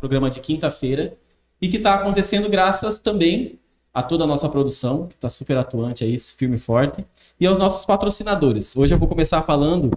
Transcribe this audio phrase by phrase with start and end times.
[0.00, 1.14] programa de quinta-feira
[1.60, 3.58] e que está acontecendo graças também
[3.92, 7.04] a toda a nossa produção, que está super atuante aí, firme e forte,
[7.38, 8.76] e aos nossos patrocinadores.
[8.76, 9.90] Hoje eu vou começar falando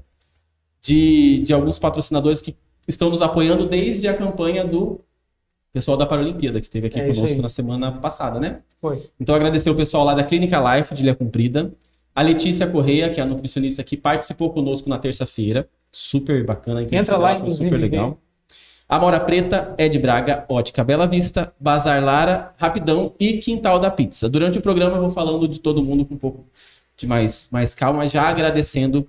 [0.81, 2.55] de, de alguns patrocinadores que
[2.87, 4.99] estão nos apoiando desde a campanha do
[5.71, 8.61] pessoal da Paralimpíada, que esteve aqui É conosco na semana passada, né?
[8.81, 9.01] Foi.
[9.19, 11.71] Então, agradecer o pessoal lá da Clínica Life, de Ilha Cumprida.
[12.15, 15.67] A Letícia Correia, que é a nutricionista que participou conosco na terça-feira.
[15.91, 16.83] Super bacana.
[16.83, 18.19] Entra lá, inclusive, Super legal.
[18.32, 18.32] A
[18.99, 24.29] Mora Preta, Ed Braga, Ótica Bela Vista, Bazar Lara, Rapidão e Quintal da Pizza.
[24.29, 26.45] Durante o programa eu vou falando de todo mundo com um pouco
[26.95, 29.07] de mais, mais calma, já agradecendo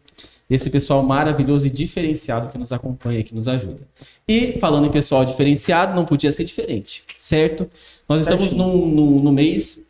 [0.48, 3.80] esse pessoal maravilhoso e diferenciado que nos acompanha e que nos ajuda.
[4.28, 7.68] E falando em pessoal diferenciado, não podia ser diferente, certo?
[8.08, 9.82] Nós estamos no, no, no mês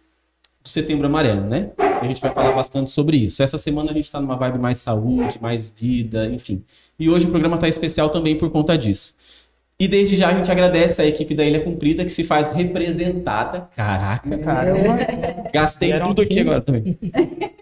[0.62, 1.70] do Setembro Amarelo, né?
[1.76, 3.42] A gente vai falar bastante sobre isso.
[3.42, 6.62] Essa semana a gente está numa vibe mais saúde, mais vida, enfim.
[6.98, 9.14] E hoje o programa está especial também por conta disso.
[9.84, 13.68] E desde já a gente agradece a equipe da Ilha Cumprida que se faz representada.
[13.76, 14.96] Caraca, Caramba.
[15.52, 16.40] Gastei Vieram tudo aqui aqui.
[16.40, 16.98] agora também.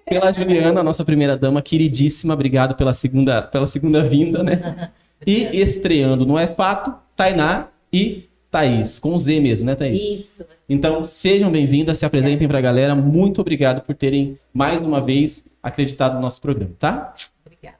[0.06, 4.91] Pela Juliana, nossa primeira dama, queridíssima, obrigado pela segunda, pela segunda vinda, né?
[5.27, 10.00] E estreando, não é fato, Tainá e Thaís, com Z mesmo, né, Thaís?
[10.00, 10.47] Isso.
[10.69, 12.94] Então, sejam bem-vindas, se apresentem pra galera.
[12.94, 17.14] Muito obrigado por terem, mais uma vez, acreditado no nosso programa, tá?
[17.44, 17.78] Obrigada.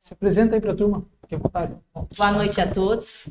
[0.00, 1.04] Se apresenta aí pra turma.
[1.24, 1.74] Fique à vontade.
[2.16, 3.30] Boa noite a todos.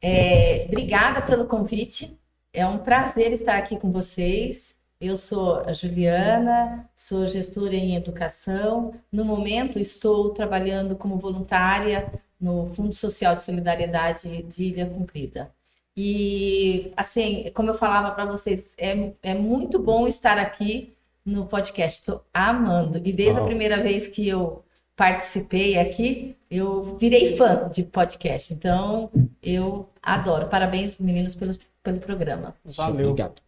[0.00, 2.16] É, obrigada pelo convite.
[2.52, 4.76] É um prazer estar aqui com vocês.
[5.00, 8.94] Eu sou a Juliana, sou gestora em educação.
[9.10, 15.52] No momento, estou trabalhando como voluntária no Fundo Social de Solidariedade de Ilha Cumprida.
[15.96, 20.94] E, assim, como eu falava para vocês, é, é muito bom estar aqui
[21.26, 21.98] no podcast.
[21.98, 22.98] Estou amando.
[22.98, 23.42] E desde Uau.
[23.42, 24.61] a primeira vez que eu
[24.96, 28.52] participei aqui, eu virei fã de podcast.
[28.52, 29.10] Então,
[29.42, 30.48] eu adoro.
[30.48, 32.54] Parabéns, meninos, pelos, pelo programa.
[32.64, 33.10] Valeu.
[33.10, 33.40] Obrigado.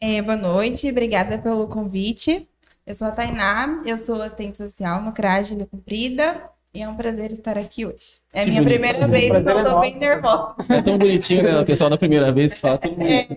[0.00, 2.48] É, boa noite, obrigada pelo convite.
[2.86, 6.42] Eu sou a Tainá, eu sou assistente social no CRAS de Ilha Cumprida
[6.74, 8.18] e é um prazer estar aqui hoje.
[8.32, 8.80] É a minha bonito.
[8.80, 10.54] primeira vez, então é tô bem nervosa.
[10.68, 11.58] É tão bonitinho, né?
[11.58, 13.34] O pessoal da primeira vez que fala tudo bonito.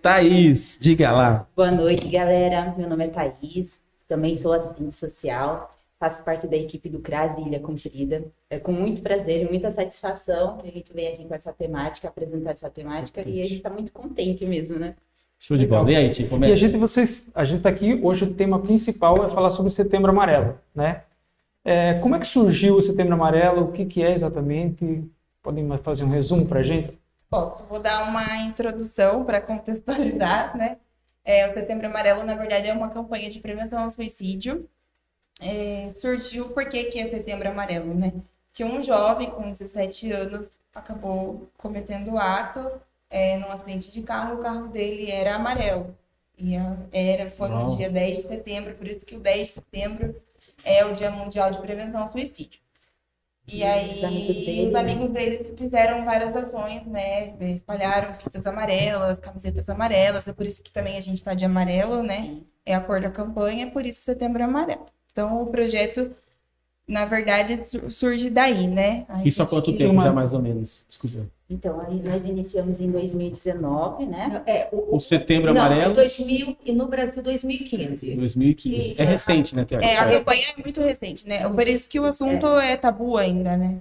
[0.00, 1.48] Thaís, diga lá.
[1.56, 2.74] Boa noite, galera.
[2.76, 5.74] Meu nome é Thaís, também sou assistente social,
[6.06, 8.24] faço parte da equipe do CRAS Ilha Comprida.
[8.48, 12.08] É com muito prazer e muita satisfação que a gente vem aqui com essa temática,
[12.08, 14.94] apresentar essa temática e a gente está muito contente mesmo, né?
[15.38, 15.90] Show de bola.
[15.90, 16.54] E aí, Ti, E a começa.
[16.54, 20.10] gente, vocês, a gente tá aqui, hoje o tema principal é falar sobre o Setembro
[20.10, 21.02] Amarelo, né?
[21.64, 23.64] É, como é que surgiu o Setembro Amarelo?
[23.64, 25.04] O que, que é exatamente?
[25.42, 26.96] Podem fazer um resumo pra gente?
[27.28, 30.78] Posso, vou dar uma introdução para contextualizar, né?
[31.24, 34.68] É, o Setembro Amarelo, na verdade, é uma campanha de prevenção ao suicídio.
[35.40, 38.12] É, surgiu porque que é Setembro Amarelo, né?
[38.52, 42.70] Que um jovem com 17 anos acabou cometendo o ato
[43.10, 45.96] é, num acidente de carro o carro dele era amarelo.
[46.38, 46.54] E
[46.92, 47.70] era, foi Uau.
[47.70, 50.22] no dia 10 de setembro, por isso que o 10 de setembro
[50.62, 52.60] é o Dia Mundial de Prevenção ao Suicídio.
[53.48, 54.80] E E aí, os amigos dele, os né?
[54.80, 57.34] amigos deles fizeram várias ações, né?
[57.52, 62.02] Espalharam fitas amarelas, camisetas amarelas, é por isso que também a gente tá de amarelo,
[62.02, 62.42] né?
[62.66, 64.86] É a cor da campanha, é por isso setembro é amarelo.
[65.16, 66.14] Então, o projeto,
[66.86, 69.06] na verdade, su- surge daí, né?
[69.08, 70.84] A Isso há quanto tempo uma- já, mais ou menos?
[70.86, 71.26] Desculpa.
[71.48, 74.42] Então, aí nós iniciamos em 2019, né?
[74.44, 78.14] É, o, O Setembro não, Amarelo, é 2000 e no Brasil 2015.
[78.14, 78.94] 2015.
[78.98, 79.82] É recente, né, Tiago?
[79.86, 80.18] É, a É.
[80.18, 81.48] campanha é muito recente, né?
[81.48, 83.80] Por isso que o assunto é, tabu ainda, né?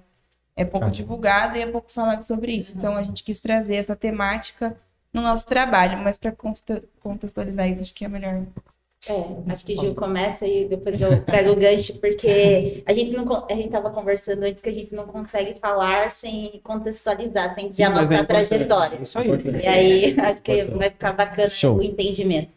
[0.55, 0.91] É pouco Tá.
[0.91, 2.73] divulgado e é pouco falado sobre isso.
[2.77, 4.77] Então, a gente quis trazer essa temática
[5.13, 6.33] no nosso trabalho, mas para
[7.01, 8.41] contextualizar isso, acho que é melhor.
[9.07, 13.45] É, acho que Gil começa e depois eu pego o gancho, porque a gente não
[13.49, 17.83] a gente estava conversando antes que a gente não consegue falar sem contextualizar, sem dizer
[17.83, 18.99] Sim, a mas nossa é trajetória.
[19.01, 19.27] Isso aí.
[19.27, 19.63] Importante.
[19.63, 20.77] E aí acho que Importante.
[20.77, 21.77] vai ficar bacana Show.
[21.77, 22.49] o entendimento.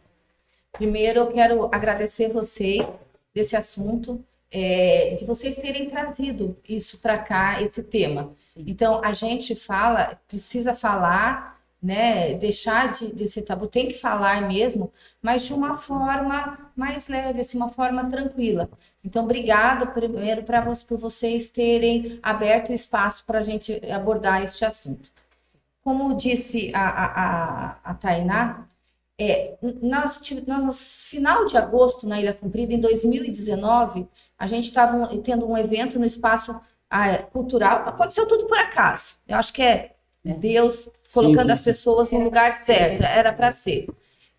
[0.73, 2.87] Primeiro, eu quero agradecer vocês
[3.35, 8.33] desse assunto, é, de vocês terem trazido isso para cá, esse tema.
[8.55, 8.65] Sim.
[8.67, 12.35] Então, a gente fala, precisa falar, né?
[12.35, 14.93] Deixar de, de ser tabu, tem que falar mesmo,
[15.23, 18.69] mas de uma forma mais leve, assim, uma forma tranquila.
[19.05, 24.65] Então, obrigado primeiro para por vocês terem aberto o espaço para a gente abordar este
[24.65, 25.11] assunto.
[25.83, 28.67] Como disse a, a, a, a Tainá,
[29.21, 34.07] é, nós, nós, final de agosto, na Ilha Comprida, em 2019,
[34.39, 36.61] a gente estava tendo um evento no espaço
[36.91, 37.89] ah, cultural.
[37.89, 39.17] Aconteceu tudo por acaso.
[39.27, 39.97] Eu acho que é
[40.35, 41.65] Deus colocando sim, as sim.
[41.65, 43.03] pessoas no lugar certo.
[43.03, 43.89] Era para ser.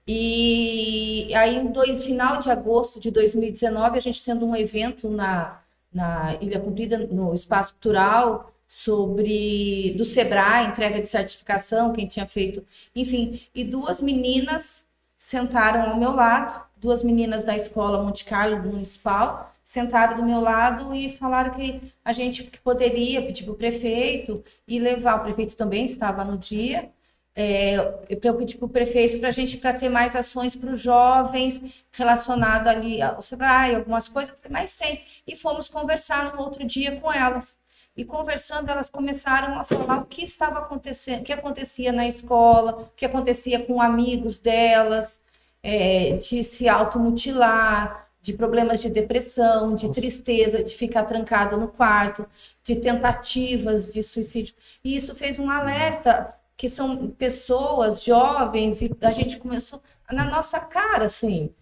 [0.08, 5.60] E aí, no dois, final de agosto de 2019, a gente tendo um evento na,
[5.94, 12.64] na Ilha Comprida, no espaço cultural, sobre do Sebrae, entrega de certificação, quem tinha feito,
[12.96, 14.88] enfim, e duas meninas
[15.18, 20.96] sentaram ao meu lado, duas meninas da escola Monte Carlo Municipal, sentaram do meu lado
[20.96, 25.86] e falaram que a gente poderia pedir para o prefeito e levar, o prefeito também
[25.86, 26.90] estava no dia,
[27.36, 27.76] é,
[28.10, 31.62] eu pedir para o prefeito para a gente para ter mais ações para os jovens
[31.92, 35.04] relacionado ali ao Sebrae, algumas coisas, mas tem.
[35.28, 37.56] E fomos conversar no outro dia com elas.
[37.96, 42.72] E conversando, elas começaram a falar o que estava acontecendo, o que acontecia na escola,
[42.82, 45.22] o que acontecia com amigos delas,
[45.62, 50.00] é, de se automutilar, de problemas de depressão, de Nossa.
[50.00, 52.28] tristeza, de ficar trancado no quarto,
[52.64, 54.56] de tentativas de suicídio.
[54.84, 59.82] E isso fez um alerta que são pessoas jovens e a gente começou
[60.12, 61.54] na nossa cara, assim.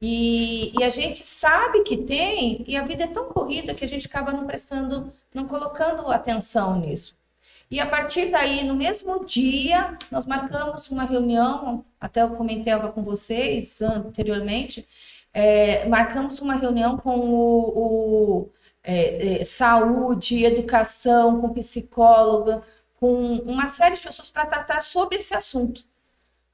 [0.00, 3.88] E, e, a gente sabe que tem, e a vida é tão corrida que a
[3.88, 7.16] gente acaba não prestando, não colocando atenção nisso.
[7.70, 13.02] E a partir daí, no mesmo dia, nós marcamos uma reunião, até eu comentei com
[13.02, 14.86] vocês anteriormente,
[15.36, 18.50] é, marcamos uma reunião com o, o
[18.82, 22.62] é, é, saúde, educação, com psicóloga,
[22.94, 25.84] com uma série de pessoas para tratar sobre esse assunto.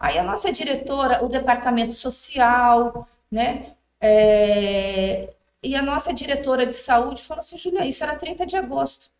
[0.01, 3.77] Aí a nossa diretora, o departamento social, né?
[4.01, 5.33] É,
[5.63, 9.13] e a nossa diretora de saúde falou assim, Julia, isso era 30 de agosto.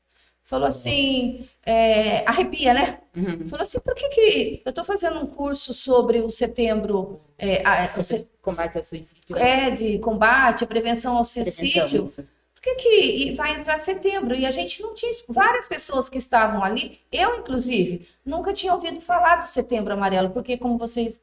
[0.45, 2.99] Falou assim, é, arrepia, né?
[3.17, 3.47] Uhum.
[3.47, 7.21] Falou assim, por que, que eu estou fazendo um curso sobre o setembro...
[7.39, 9.37] É, a, o, combate ao suicídio.
[9.37, 11.83] É, de combate, prevenção ao suicídio.
[11.89, 12.25] Prevenção,
[12.63, 14.37] por que, que vai entrar setembro?
[14.37, 15.11] E a gente não tinha.
[15.29, 20.57] Várias pessoas que estavam ali, eu inclusive, nunca tinha ouvido falar do setembro amarelo, porque,
[20.57, 21.21] como vocês.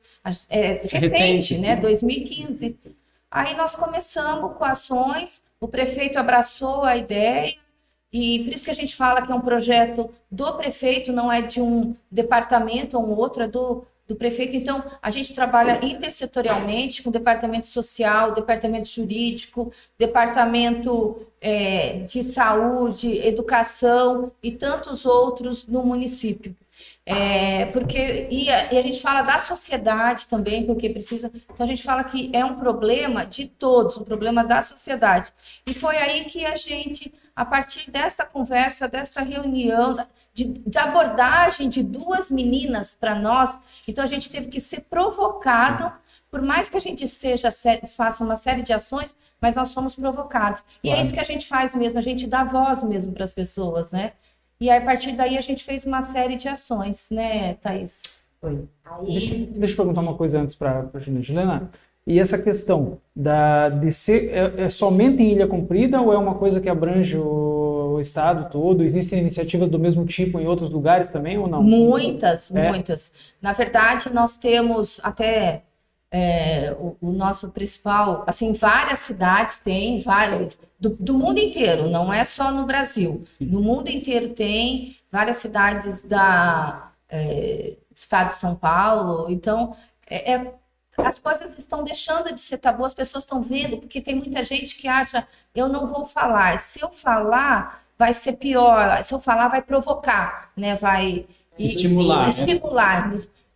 [0.50, 1.78] É recente, recente né?
[1.78, 2.78] 2015.
[3.32, 7.56] Aí nós começamos com ações, o prefeito abraçou a ideia,
[8.12, 11.42] e por isso que a gente fala que é um projeto do prefeito, não é
[11.42, 14.56] de um departamento ou um outro, é do, do prefeito.
[14.56, 23.20] Então, a gente trabalha intersetorialmente com o departamento social, departamento jurídico, departamento é, de saúde,
[23.20, 26.56] educação e tantos outros no município.
[27.12, 31.32] É, porque e a, e a, gente fala da sociedade também, porque precisa.
[31.52, 35.34] Então a gente fala que é um problema de todos, um problema da sociedade.
[35.66, 39.96] E foi aí que a gente, a partir dessa conversa, dessa reunião,
[40.36, 45.92] de, da abordagem de duas meninas para nós, então a gente teve que ser provocado.
[46.30, 47.50] Por mais que a gente seja
[47.88, 50.64] faça uma série de ações, mas nós somos provocados.
[50.84, 53.34] E é isso que a gente faz mesmo, a gente dá voz mesmo para as
[53.34, 54.12] pessoas, né?
[54.62, 58.28] E aí, a partir daí a gente fez uma série de ações, né, Thaís?
[58.42, 58.68] Oi.
[58.84, 59.06] Aí...
[59.14, 61.24] Deixa, deixa eu perguntar uma coisa antes para a Juliana.
[61.24, 61.72] Juliana,
[62.06, 66.36] e essa questão da, de ser é, é, somente em Ilha Comprida ou é uma
[66.36, 68.84] coisa que abrange o, o, estado todo?
[68.84, 71.62] Existem iniciativas do mesmo tipo em outros lugares também ou não?
[71.62, 72.70] Muitas, é.
[72.70, 73.34] muitas.
[73.42, 75.62] Na verdade, nós temos até
[76.12, 82.12] é, o, o, nosso principal, assim, várias cidades têm, várias, do, do mundo inteiro, não
[82.12, 83.46] é só no Brasil, Sim.
[83.46, 89.76] no mundo inteiro tem, várias cidades da é, estado de São Paulo, então,
[90.08, 90.54] é, é,
[90.98, 94.76] as coisas estão deixando de ser tabu, as pessoas estão vendo, porque tem muita gente
[94.76, 99.48] que acha, eu não vou falar, se eu falar, vai ser pior, se eu falar,
[99.48, 101.28] vai provocar, né, vai...
[101.58, 102.26] Estimular.
[102.26, 103.10] E, estimular.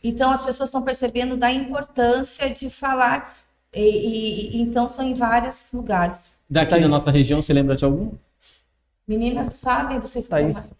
[0.03, 3.33] Então, as pessoas estão percebendo da importância de falar,
[3.73, 6.37] e, e então são em vários lugares.
[6.49, 8.11] Daqui na nossa região, você lembra de algum?
[9.07, 9.99] Meninas, sabem?
[9.99, 10.71] Vocês Thaís.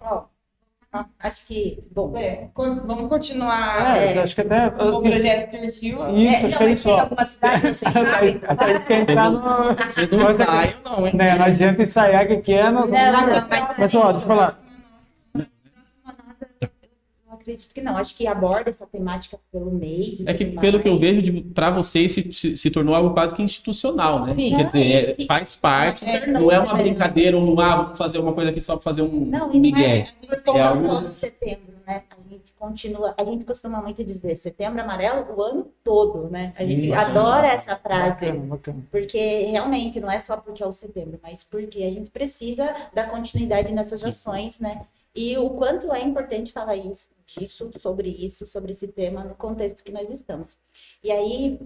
[1.20, 3.98] Acho que, bom, é, vamos continuar.
[3.98, 6.16] É, acho que até o projeto surgiu.
[6.16, 8.42] Isso, é, não, mas tem alguma cidade, vocês sabem?
[8.86, 9.40] Quer entrar no.
[9.40, 11.12] Não não?
[11.12, 12.86] Não, não adianta ensaiar que quer, não.
[12.86, 14.63] Não, não, mas, mas ó, deixa eu falar
[17.44, 17.98] acredito que não.
[17.98, 20.24] Acho que aborda essa temática pelo mês.
[20.26, 24.26] É que, pelo que eu vejo, para vocês se, se, tornou algo quase que institucional,
[24.26, 24.34] né?
[24.34, 28.18] Sim, Quer dizer, é, faz parte, é, não, é uma brincadeira, ou ah, vou fazer
[28.20, 30.08] uma coisa aqui só para fazer um não, e migué.
[30.46, 30.88] Não é, é algo...
[30.88, 32.04] todo setembro, né?
[32.10, 36.54] A gente continua, a gente costuma muito dizer setembro amarelo o ano todo, né?
[36.58, 38.10] A gente Sim, adora essa frase.
[38.10, 38.84] Bacana, bacana.
[38.90, 43.10] Porque realmente não é só porque é o setembro, mas porque a gente precisa dar
[43.10, 44.10] continuidade nessas Sim.
[44.10, 44.82] ações, né?
[45.16, 49.84] E o quanto é importante falar isso, disso, sobre isso, sobre esse tema no contexto
[49.84, 50.58] que nós estamos.
[51.04, 51.60] E aí,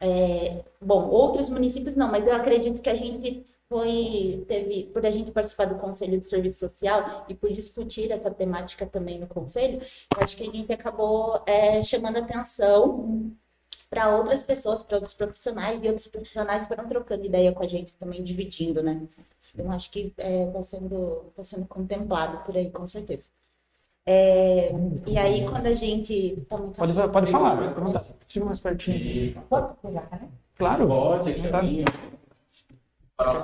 [0.00, 5.10] é, bom, outros municípios não, mas eu acredito que a gente foi, teve, por a
[5.10, 9.80] gente participar do Conselho de Serviço Social e por discutir essa temática também no Conselho,
[10.16, 13.32] acho que a gente acabou é, chamando atenção
[13.90, 17.92] para outras pessoas, para outros profissionais, e outros profissionais foram trocando ideia com a gente
[17.94, 19.02] também, dividindo, né?
[19.52, 23.28] Então, acho que está sendo, tá sendo contemplado por aí, com certeza.
[24.06, 24.72] É,
[25.06, 26.42] e aí, quando a gente.
[26.48, 28.04] Tá muito Pode, pode falar, pode perguntar.
[28.28, 29.42] Chega mais pertinho.
[29.48, 30.28] Pode pegar, né?
[30.56, 30.86] Claro.
[30.86, 31.60] Pode, aqui Tá.
[31.60, 31.84] também.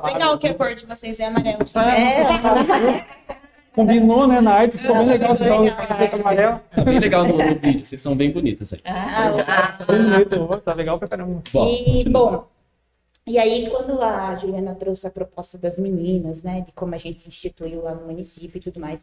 [0.05, 1.62] Legal que a cor de vocês é amarelo.
[1.76, 3.07] É,
[3.76, 5.64] Combinou, né, na arte, ficou bem legal, vocês Legal.
[5.66, 6.62] estavam com a camiseta amarela.
[6.75, 8.80] Tá bem legal no, no vídeo, vocês são bem bonitas aí.
[8.87, 11.42] Ah, Bem bonito, tá legal pra caramba.
[11.54, 12.47] E, você- bom,
[13.26, 17.28] e aí quando a Juliana trouxe a proposta das meninas, né, de como a gente
[17.28, 19.00] instituiu lá no município e tudo mais,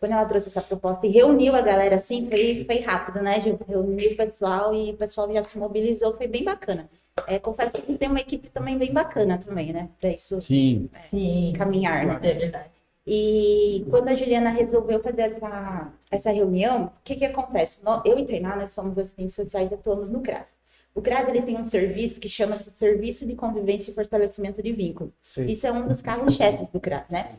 [0.00, 3.56] quando ela trouxe essa proposta e reuniu a galera assim, foi, foi rápido, né, Ju?
[3.68, 6.88] Reuniu o pessoal e o pessoal já se mobilizou, foi bem bacana.
[7.28, 11.52] É, confesso que tem uma equipe também bem bacana também, né, para isso Sim, sim,
[11.56, 12.18] caminhar, né?
[12.20, 12.81] é verdade.
[13.06, 17.82] E quando a Juliana resolveu fazer essa, essa reunião, o que que acontece?
[18.04, 20.54] Eu e Tainá, nós somos assistentes sociais e atuamos no CRAS.
[20.94, 25.12] O CRAS ele tem um serviço que chama-se Serviço de Convivência e Fortalecimento de Vínculo.
[25.20, 25.46] Sim.
[25.46, 27.38] Isso é um dos carros-chefes do CRAS, né?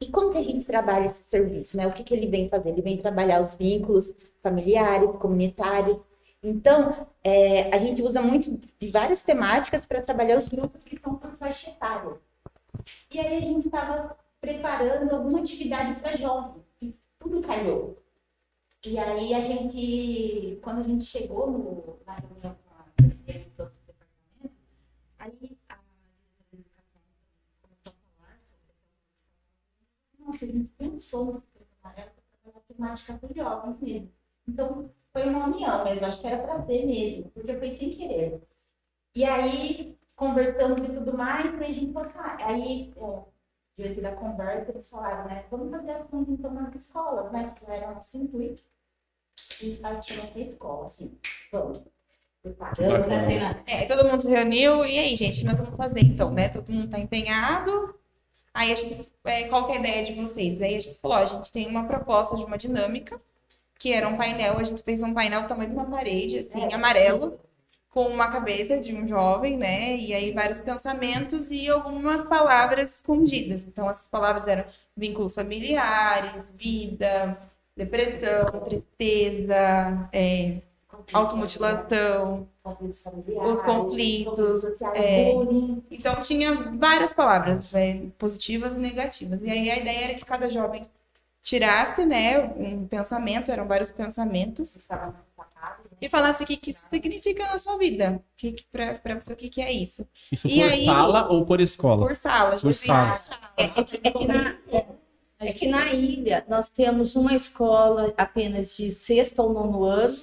[0.00, 1.86] E como que a gente trabalha esse serviço, né?
[1.86, 2.70] O que que ele vem fazer?
[2.70, 4.12] Ele vem trabalhar os vínculos
[4.42, 5.98] familiares, comunitários.
[6.42, 11.16] Então, é, a gente usa muito de várias temáticas para trabalhar os grupos que são
[11.16, 12.12] por faixa etária.
[13.12, 18.02] E aí a gente estava preparando alguma atividade para jovem e tudo calhou.
[18.86, 23.72] E aí a gente, quando a gente chegou no, na reunião com a presidente do
[23.86, 24.56] departamento,
[25.18, 25.76] aí a
[26.52, 27.00] educação
[27.60, 32.10] começou a falar sobre nossa, a gente pensou no Setembro Amarelo
[32.42, 34.12] para a temática para os jovens mesmo.
[34.46, 38.40] Então, foi uma união mesmo, acho que era para ser mesmo, porque foi sem querer.
[39.14, 43.22] E aí, conversamos e tudo mais, e a gente falou assim, ah, aí, é,
[43.78, 47.90] diante da conversa, eles falaram, né, vamos fazer ações então nas escolas, né, que era
[47.90, 48.62] o nosso intuito.
[49.62, 51.16] E partiram para a escola, assim,
[51.52, 51.80] vamos.
[52.42, 53.62] Preparando, né, Tainá?
[53.66, 56.48] É, todo mundo se reuniu, e aí, gente, o que nós vamos fazer então, né?
[56.48, 57.94] Todo mundo tá empenhado.
[58.54, 60.60] Aí a gente, é, qual que é a ideia de vocês?
[60.60, 63.20] Aí a gente falou, ó, a gente tem uma proposta de uma dinâmica,
[63.78, 66.62] que era um painel, a gente fez um painel do tamanho de uma parede, assim,
[66.62, 66.74] É.
[66.74, 67.38] amarelo,
[67.90, 69.96] com uma cabeça de um jovem, né?
[69.96, 73.64] E aí vários pensamentos e algumas palavras escondidas.
[73.66, 74.64] Então, essas palavras eram
[74.96, 77.38] vínculos familiares, vida,
[77.76, 80.60] depressão, tristeza, é,
[81.12, 82.48] automutilação.
[83.50, 84.64] Os conflitos,
[84.94, 85.32] é.
[85.90, 89.40] Então tinha várias palavras, né, positivas e negativas.
[89.42, 90.82] E aí a ideia era que cada jovem
[91.42, 94.76] tirasse, né, um pensamento, eram vários pensamentos?
[96.00, 98.16] E falasse o que, que isso significa na sua vida.
[98.16, 100.06] O que, que pra, pra você, o que, que é isso.
[100.30, 102.06] Isso E por aí- sala ou por escola?
[102.06, 103.18] Por sala, Por sala.
[103.56, 104.56] É, é que, é que na,
[105.40, 110.14] é que na ilha nós temos uma escola apenas de sexto ao nono ano,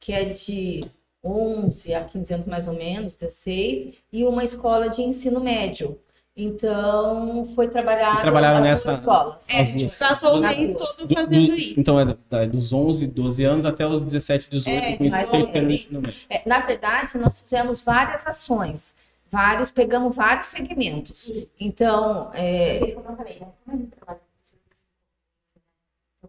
[0.00, 0.84] que é de
[1.24, 5.98] 11 a 15 anos mais ou menos, 16, e uma escola de ensino médio.
[6.38, 9.48] Então, foi trabalhado Vocês trabalharam as nessa- duas escolas.
[9.48, 10.42] É, a gente passou o
[10.76, 11.80] todo Do- fazendo do- isso.
[11.80, 15.60] Então é da- dos 11, 12 anos até os 17, 18, É, com isso que
[15.60, 16.14] médio.
[16.28, 18.94] É, na verdade, nós fizemos várias ações,
[19.30, 21.32] vários, pegamos vários segmentos.
[21.58, 23.48] Então, é, como eu falei, né?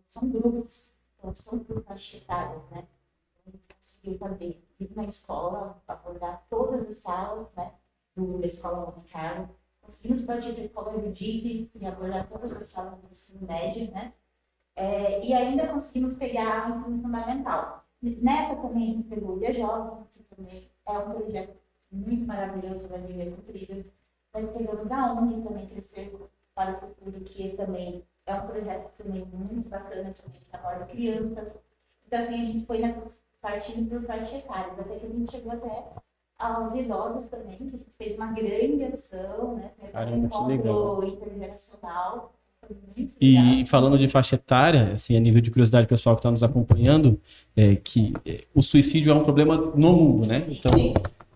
[0.10, 0.94] São grupos,
[1.36, 2.84] são faixa etárias, né?
[3.42, 7.72] Então, A gente conseguiu fazer ir na escola, abordar todas as salas, né?
[8.16, 9.50] Do, da escola Monte Carlo.
[9.88, 14.14] Conseguimos partir da escola Judite e abordar todas as salas do ensino médio, né?
[14.76, 17.86] É, e ainda conseguimos pegar o ensino fundamental.
[18.02, 21.58] Nessa também a gente pegou o Dia Jovem, que também é um projeto
[21.92, 23.86] muito maravilhoso da Língua Cumprida.
[24.34, 26.14] Nós pegamos a ONG também, Crescer
[26.54, 31.48] para o Futuro, que também é um projeto também muito bacana, que aborda crianças.
[32.06, 35.54] Então, assim, a gente foi nessas partindo por faixa etárias, até que a gente chegou
[35.54, 35.94] até
[36.38, 39.72] aos idosos também, que a gente fez uma grande ação, né?
[39.92, 41.04] Caramba, um encontro legal.
[41.04, 42.34] intergeracional.
[43.20, 47.20] E falando de faixa etária, assim, a nível de curiosidade pessoal que está nos acompanhando,
[47.56, 50.44] é que é, o suicídio é um problema no mundo, né?
[50.50, 50.74] Então,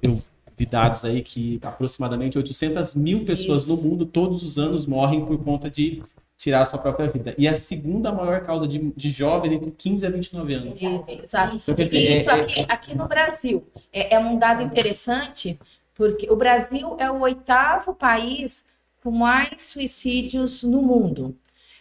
[0.01, 0.22] eu
[0.58, 5.38] vi dados aí que aproximadamente 800 mil pessoas no mundo todos os anos morrem por
[5.43, 6.01] conta de
[6.41, 7.36] tirar a sua própria vida.
[7.38, 10.81] E é a segunda maior causa de, de jovens entre 15 a 29 anos.
[10.81, 11.55] Exato.
[11.55, 15.60] Então, dizer, E isso é- aqui, aqui no Brasil é, é um dado interessante,
[15.93, 18.65] porque o Brasil é o oitavo país
[19.03, 21.38] com mais suicídios no mundo.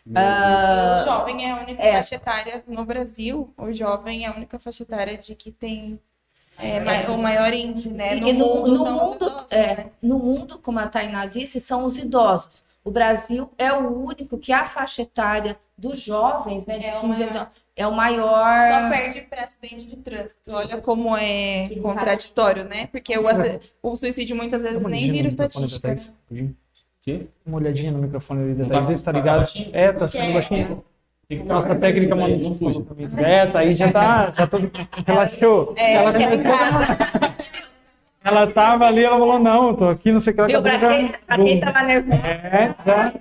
[0.07, 1.93] O jovem é a única é.
[1.95, 3.53] faixa etária no Brasil.
[3.57, 5.99] O jovem é a única faixa etária de que tem
[6.59, 8.17] é, ma- o maior índice, né?
[8.19, 9.77] E No, no- mundo no são os mundo, idosos, é.
[9.77, 9.87] né?
[10.03, 12.63] No mundo, como a Tainá disse, são os idosos.
[12.85, 17.01] O Brasil é o único que a faixa etária dos jovens, né, de É o
[17.03, 17.37] 15 maior.
[17.37, 18.73] anos, é o maior.
[18.73, 20.51] Só perde para acidente de trânsito.
[20.53, 22.87] Olha como é contraditório, né?
[22.87, 23.25] Porque o,
[23.83, 25.95] o suicídio muitas vezes nem vira da estatística.
[27.03, 27.27] Quê?
[27.47, 29.37] Uma olhadinha no microfone ali da Thaís, tá- vê se tá tá ligado.
[29.39, 29.71] baixinho?
[29.73, 30.85] É, tá sendo baixinho.
[31.27, 32.37] Tem que Nossa técnica, mano.
[32.39, 32.85] Não fuja.
[33.25, 34.59] É, Thaís já tá, já tô,
[35.07, 35.75] relaxou.
[35.79, 36.43] É, ela, é em
[38.23, 40.41] ela tava ali, ela falou, não, tô aqui, não sei o que.
[40.43, 40.63] ela Viu?
[40.63, 42.13] Pra quem, já- pra quem tava nervoso.
[42.23, 43.15] É, já.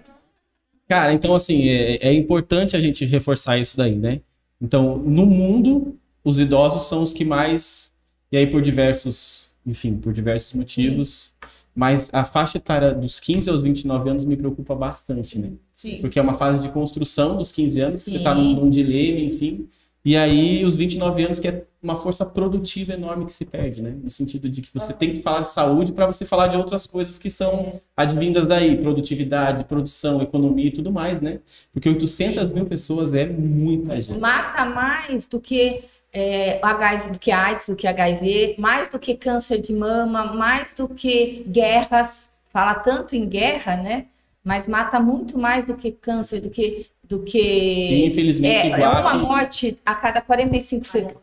[0.88, 4.22] Cara, então assim, é, é importante a gente reforçar isso daí, né?
[4.62, 7.94] Então, no mundo, os idosos são os que mais,
[8.32, 11.34] e aí por diversos, enfim, por diversos motivos,
[11.75, 15.51] mas a faixa etária dos 15 aos 29 anos me preocupa bastante, né?
[15.75, 16.00] Sim.
[16.01, 18.24] Porque é uma fase de construção dos 15 anos, que você Sim.
[18.24, 19.68] tá num, num dilema, enfim.
[20.03, 23.96] E aí os 29 anos, que é uma força produtiva enorme que se perde, né?
[24.01, 26.88] No sentido de que você tem que falar de saúde para você falar de outras
[26.88, 31.39] coisas que são advindas daí, produtividade, produção, economia e tudo mais, né?
[31.74, 34.20] Porque 800 mil pessoas é muita gente.
[34.20, 39.15] Mata mais do que é, HIV, do que AIDS, do que HIV, mais do que
[39.15, 42.32] câncer de mama, mais do que guerras.
[42.50, 44.06] Fala tanto em guerra, né?
[44.44, 46.88] Mas mata muito mais do que câncer, do que.
[47.10, 51.18] Do E que infelizmente, é, é uma morte a cada 45 segundos.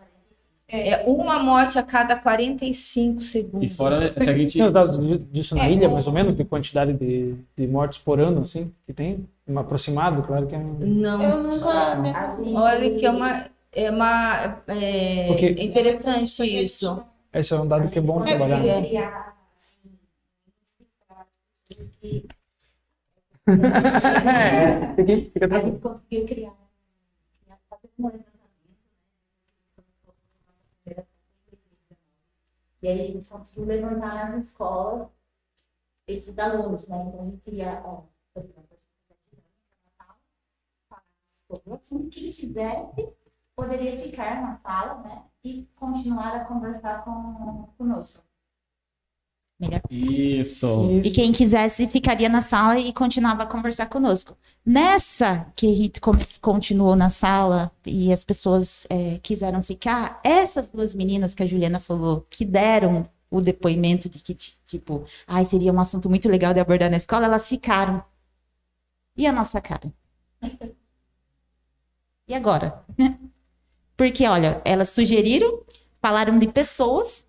[0.69, 3.73] É uma morte a cada 45 E segundos.
[3.77, 4.55] fora que a gente.
[4.59, 7.67] Tem os dados di- disso na É, ilha, mais ou menos, de quantidade de, de
[7.69, 9.25] mortes por ano, assim, que tem?
[9.47, 10.77] Um aproximado, claro que é um...
[10.81, 11.23] Não.
[11.23, 11.95] Eu nunca.
[11.95, 13.47] me- Olha que é uma.
[13.73, 17.01] É uma é Porque- interessante isso.
[17.33, 18.65] Esse é um dado que é bom trabalhar.
[18.67, 19.27] é.
[23.47, 23.53] Que
[24.29, 26.55] É, fica, fica a gente conseguiu criar,
[27.45, 28.47] criar fazer um levantamento?
[32.83, 35.09] E aí a gente conseguiu levantar nas escolas
[36.09, 36.97] esses alunos, né?
[37.07, 38.03] Então a gente queria, ó,
[38.35, 38.79] por exemplo,
[39.99, 40.17] na
[41.65, 43.09] o assunto, quem quisesse
[43.55, 45.25] poderia ficar na sala, né?
[45.45, 48.26] E continuar a conversar com, conosco.
[49.91, 51.01] Isso.
[51.03, 54.37] E quem quisesse ficaria na sala e continuava a conversar conosco.
[54.65, 56.01] Nessa que a gente
[56.41, 61.81] continuou na sala e as pessoas é, quiseram ficar, essas duas meninas que a Juliana
[61.81, 66.53] falou, que deram o depoimento de que, ti- tipo, ai, seria um assunto muito legal
[66.53, 68.05] de abordar na escola, elas ficaram.
[69.17, 69.91] E a nossa cara?
[72.29, 72.85] E agora?
[73.97, 75.63] Porque, olha, elas sugeriram,
[76.03, 77.26] falaram de pessoas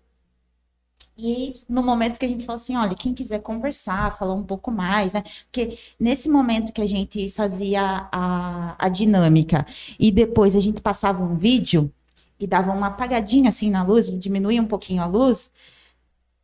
[1.18, 4.70] e no momento que a gente falou assim, olha, quem quiser conversar, falar um pouco
[4.70, 5.22] mais, né?
[5.50, 9.66] Porque nesse momento que a gente fazia a, a dinâmica
[9.98, 11.92] e depois a gente passava um vídeo
[12.38, 15.50] e dava uma apagadinha assim na luz, diminuía um pouquinho a luz,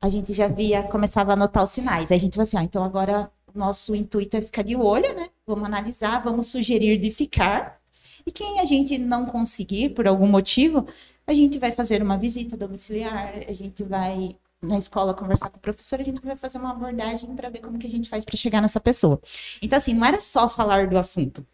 [0.01, 2.11] a gente já via, começava a notar os sinais.
[2.11, 5.29] Aí a gente falou assim, ó, então agora nosso intuito é ficar de olho, né?
[5.47, 7.79] Vamos analisar, vamos sugerir de ficar.
[8.27, 10.85] E quem a gente não conseguir, por algum motivo,
[11.27, 15.61] a gente vai fazer uma visita domiciliar, a gente vai na escola conversar com o
[15.61, 18.37] professor, a gente vai fazer uma abordagem para ver como que a gente faz para
[18.37, 19.21] chegar nessa pessoa.
[19.63, 21.47] Então, assim, não era só falar do assunto.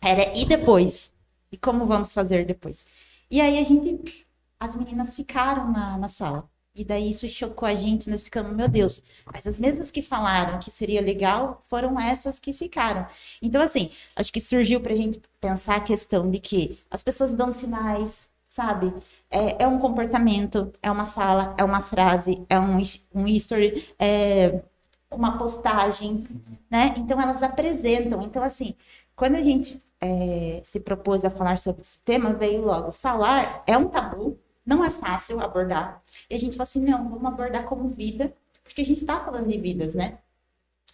[0.00, 1.12] Era e depois?
[1.50, 2.86] E como vamos fazer depois?
[3.30, 4.26] E aí a gente,
[4.58, 6.48] as meninas ficaram na, na sala.
[6.74, 10.60] E daí isso chocou a gente, nós ficamos, meu Deus, mas as mesmas que falaram
[10.60, 13.04] que seria legal foram essas que ficaram.
[13.42, 17.50] Então, assim, acho que surgiu pra gente pensar a questão de que as pessoas dão
[17.50, 18.94] sinais, sabe?
[19.30, 22.78] É, é um comportamento, é uma fala, é uma frase, é um,
[23.14, 24.62] um history, é
[25.10, 26.24] uma postagem,
[26.70, 26.94] né?
[26.96, 28.22] Então elas apresentam.
[28.22, 28.74] Então, assim,
[29.14, 33.76] quando a gente é, se propôs a falar sobre esse tema, veio logo falar é
[33.76, 36.02] um tabu, não é fácil abordar.
[36.30, 39.48] E a gente falou assim, não, vamos abordar como vida, porque a gente está falando
[39.48, 40.18] de vidas, né?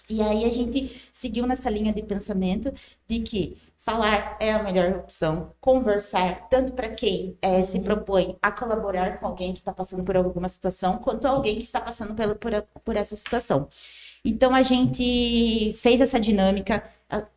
[0.09, 2.73] E aí a gente seguiu nessa linha de pensamento
[3.09, 8.51] de que falar é a melhor opção, conversar, tanto para quem eh, se propõe a
[8.51, 12.35] colaborar com alguém que está passando por alguma situação, quanto alguém que está passando pelo,
[12.37, 12.53] por,
[12.85, 13.69] por essa situação.
[14.25, 16.83] Então a gente fez essa dinâmica,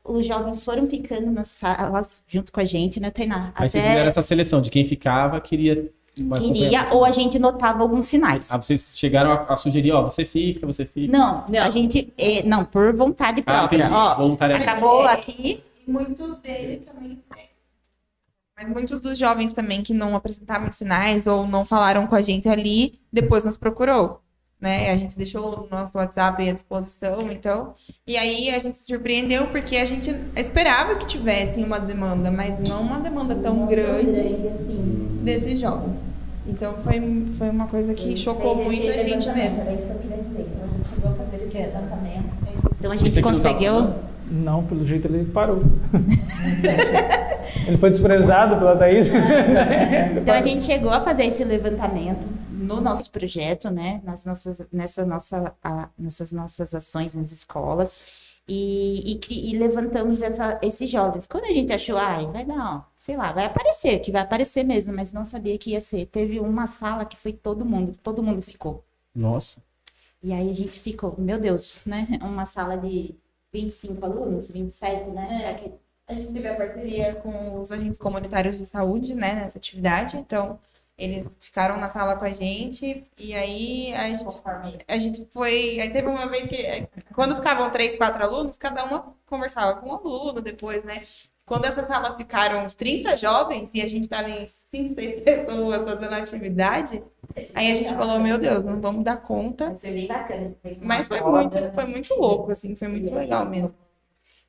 [0.05, 3.51] os jovens foram ficando nas salas junto com a gente, né, Tainá?
[3.55, 5.91] Aí vocês fizeram essa seleção de quem ficava, queria.
[6.23, 8.51] Uma queria, ou a gente notava alguns sinais.
[8.51, 11.11] Ah, vocês chegaram a, a sugerir, ó, você fica, você fica.
[11.11, 11.59] Não, Não.
[11.61, 13.77] a gente, eh, não, por vontade Ah, própria.
[13.85, 13.93] entendi.
[13.93, 14.69] Ó, Voluntariamente.
[14.69, 17.17] acabou aqui, Muitos deles também.
[18.57, 22.49] Mas muitos dos jovens também que não apresentavam sinais ou não falaram com a gente
[22.49, 24.19] ali, depois nos procurou.
[24.59, 24.89] Né?
[24.89, 27.75] A gente deixou o nosso WhatsApp à disposição, então.
[28.07, 32.57] E aí a gente se surpreendeu porque a gente esperava que tivessem uma demanda, mas
[32.67, 35.19] não uma demanda tão grande grande assim.
[35.21, 35.95] desses jovens.
[36.47, 39.61] Então foi, foi uma coisa que chocou Fez muito a gente mesmo.
[39.61, 40.47] Era isso que eu queria dizer.
[40.49, 42.29] Então a gente chegou a fazer esse levantamento.
[42.79, 43.93] então a gente conseguiu.
[44.29, 45.63] Não, pelo jeito ele parou.
[47.65, 49.09] Ele foi desprezado pela Thaís.
[50.17, 54.01] Então a gente chegou a fazer esse levantamento no nosso projeto, né?
[54.03, 57.99] Nas nossas, nessa nossa, a, nessas nossas ações nas escolas.
[58.47, 61.27] E, e e levantamos essa- esses jovens.
[61.27, 64.63] Quando a gente achou, ai, vai dar, ó, sei lá, vai aparecer, que vai aparecer
[64.63, 66.05] mesmo, mas não sabia que ia ser.
[66.07, 68.83] Teve uma sala que foi todo mundo, todo mundo ficou.
[69.13, 69.61] Nossa.
[70.21, 72.07] E aí a gente ficou, meu Deus, né?
[72.21, 73.15] Uma sala de
[73.53, 75.55] 25 alunos, 27, né?
[76.07, 80.17] A gente teve a parceria com os agentes comunitários de saúde, né, nessa atividade.
[80.17, 80.59] Então,
[80.97, 84.25] eles ficaram na sala com a gente e aí a gente,
[84.87, 85.79] a gente foi.
[85.79, 89.93] Aí teve uma vez que, quando ficavam três, quatro alunos, cada uma conversava com um
[89.95, 91.03] aluno depois, né?
[91.45, 95.83] Quando essa sala ficaram uns 30 jovens e a gente tava em 5, 6 pessoas
[95.83, 97.03] fazendo atividade,
[97.53, 99.67] aí a gente falou: Meu Deus, não vamos dar conta.
[99.67, 100.55] Vai ser bem bacana.
[100.81, 101.71] Mas foi muito, né?
[101.73, 103.77] foi muito louco, assim, foi muito legal mesmo.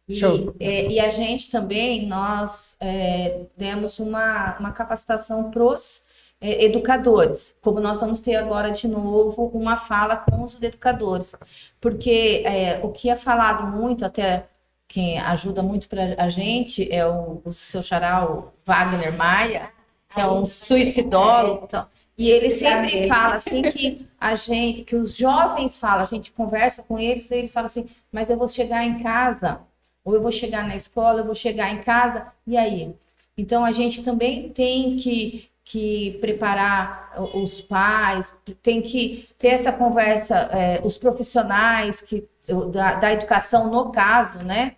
[0.08, 0.54] E, Show.
[0.58, 6.07] é, e a gente também, nós é, demos uma, uma capacitação para os
[6.40, 11.34] educadores, como nós vamos ter agora de novo uma fala com os educadores,
[11.80, 14.46] porque é, o que é falado muito, até
[14.86, 19.70] quem ajuda muito para a gente é o, o seu o Wagner Maia,
[20.08, 25.14] que é um suicidólogo, então, e ele sempre fala assim que a gente, que os
[25.14, 28.84] jovens falam, a gente conversa com eles, e eles falam assim, mas eu vou chegar
[28.84, 29.60] em casa,
[30.02, 32.94] ou eu vou chegar na escola, eu vou chegar em casa, e aí?
[33.36, 40.48] Então a gente também tem que, que preparar os pais, tem que ter essa conversa,
[40.50, 42.26] eh, os profissionais que,
[42.72, 44.76] da, da educação, no caso, né?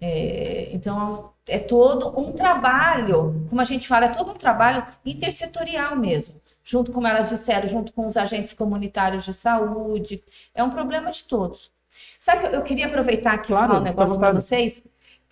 [0.00, 5.94] É, então, é todo um trabalho, como a gente fala, é todo um trabalho intersetorial
[5.94, 10.20] mesmo, junto, como elas disseram, junto com os agentes comunitários de saúde.
[10.52, 11.70] É um problema de todos.
[12.18, 14.82] Sabe, que eu queria aproveitar aqui Claro, falar um negócio para vocês,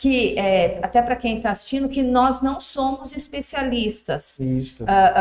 [0.03, 4.41] que é, até para quem está assistindo, que nós não somos especialistas.
[4.41, 4.83] Isso.
[4.85, 5.13] Ah,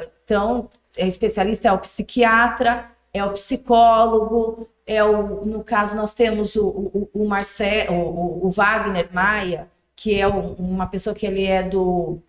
[0.00, 6.14] ah, então, é especialista é o psiquiatra, é o psicólogo, é o, no caso nós
[6.14, 11.26] temos o, o, o Marcelo, o, o Wagner Maia, que é um- uma pessoa que
[11.26, 12.20] ele é do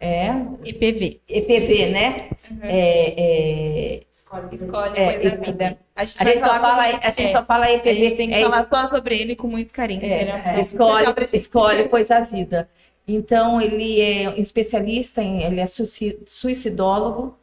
[0.00, 0.30] é,
[0.64, 1.20] IPV.
[1.28, 2.30] EPV, né?
[2.62, 4.46] É, é, Escolhe
[4.96, 5.78] É, coisa esse- vida.
[5.98, 7.90] A gente a gente só fala, com- a gente é, só fala EPV.
[7.90, 10.02] A gente tem que é falar só sobre ele com muito carinho.
[10.04, 12.68] É, ele é escolhe, escolhe, pois a vida.
[13.06, 17.36] Então, ele é especialista em, ele é suici- suicidólogo.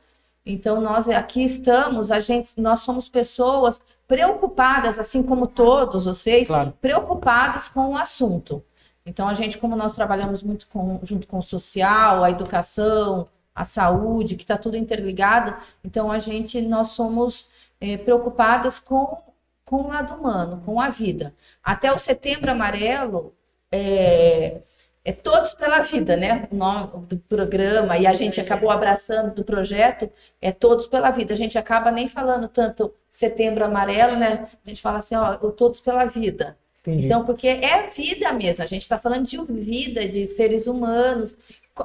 [0.45, 6.73] Então, nós aqui estamos, a gente, nós somos pessoas preocupadas, assim como todos vocês, Claro.
[6.79, 8.63] preocupados com o assunto.
[9.05, 13.63] Então, a gente, como nós trabalhamos muito com, junto com o social, a educação, a
[13.63, 17.47] saúde, que está tudo interligado, então a gente, nós somos
[17.79, 19.17] eh, preocupadas com,
[19.63, 21.33] com o lado humano, com a vida.
[21.63, 23.33] Até o Setembro Amarelo
[23.71, 24.61] é,
[25.03, 26.47] é Todos pela Vida, né?
[26.51, 30.09] O nome do programa, e a gente acabou abraçando do projeto,
[30.41, 31.33] é Todos pela Vida.
[31.33, 34.47] A gente acaba nem falando tanto Setembro Amarelo, né?
[34.65, 36.57] A gente fala assim, ó, o Todos pela Vida.
[36.81, 37.05] Entendi.
[37.05, 41.35] Então, porque é vida mesmo, a gente está falando de vida, de seres humanos,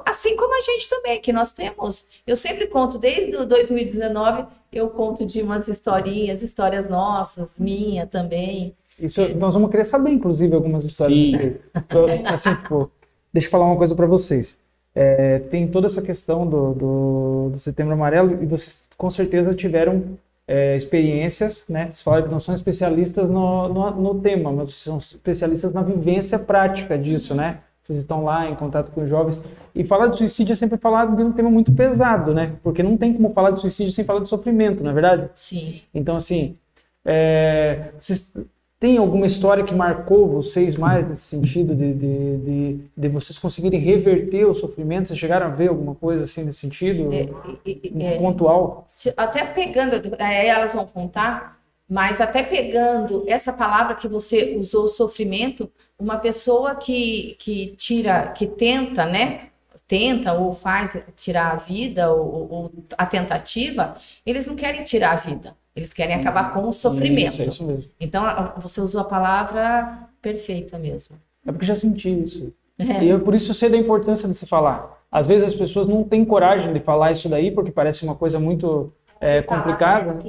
[0.05, 2.07] assim como a gente também, que nós temos.
[2.25, 8.73] Eu sempre conto, desde o 2019, eu conto de umas historinhas, histórias nossas, minha também.
[8.99, 11.41] Isso, nós vamos querer saber, inclusive, algumas histórias.
[11.41, 11.55] Sim.
[11.73, 12.91] Assim, assim, tipo,
[13.33, 14.59] deixa eu falar uma coisa para vocês.
[14.93, 20.17] É, tem toda essa questão do, do, do Setembro Amarelo e vocês com certeza tiveram
[20.47, 21.85] é, experiências, né?
[21.85, 26.37] Vocês falaram que não são especialistas no, no, no tema, mas são especialistas na vivência
[26.37, 27.59] prática disso, né?
[27.81, 29.41] Vocês estão lá em contato com os jovens.
[29.73, 32.55] E falar de suicídio é sempre falar de um tema muito pesado, né?
[32.63, 35.29] Porque não tem como falar de suicídio sem falar de sofrimento, não é verdade?
[35.35, 35.81] Sim.
[35.93, 36.57] Então, assim,
[37.05, 38.33] é, vocês
[38.79, 43.79] têm alguma história que marcou vocês mais nesse sentido de, de, de, de vocês conseguirem
[43.79, 45.07] reverter o sofrimento?
[45.07, 47.09] Vocês chegaram a ver alguma coisa assim nesse sentido?
[47.09, 48.83] Um é, pontual?
[48.87, 54.87] se- até pegando, aí elas vão contar, mas até pegando essa palavra que você usou,
[54.87, 59.50] sofrimento, uma pessoa que, que tira, que tenta, né?
[59.91, 65.15] Tenta ou faz tirar a vida, ou, ou a tentativa, eles não querem tirar a
[65.17, 67.41] vida, eles querem acabar com o sofrimento.
[67.41, 67.91] Isso, é isso mesmo.
[67.99, 71.17] Então, você usou a palavra perfeita mesmo.
[71.45, 72.53] É porque já senti isso.
[72.79, 73.03] É.
[73.03, 74.97] E eu, por isso eu sei da importância de se falar.
[75.11, 78.39] Às vezes as pessoas não têm coragem de falar isso daí, porque parece uma coisa
[78.39, 80.23] muito é, complicada.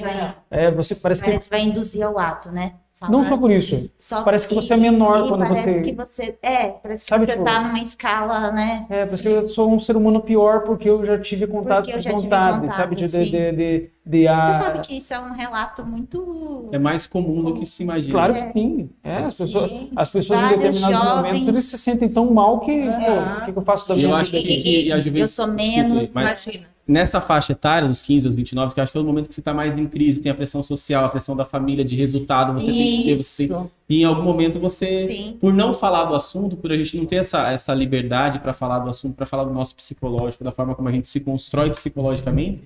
[0.00, 0.34] né?
[0.50, 1.30] É, você parece que.
[1.30, 2.74] parece que vai induzir ao ato, né?
[3.08, 3.88] Não só por isso.
[3.96, 7.10] Só Parece que e- você é menor quando parece você- que você é, parece que
[7.10, 8.86] Sabe, você tipo- tá numa escala, né?
[8.90, 11.90] É, parece que eu sou um ser humano pior porque eu já tive contato Porque
[11.92, 12.96] eu com já tive vontade, contato, sabe?
[12.96, 14.40] De, de, de, de- de a...
[14.40, 16.68] Você sabe que isso é um relato muito.
[16.72, 18.12] É mais comum do que se imagina.
[18.12, 18.46] Claro É.
[18.46, 18.90] que sim.
[19.04, 19.44] É, as Sim.
[19.46, 23.40] pessoas, as pessoas em Vários determinados jovens- momentos eles se sentem tão mal que, pô,
[23.42, 26.10] o que, que eu faço da Eu acho que- que a juventude- Eu sou menos.
[26.12, 26.66] Mas- Imagina.
[26.88, 29.34] Nessa faixa etária, dos 15 aos 29, que eu acho que é o momento que
[29.34, 32.54] você está mais em crise, tem a pressão social, a pressão da família, de resultado,
[32.54, 33.70] você tem que ter, você tem- Isso.
[33.88, 35.36] e em algum momento você, Sim.
[35.38, 38.78] por não falar do assunto, por a gente não ter essa, essa liberdade para falar
[38.78, 42.62] do assunto, para falar do nosso psicológico, da forma como a gente se constrói psicologicamente,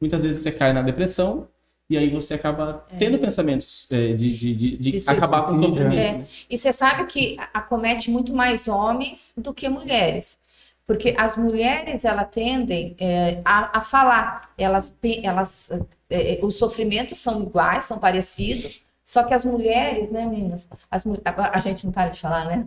[0.00, 1.46] muitas vezes você cai na depressão
[1.88, 5.98] e aí você acaba tendo pensamentos é, de, de, de, de acabar com o sofrimento.
[5.98, 6.12] É.
[6.12, 6.24] né?
[6.48, 10.38] E você sabe que acomete muito mais homens do que mulheres.
[10.86, 14.50] Porque as mulheres, elas tendem é, a, a falar.
[14.56, 15.70] Elas, elas,
[16.08, 18.82] é, é, os sofrimentos são iguais, são parecidos.
[19.04, 20.68] Só que as mulheres, né, meninas?
[20.90, 22.66] As, a, a gente não para de falar, né?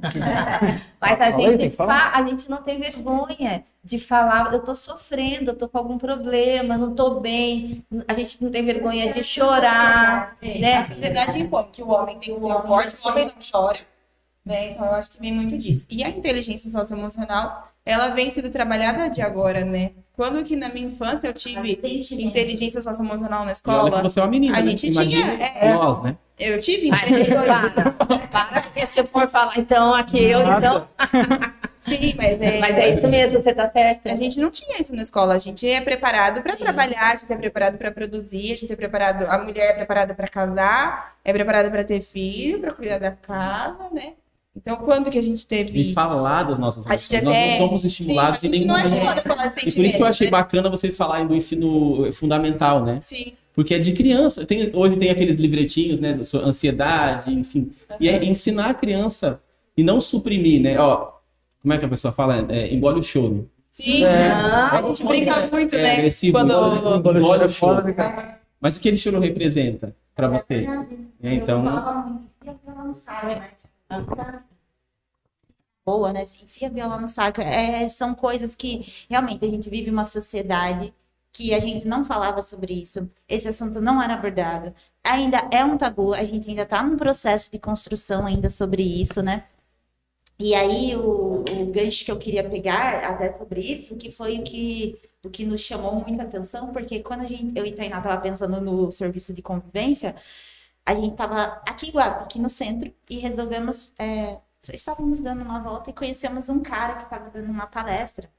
[1.00, 5.56] Mas a gente, fa- a gente não tem vergonha de falar, eu tô sofrendo, eu
[5.58, 7.86] tô com algum problema, não tô bem.
[8.08, 10.76] A gente não tem vergonha de chorar, né?
[10.78, 13.80] A sociedade impõe que o homem tem que ser forte, o homem não chora.
[14.46, 14.72] Né?
[14.72, 15.86] Então eu acho que vem muito disso.
[15.90, 19.92] E a inteligência socioemocional, ela vem sendo trabalhada de agora, né?
[20.14, 21.80] Quando que na minha infância eu tive
[22.12, 24.70] inteligência socioemocional na E olha que escola, você é uma menina, A né?
[24.70, 25.74] gente Imagina tinha, é.
[25.74, 26.18] nós, né?
[26.38, 27.92] eu tive gente, para,
[28.28, 30.58] para, porque se eu for falar, então, aqui eu, Nossa.
[30.58, 30.88] então.
[31.80, 32.60] Sim, mas é.
[32.60, 34.12] Mas é isso mesmo, você tá certa.
[34.12, 35.34] A gente não tinha isso na escola.
[35.36, 38.76] A gente é preparado para trabalhar, a gente é preparado para produzir, a gente é
[38.76, 39.26] preparado.
[39.26, 43.90] A mulher é preparada para casar, é preparada para ter filho, para cuidar da casa,
[43.92, 44.14] né?
[44.56, 45.94] Então, quando que a gente teve E isso?
[45.94, 47.36] falar das nossas A gente emoções.
[47.38, 48.90] Nós não somos Sim, a estimulados em gente nenhum não é
[49.22, 50.32] falar de E por isso que eu achei né?
[50.32, 53.00] bacana vocês falarem do ensino fundamental, né?
[53.02, 53.34] Sim.
[53.54, 54.46] Porque é de criança.
[54.46, 56.14] Tem, hoje tem aqueles livretinhos, né?
[56.14, 57.72] da sua ansiedade, enfim.
[58.00, 59.40] E é ensinar a criança
[59.78, 60.80] e não suprimir, né?
[60.80, 61.12] Ó,
[61.62, 62.46] como é que a pessoa fala?
[62.50, 63.50] É, engole o choro.
[63.70, 64.04] Sim.
[64.04, 64.32] É.
[64.32, 65.94] A gente brinca muito, É né?
[65.94, 66.34] agressivo.
[66.34, 66.52] Quando...
[66.52, 70.68] Eu Olha o choro fica- Mas o que aquele choro representa pra você?
[71.22, 71.64] É, então,
[75.86, 76.24] boa, né?
[76.44, 77.42] Enfia a viola no saco.
[77.42, 80.94] É, são coisas que realmente a gente vive uma sociedade
[81.32, 83.08] que a gente não falava sobre isso.
[83.28, 84.74] Esse assunto não era abordado.
[85.04, 89.22] Ainda é um tabu, a gente ainda está num processo de construção ainda sobre isso,
[89.24, 89.46] né?
[90.40, 94.44] E aí o, o gancho que eu queria pegar até sobre isso, que foi o
[94.44, 98.22] que o que nos chamou muita atenção, porque quando a gente, eu e Tainá estava
[98.22, 100.16] pensando no serviço de convivência,
[100.90, 104.40] a gente estava aqui em Guape, aqui no centro, e resolvemos é,
[104.74, 108.30] estávamos dando uma volta e conhecemos um cara que estava dando uma palestra.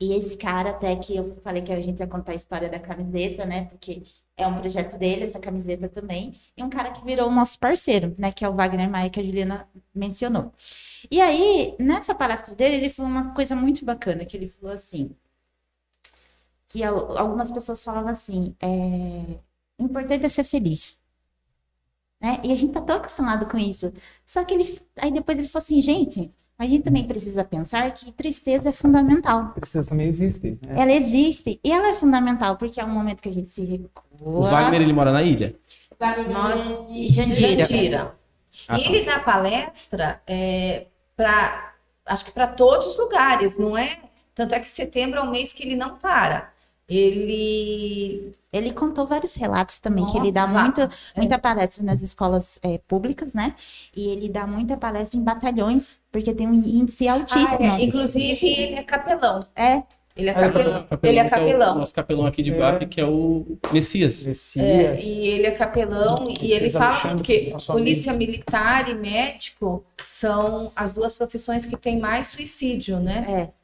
[0.00, 2.78] E esse cara, até que eu falei que a gente ia contar a história da
[2.78, 3.64] camiseta, né?
[3.66, 4.04] Porque
[4.36, 6.34] é um projeto dele, essa camiseta também.
[6.56, 8.30] E um cara que virou o nosso parceiro, né?
[8.32, 10.52] Que é o Wagner Maia, que a Juliana mencionou.
[11.10, 15.10] E aí, nessa palestra dele, ele falou uma coisa muito bacana, que ele falou assim,
[16.66, 19.38] que al- algumas pessoas falavam assim, é,
[19.78, 21.02] importante é ser feliz.
[22.20, 22.40] Né?
[22.42, 23.92] E a gente tá tão acostumado com isso.
[24.26, 28.10] Só que ele, aí depois ele falou assim, gente, a gente também precisa pensar que
[28.12, 29.52] tristeza é fundamental.
[29.54, 30.58] Tristeza também existe.
[30.66, 30.74] né?
[30.82, 34.02] Ela existe e ela é fundamental porque é um momento que a gente se recua.
[34.20, 35.54] o Wagner, ele mora na ilha?
[37.08, 37.64] Jandira.
[37.64, 38.14] Jandira.
[38.66, 38.90] Ah, E tá.
[38.90, 41.74] ele dá palestra é, para,
[42.06, 43.98] acho que para todos os lugares, não é?
[44.34, 46.52] Tanto é que setembro é um mês que ele não para.
[46.88, 50.62] Ele Ele contou vários relatos também, que ele Nossa, dá já.
[50.62, 53.54] muito, muita palestra nas escolas eh, públicas, né?
[53.94, 57.70] E ele dá muita palestra em batalhões, porque tem um índice altíssimo.
[57.72, 59.38] Ah, é, inclusive ele é capelão.
[59.54, 59.82] É,
[60.16, 60.82] Ele é Ah, ele é capelão.
[60.88, 61.74] Capelão, Ele é o capelão.
[61.78, 62.56] nosso capelão aqui de É.
[62.58, 64.24] Guape, que é o Messias.
[64.24, 64.64] Messias.
[64.66, 69.84] É, e ele é capelão e ele fala Alexandre, muito que polícia militar e médico
[70.04, 73.26] são as duas profissões que têm mais suicídio, né?
[73.28, 73.58] é.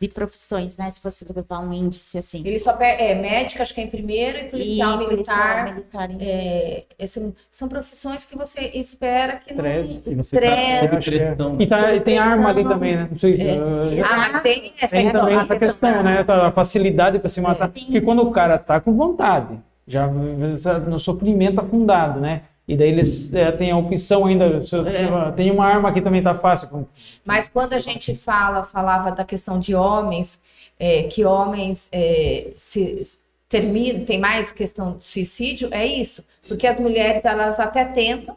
[0.00, 0.90] De profissões, né?
[0.90, 2.42] Se você levar um índice assim.
[2.44, 3.00] Ele só per...
[3.00, 5.64] é médico, acho que é em primeiro, e policial E militar.
[5.64, 9.64] militar em- é, esse- são profissões que você espera que não.
[9.64, 10.02] Estresse.
[10.10, 10.98] E você tá Estresse.
[11.10, 11.18] que é.
[11.28, 11.56] pressão.
[11.60, 13.08] E, tá- e tem arma ali também, né?
[13.10, 13.54] Não sei, É.
[13.56, 16.24] uh, Ah, mas tem essa Tem também questão, essa questão, né?
[16.28, 17.70] A facilidade para se matar.
[17.72, 17.84] sim.
[17.84, 22.42] Porque quando o cara tá com vontade, já no sofrimento afundado, né?
[22.66, 25.32] E daí eles é, têm a opção ainda, É.
[25.32, 26.88] tem uma arma aqui também tá fácil.
[27.24, 30.40] Mas quando a gente fala, falava da questão de homens,
[30.78, 36.24] é, que homens é, se terminam, tem mais questão de suicídio, é isso.
[36.48, 38.36] Porque as mulheres, elas até tentam.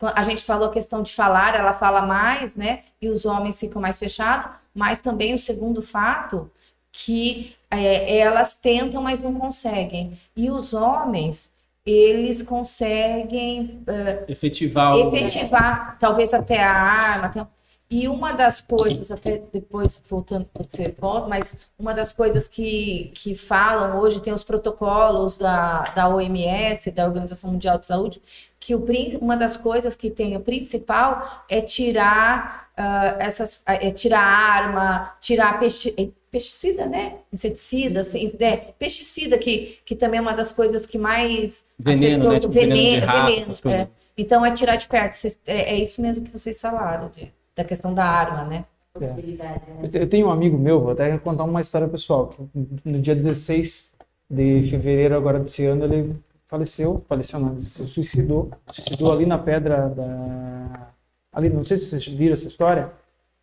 [0.00, 2.80] A gente falou a questão de falar, ela fala mais, né?
[3.02, 4.50] E os homens ficam mais fechados.
[4.74, 6.50] Mas também o segundo fato,
[6.92, 10.18] que é, elas tentam, mas não conseguem.
[10.36, 11.52] E os homens,
[11.86, 13.82] eles conseguem
[14.28, 15.08] Efetivar o...
[15.16, 17.28] efetivar, talvez até a arma.
[17.28, 17.46] tem-
[17.88, 23.36] E uma das coisas, até depois voltando, você volta, mas uma das coisas que, que
[23.36, 28.20] falam hoje, tem os protocolos da, da OMS, da Organização Mundial de Saúde,
[28.58, 28.84] que o,
[29.20, 35.60] uma das coisas que tem o principal é tirar ah, essas, é tirar arma, tirar
[35.96, 37.14] eh, pesticida, né?
[37.32, 38.56] Inseticida, assim, né?
[38.78, 42.40] pesticida, que, que também é uma das coisas que mais Veneno, né?
[42.40, 43.88] Tipo, veneno de veneno, rato, veneno, é.
[44.18, 45.14] Então é tirar de perto.
[45.14, 48.64] Vocês- é, é isso mesmo que vocês falaram, de- da questão da arma, né?
[49.00, 49.60] Né?
[49.82, 52.38] Eu te- Eu tenho um amigo meu, vou até contar uma história pessoal, que
[52.84, 53.92] no dia 16
[54.30, 56.16] de fevereiro agora desse ano ele
[56.48, 60.88] faleceu, faleceu não, ele se suicidou, suicidou ali na pedra da...
[61.32, 62.90] Ali, não sei se vocês viram essa história,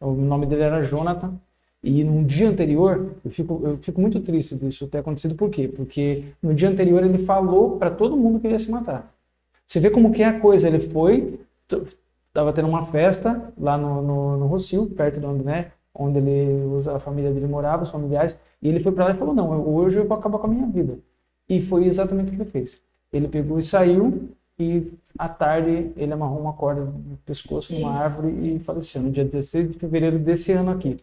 [0.01, 1.33] o nome dele era Jonathan,
[1.83, 5.67] e no dia anterior, eu fico, eu fico muito triste disso ter acontecido, por quê?
[5.67, 9.13] Porque no dia anterior ele falou para todo mundo que ele ia se matar.
[9.67, 11.81] Você vê como que é a coisa, ele foi, t-
[12.33, 16.89] tava tendo uma festa lá no, no, no Rocio, perto de onde, né, onde ele,
[16.89, 19.97] a família dele morava, os familiares, e ele foi para lá e falou, não, hoje
[19.99, 20.99] eu vou acabar com a minha vida.
[21.49, 22.79] E foi exatamente o que ele fez.
[23.11, 28.29] Ele pegou e saiu, e à tarde ele amarrou uma corda no pescoço numa árvore
[28.55, 30.99] e faleceu, no dia 16 de fevereiro desse ano aqui.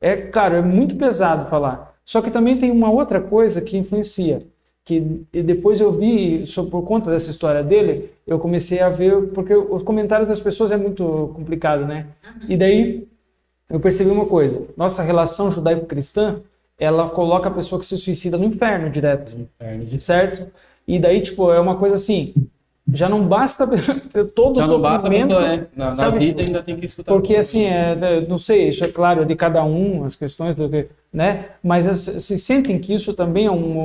[0.00, 1.94] É, claro, é muito pesado falar.
[2.04, 4.46] Só que também tem uma outra coisa que influencia,
[4.84, 9.28] que e depois eu vi, só por conta dessa história dele, eu comecei a ver,
[9.34, 12.06] porque os comentários das pessoas é muito complicado, né?
[12.48, 13.06] E daí
[13.68, 16.40] eu percebi uma coisa, nossa relação judaico-cristã,
[16.78, 20.50] ela coloca a pessoa que se suicida no inferno direto Inferno de- certo?
[20.86, 22.32] E daí, tipo, é uma coisa assim,
[22.92, 23.66] já não basta
[24.12, 26.76] ter todo Já o não basta a sofrimento, pessoa, é, na, na vida ainda tem
[26.76, 27.12] que escutar.
[27.12, 27.40] porque tudo.
[27.40, 30.68] assim, é, é, não sei, isso é claro, é de cada um, as questões do
[30.68, 31.46] que, né?
[31.62, 33.80] Mas as- vocês sentem que isso também é um-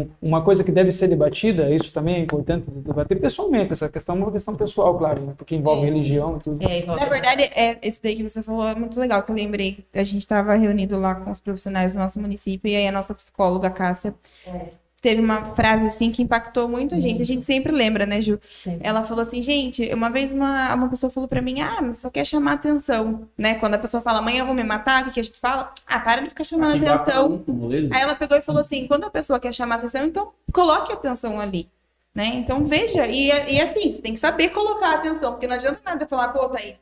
[0.00, 4.14] um- uma coisa que deve ser debatida, isso também é importante debater pessoalmente, essa questão
[4.14, 5.32] é uma questão pessoal, claro, né?
[5.36, 6.68] porque envolve É, religião e tudo.
[6.68, 9.78] É, Na verdade, é, esse daí que você falou é muito legal, que eu lembrei.
[9.94, 13.14] A gente estava reunido lá com os profissionais do nosso município, e aí a nossa
[13.14, 14.14] psicóloga, Cássia,
[15.06, 17.22] teve uma frase assim que impactou muito a gente.
[17.22, 18.40] A gente sempre lembra, né, Ju?
[18.52, 18.80] Sim.
[18.82, 22.10] Ela falou assim, gente, uma vez uma, uma pessoa falou pra mim, ah, mas só
[22.10, 23.54] quer chamar atenção, né?
[23.54, 25.72] Quando a pessoa fala, amanhã eu vou me matar, o que, que a gente fala?
[25.86, 27.38] Ah, para de ficar chamando atenção.
[27.46, 27.94] beleza?
[27.94, 31.38] Aí ela pegou e falou assim: quando a pessoa quer chamar atenção, então coloque atenção
[31.38, 31.70] ali.
[32.12, 32.26] Né?
[32.34, 36.04] Então veja, e, e assim, você tem que saber colocar atenção, porque não adianta nada
[36.08, 36.80] falar, pô, Thaís,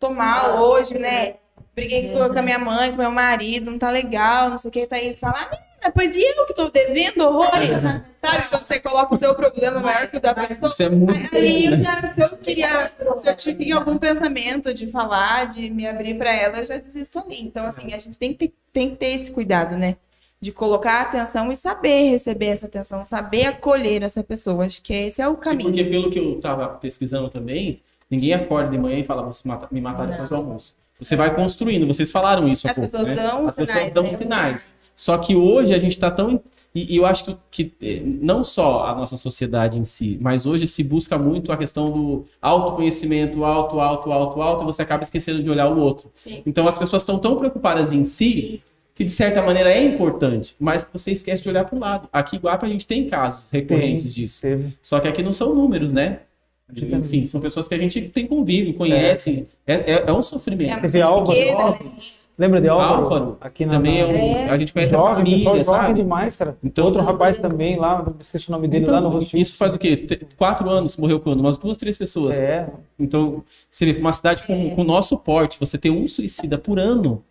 [0.00, 1.36] tô mal hoje, né?
[1.72, 4.72] Briguei com com a minha mãe, com meu marido, não tá legal, não sei o
[4.72, 7.70] que, Thaís fala, ah, pois e eu que tô devendo horrores?
[8.18, 10.68] Sabe, quando você coloca o seu problema maior que o da pessoa.
[10.68, 11.76] Isso é muito Aí, né?
[11.78, 16.30] já, se eu queria, se eu tive algum pensamento de falar, de me abrir pra
[16.34, 17.40] ela, eu já desisto ali.
[17.40, 19.96] Então, assim, a gente tem que ter, tem que ter esse cuidado, né?
[20.40, 24.66] De colocar atenção e saber receber essa atenção, saber acolher essa pessoa.
[24.66, 25.70] Acho que esse é o E caminho.
[25.70, 29.80] Porque pelo que eu tava pesquisando também, ninguém acorda de manhã e fala, matar- me
[29.80, 30.74] matar depois do almoço.
[30.94, 33.14] Você vai construindo, vocês falaram isso As pouco, pessoas né?
[33.14, 34.18] dão As pessoas sinais, dão né?
[34.18, 34.74] sinais.
[35.00, 36.42] Só que hoje a gente está tão.
[36.74, 40.44] E, e eu acho que, que eh, não só a nossa sociedade em si, mas
[40.44, 45.02] hoje se busca muito a questão do autoconhecimento, alto, alto, alto, alto, e você acaba
[45.02, 46.12] esquecendo de olhar o outro.
[46.14, 46.42] Sim.
[46.44, 48.62] Então as pessoas estão tão preocupadas em si
[48.94, 52.06] que de certa maneira é importante, mas você esquece de olhar para o lado.
[52.12, 54.42] Aqui em Guapa a gente tem casos recorrentes disso.
[54.42, 54.76] Teve.
[54.82, 56.20] Só que aqui não são números, né?
[56.76, 59.46] Enfim, são pessoas que a gente tem convívio, conhece.
[59.66, 60.72] É, é, é um sofrimento.
[60.72, 61.38] É cidade Álvaro.
[61.38, 61.96] né?
[62.38, 63.02] Lembra de Álvaro?
[63.04, 64.10] Álvaro Aqui na, Também é um.
[64.10, 64.50] É.
[64.50, 65.94] A gente conhece a Jovem, pessoal família, jovem sabe?
[65.94, 66.56] demais, cara.
[66.64, 69.38] Então- Outro rapaz também lá, não esqueci o nome dele, lá no Então, Rocio.
[69.38, 69.96] isso faz o quê?
[69.96, 71.40] Te- Quatro anos morreu quando?
[71.40, 72.38] Umas duas, três pessoas.
[72.38, 76.56] É, Então, você vê, uma cidade com, com o nosso porte, você ter um suicida
[76.56, 77.22] por ano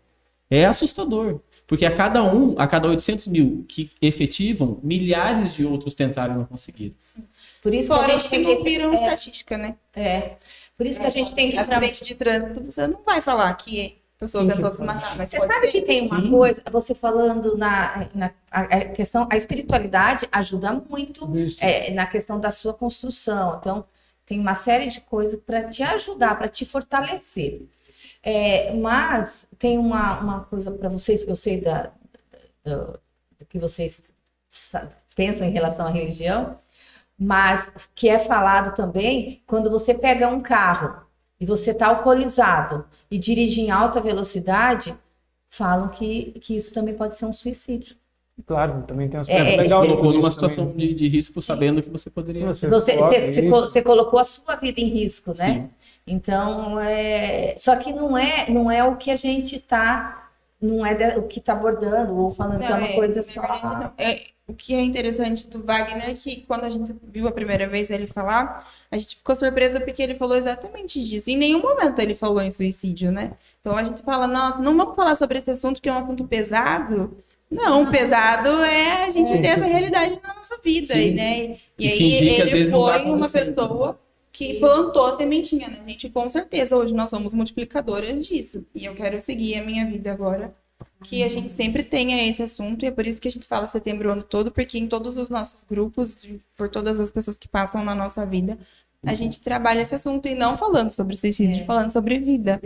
[0.52, 1.40] é assustador.
[1.70, 6.38] Porque a cada um, a cada 800 mil que efetivam, milhares de outros tentaram e
[6.40, 6.96] não conseguiram.
[7.62, 9.76] Por isso que a gente os que tem não que viram é, estatística, né?
[9.96, 10.32] é.
[10.76, 11.60] Por isso que a gente tem que.
[11.60, 15.30] Acidente de trânsito, você não vai falar que a pessoa Sim, tentou se matar, mas
[15.30, 15.72] Você sabe ser.
[15.72, 16.32] que tem uma Sim.
[16.32, 22.40] coisa, você falando na, na a, a questão, a espiritualidade ajuda muito é, na questão
[22.40, 23.58] da sua construção.
[23.60, 23.86] Então,
[24.26, 27.62] tem uma série de coisas para te ajudar, para te fortalecer.
[28.22, 31.92] É, mas tem uma, uma coisa para vocês que eu sei da,
[32.64, 33.00] da-
[33.40, 34.04] do, que vocês
[34.50, 36.60] sa- pensam em relação à religião,
[37.20, 41.06] mas que é falado também quando você pega um carro
[41.40, 44.98] e você está alcoolizado e dirige em alta velocidade,
[45.50, 47.98] falam que, que isso também pode ser um suicídio.
[48.46, 49.82] Claro, também tem um É, é, legal.
[49.82, 50.32] colocou nisso numa também.
[50.32, 52.46] situação de, de risco sabendo que você poderia.
[52.48, 55.54] Você Você, você, você você colocou a sua vida em risco, né?
[55.54, 55.70] Sim.
[56.08, 57.54] Então, é...
[57.58, 60.30] só que não é, não é o que a gente está,
[60.62, 63.42] não é o que está abordando ou falando que é uma Não, coisa só.
[63.42, 63.92] verdade, não.
[63.98, 67.68] É, o que é interessante do Wagner é que quando a gente viu a primeira
[67.68, 71.30] vez ele falar, a gente ficou surpresa porque ele falou exatamente disso.
[71.30, 73.34] Em nenhum momento ele falou em suicídio, né?
[73.62, 76.24] Então a gente fala, nossa, não vamos falar sobre esse assunto que é um assunto
[76.26, 77.16] pesado.
[77.52, 81.00] Não, pesado é a gente ter essa realidade na nossa vida, Sim.
[81.00, 81.58] e, né?
[81.78, 84.00] E, E aí ele foi uma pessoa
[84.32, 85.82] que plantou a sementinha, né?
[85.84, 88.64] A gente, com certeza, hoje nós somos multiplicadoras disso.
[88.74, 90.54] E eu quero seguir a minha vida agora.
[91.04, 93.66] Que a gente sempre tenha esse assunto, e é por isso que a gente fala
[93.66, 97.48] setembro o ano todo, porque em todos os nossos grupos, por todas as pessoas que
[97.48, 98.58] passam na nossa vida,
[99.06, 102.62] a gente trabalha esse assunto e não falando sobre suicídio, falando sobre vida,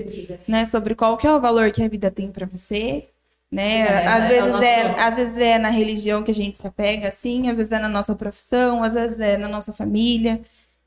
[0.48, 0.66] né?
[0.66, 3.08] Sobre qual que é o valor que a vida tem pra você,
[3.54, 3.82] né?
[3.82, 7.10] É, às é vezes é, às vezes é na religião que a gente se apega,
[7.10, 10.42] assim, às vezes é na nossa profissão, às vezes é na nossa família.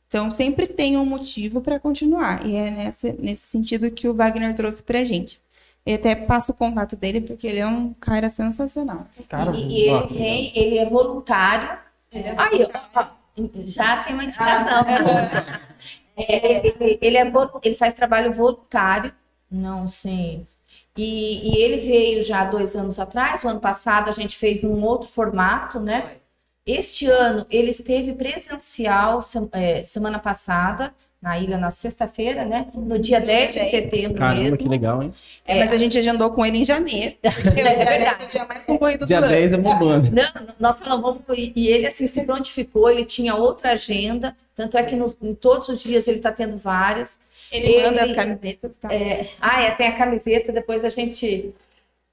[0.08, 2.44] Então sempre tem um motivo para continuar.
[2.44, 5.40] E é nesse, nesse sentido que o Wagner trouxe pra gente.
[5.84, 9.06] Eu até passo o contato dele porque ele é um cara sensacional.
[9.28, 11.78] Cara, E, e ele vem, ele é voluntário.
[12.12, 13.06] Aí, ó,
[13.64, 14.84] já tem uma indicação.
[16.18, 19.12] É, ele, ele, é, ele faz trabalho voluntário,
[19.50, 20.46] não sei.
[20.97, 24.82] E, e ele veio já dois anos atrás, o ano passado a gente fez um
[24.82, 26.16] outro formato, né?
[26.64, 29.20] Este ano ele esteve presencial
[29.53, 32.66] é, semana passada, na ilha, na sexta-feira, né?
[32.74, 34.58] No dia 10 de setembro Caramba, mesmo.
[34.58, 35.12] que legal, hein?
[35.46, 37.16] É, mas a gente agendou com ele em janeiro.
[37.24, 38.22] É dia dez verdade.
[38.22, 39.32] é o dia mais concorrido Dia do ano.
[39.34, 40.10] 10 é bombando.
[40.12, 44.82] Não, nós falamos, vamos, e ele assim se prontificou, ele tinha outra agenda, tanto é
[44.82, 47.18] que no- em todos os dias ele está tendo várias.
[47.50, 48.88] Ele, Ele- manda as camisetas, tá?
[49.40, 51.52] Ah, é, tem a camiseta, depois a gente.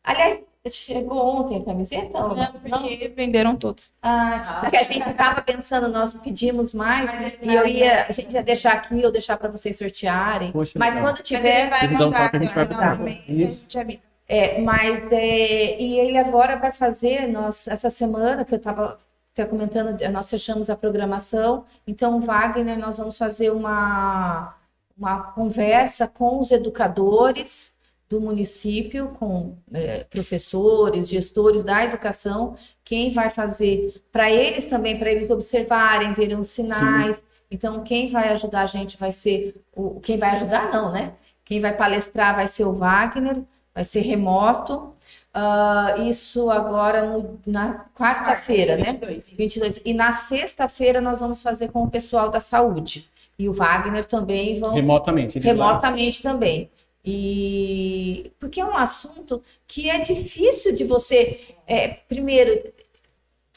[0.03, 2.17] Aliás, chegou ontem a camiseta?
[2.17, 3.91] ou Não, porque venderam todos.
[4.01, 7.11] Ah, porque a gente estava pensando, nós pedimos mais,
[7.41, 10.51] e eu ia, a gente ia deixar aqui, eu deixar para vocês sortearem.
[10.51, 11.09] Poxa, mas legal.
[11.09, 11.69] quando Mas ele tiver.
[11.69, 13.27] vai Eles dão mandar toque, a gente vai o final do precisar.
[13.27, 13.99] mês, a gente avisa.
[14.25, 18.97] É, mas é, e ele agora vai fazer, nós, essa semana que eu estava
[19.33, 24.55] até comentando, nós fechamos a programação, então o Wagner, nós vamos fazer uma,
[24.97, 27.72] uma conversa com os educadores
[28.13, 32.53] do município, com é, professores, gestores da educação,
[32.83, 37.23] quem vai fazer para eles também, para eles observarem, verem os sinais.
[37.49, 39.99] Então, quem vai ajudar a gente vai ser o.
[39.99, 41.13] Quem vai ajudar, não, né?
[41.43, 43.41] Quem vai palestrar vai ser o Wagner,
[43.73, 44.93] vai ser remoto.
[45.33, 48.83] Ah, isso agora no- na quarta-feira, né?
[48.91, 49.29] 22.
[49.29, 49.81] 22.
[49.83, 53.09] E na sexta-feira nós vamos fazer com o pessoal da saúde.
[53.37, 55.39] E o Wagner também vão Remotamente.
[55.39, 56.69] remotamente também.
[57.05, 62.71] E porque é um assunto que é difícil de você, é, primeiro,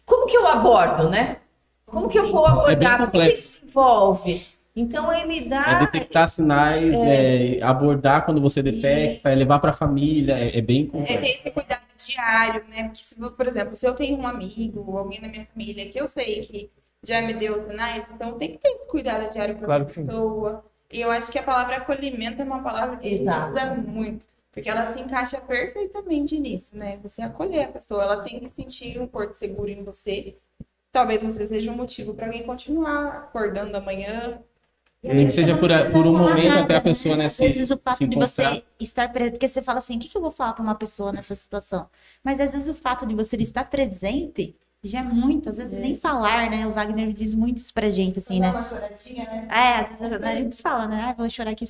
[0.04, 1.40] como que eu abordo, né?
[1.86, 2.98] Como que eu vou abordar?
[3.00, 3.42] Como que ele complexo.
[3.42, 4.46] se envolve?
[4.74, 5.74] Então ele É dá.
[5.74, 10.90] detectar sinais, é, abordar quando você detecta, é levar para a família, é, é bem
[10.92, 11.30] É ter complexo.
[11.30, 12.84] esse cuidado diário, né?
[12.84, 15.98] Porque, se, por exemplo, se eu tenho um amigo ou alguém na minha família que
[16.00, 16.70] eu sei que
[17.02, 19.94] já me deu sinais, então tem que ter esse cuidado diário com Claro a que
[19.94, 20.06] sim.
[20.90, 23.52] E eu acho que a palavra acolhimento é uma palavra que a gente Exato.
[23.52, 24.26] usa muito.
[24.52, 26.98] Porque ela se encaixa perfeitamente nisso, né?
[27.02, 30.36] Você acolher a pessoa, ela tem que sentir um porto seguro em você.
[30.90, 34.40] Talvez você seja um motivo para alguém continuar acordando amanhã.
[35.02, 37.70] Nem que seja por, a- por um momento nada, até a pessoa, né, Às vezes
[37.70, 40.30] o fato de você estar presente, porque você fala assim, o que, que eu vou
[40.32, 41.88] falar para uma pessoa nessa situação?
[42.24, 44.56] Mas às vezes o fato de você estar presente
[44.86, 46.66] já é muito, às vezes nem falar, né?
[46.66, 48.50] O Wagner diz muito isso pra gente, assim, né?
[48.50, 49.48] Uma choradinha, né?
[49.50, 51.06] É, às vezes a gente fala, né?
[51.08, 51.64] Ah, vou chorar aqui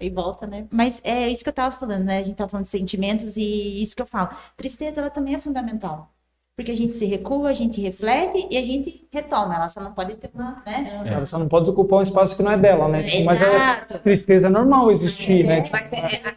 [0.00, 0.66] e volta, né?
[0.70, 2.18] Mas é isso que eu tava falando, né?
[2.18, 4.30] A gente tava falando de sentimentos e isso que eu falo.
[4.56, 6.10] Tristeza, ela também é fundamental.
[6.54, 9.54] Porque a gente se recua, a gente reflete e a gente retoma.
[9.54, 11.02] Ela só não pode ter uma, né?
[11.06, 13.02] Ela só não pode ocupar um espaço que não é dela, né?
[13.24, 13.98] Mas a Exato.
[14.00, 15.64] tristeza é normal existir, né?
[15.72, 16.36] Mas é- é- é-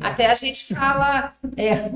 [0.00, 1.90] até a gente fala, é,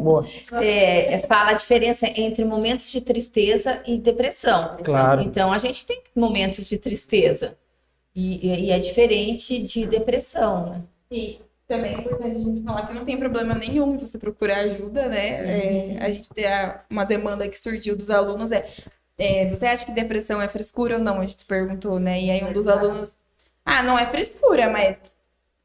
[0.65, 4.77] é, é, fala a diferença entre momentos de tristeza e depressão.
[4.83, 5.23] claro.
[5.23, 7.57] Então a gente tem momentos de tristeza
[8.15, 10.83] e, e- e é diferente de depressão, né?
[11.11, 15.09] E também é importante a gente falar que não tem problema nenhum você procurar ajuda,
[15.09, 15.97] né?
[15.97, 18.67] É, a gente tem a- uma demanda que surgiu dos alunos é,
[19.19, 21.21] é, você acha que depressão é frescura ou não?
[21.21, 22.21] A gente perguntou, né?
[22.21, 23.15] E aí um dos alunos,
[23.65, 24.97] ah, não é frescura, mas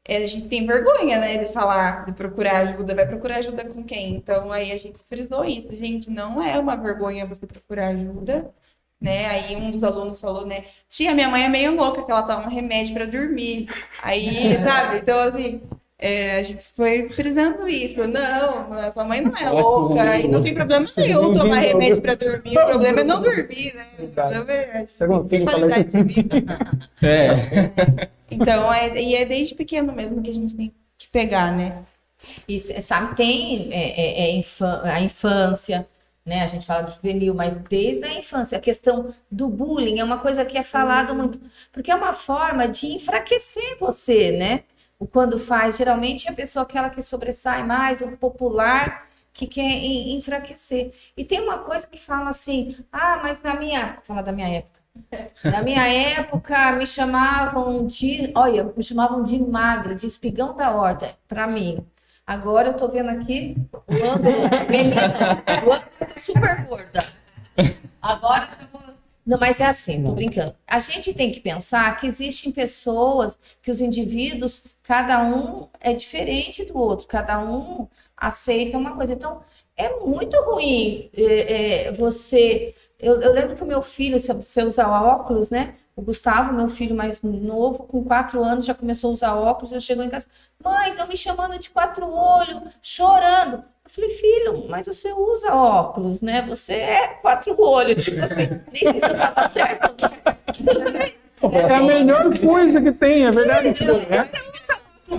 [0.08, 2.94] a gente tem vergonha, né, de falar, de procurar ajuda.
[2.94, 4.14] Vai procurar ajuda com quem?
[4.16, 8.50] Então aí a gente frisou isso, gente, não é uma vergonha você procurar ajuda.
[9.00, 9.26] Né?
[9.26, 10.64] Aí um dos alunos falou, né?
[10.88, 13.68] Tia, minha mãe é meio louca, que ela toma remédio pra dormir.
[14.00, 14.98] Aí, sabe?
[14.98, 15.60] Então, assim,
[15.98, 18.04] é, a gente foi frisando isso.
[18.08, 20.18] Não, a sua mãe não é louca.
[20.18, 22.58] E não tem problema nenhum tomar remédio pra dormir.
[22.58, 23.86] O problema é não dormir, né?
[24.00, 24.86] O problema é
[25.44, 26.58] qualidade de vida.
[27.02, 31.84] É, Então, é, e é desde pequeno mesmo que a gente tem que pegar, né?
[32.48, 35.88] E sabe, tem é, é, é infan- a infância,
[36.24, 36.42] né?
[36.42, 38.58] A gente fala do juvenil, mas desde a infância.
[38.58, 41.40] A questão do bullying é uma coisa que é falado muito,
[41.72, 44.64] porque é uma forma de enfraquecer você, né?
[44.98, 49.62] O quando faz, geralmente é a pessoa aquela que sobressai mais, o popular que quer
[49.62, 50.92] en- enfraquecer.
[51.16, 53.98] E tem uma coisa que fala assim: ah, mas na minha.
[54.02, 54.81] Fala da minha época.
[55.44, 58.32] Na minha época, me chamavam de.
[58.34, 61.86] Olha, me chamavam de magra, de espigão da horta, para mim.
[62.26, 64.48] Agora eu tô vendo aqui o ângulo.
[64.70, 67.04] Menina, o ângulo eu tô super gorda.
[68.00, 68.82] Agora eu vou.
[69.24, 70.56] Não, mas é assim, tô brincando.
[70.66, 76.64] A gente tem que pensar que existem pessoas, que os indivíduos, cada um é diferente
[76.64, 77.86] do outro, cada um
[78.16, 79.12] aceita uma coisa.
[79.12, 79.40] Então,
[79.86, 82.74] é muito ruim é, é, você.
[82.98, 85.74] Eu, eu lembro que o meu filho, se você usar óculos, né?
[85.94, 89.72] O Gustavo, meu filho mais novo, com quatro anos, já começou a usar óculos.
[89.72, 90.26] Ele chegou em casa,
[90.62, 93.56] mãe, estão me chamando de quatro olhos, chorando.
[93.84, 96.42] Eu falei, filho, mas você usa óculos, né?
[96.48, 99.94] Você é quatro olhos, tipo assim, nem sei se eu tava certo.
[101.52, 103.72] É a melhor coisa que tem, é verdade.
[103.72, 104.28] tipo, né?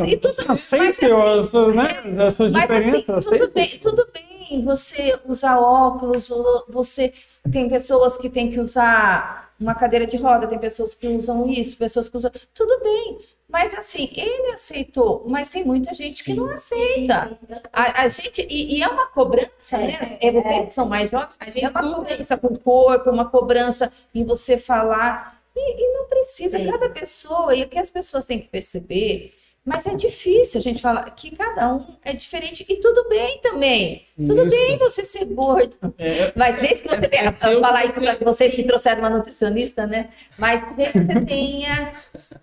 [0.07, 3.25] E tudo, mas, Aceite assim, as suas, né, as suas Mas assim, diferenças.
[3.25, 3.53] tudo aceite.
[3.53, 4.32] bem, tudo bem
[4.63, 6.29] você usar óculos,
[6.69, 7.13] você
[7.51, 11.77] tem pessoas que têm que usar uma cadeira de roda, tem pessoas que usam isso,
[11.77, 12.31] pessoas que usam.
[12.53, 13.19] Tudo bem.
[13.47, 17.37] Mas assim, ele aceitou, mas tem muita gente que não aceita.
[17.71, 20.17] A, a gente, e, e é uma cobrança, né?
[20.19, 23.11] É, vocês que são mais jovens, A gente é uma cobrança com o corpo, é
[23.11, 25.39] uma cobrança em você falar.
[25.55, 26.65] E, e não precisa, Sim.
[26.65, 29.35] cada pessoa, e o que as pessoas têm que perceber,
[29.65, 34.03] mas é difícil a gente falar que cada um é diferente, e tudo bem também.
[34.17, 34.49] Tudo Isso.
[34.49, 35.77] bem você ser gordo.
[35.97, 39.09] É, Mas desde que você tenha, é, eu- falar isso para vocês que trouxeram uma
[39.09, 40.09] nutricionista, né?
[40.37, 41.93] Mas desde que você tenha,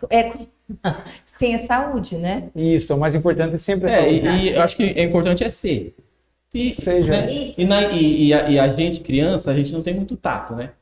[0.08, 0.32] é,
[1.38, 2.48] tenha saúde, né?
[2.56, 5.44] Isso, o mais importante é sempre É, essa e, e eu acho que é importante
[5.44, 5.94] é ser.
[6.54, 7.10] E, Seja.
[7.10, 10.16] né, e, na- e- e a, e a gente, criança, a gente não tem muito
[10.16, 10.72] tato, né?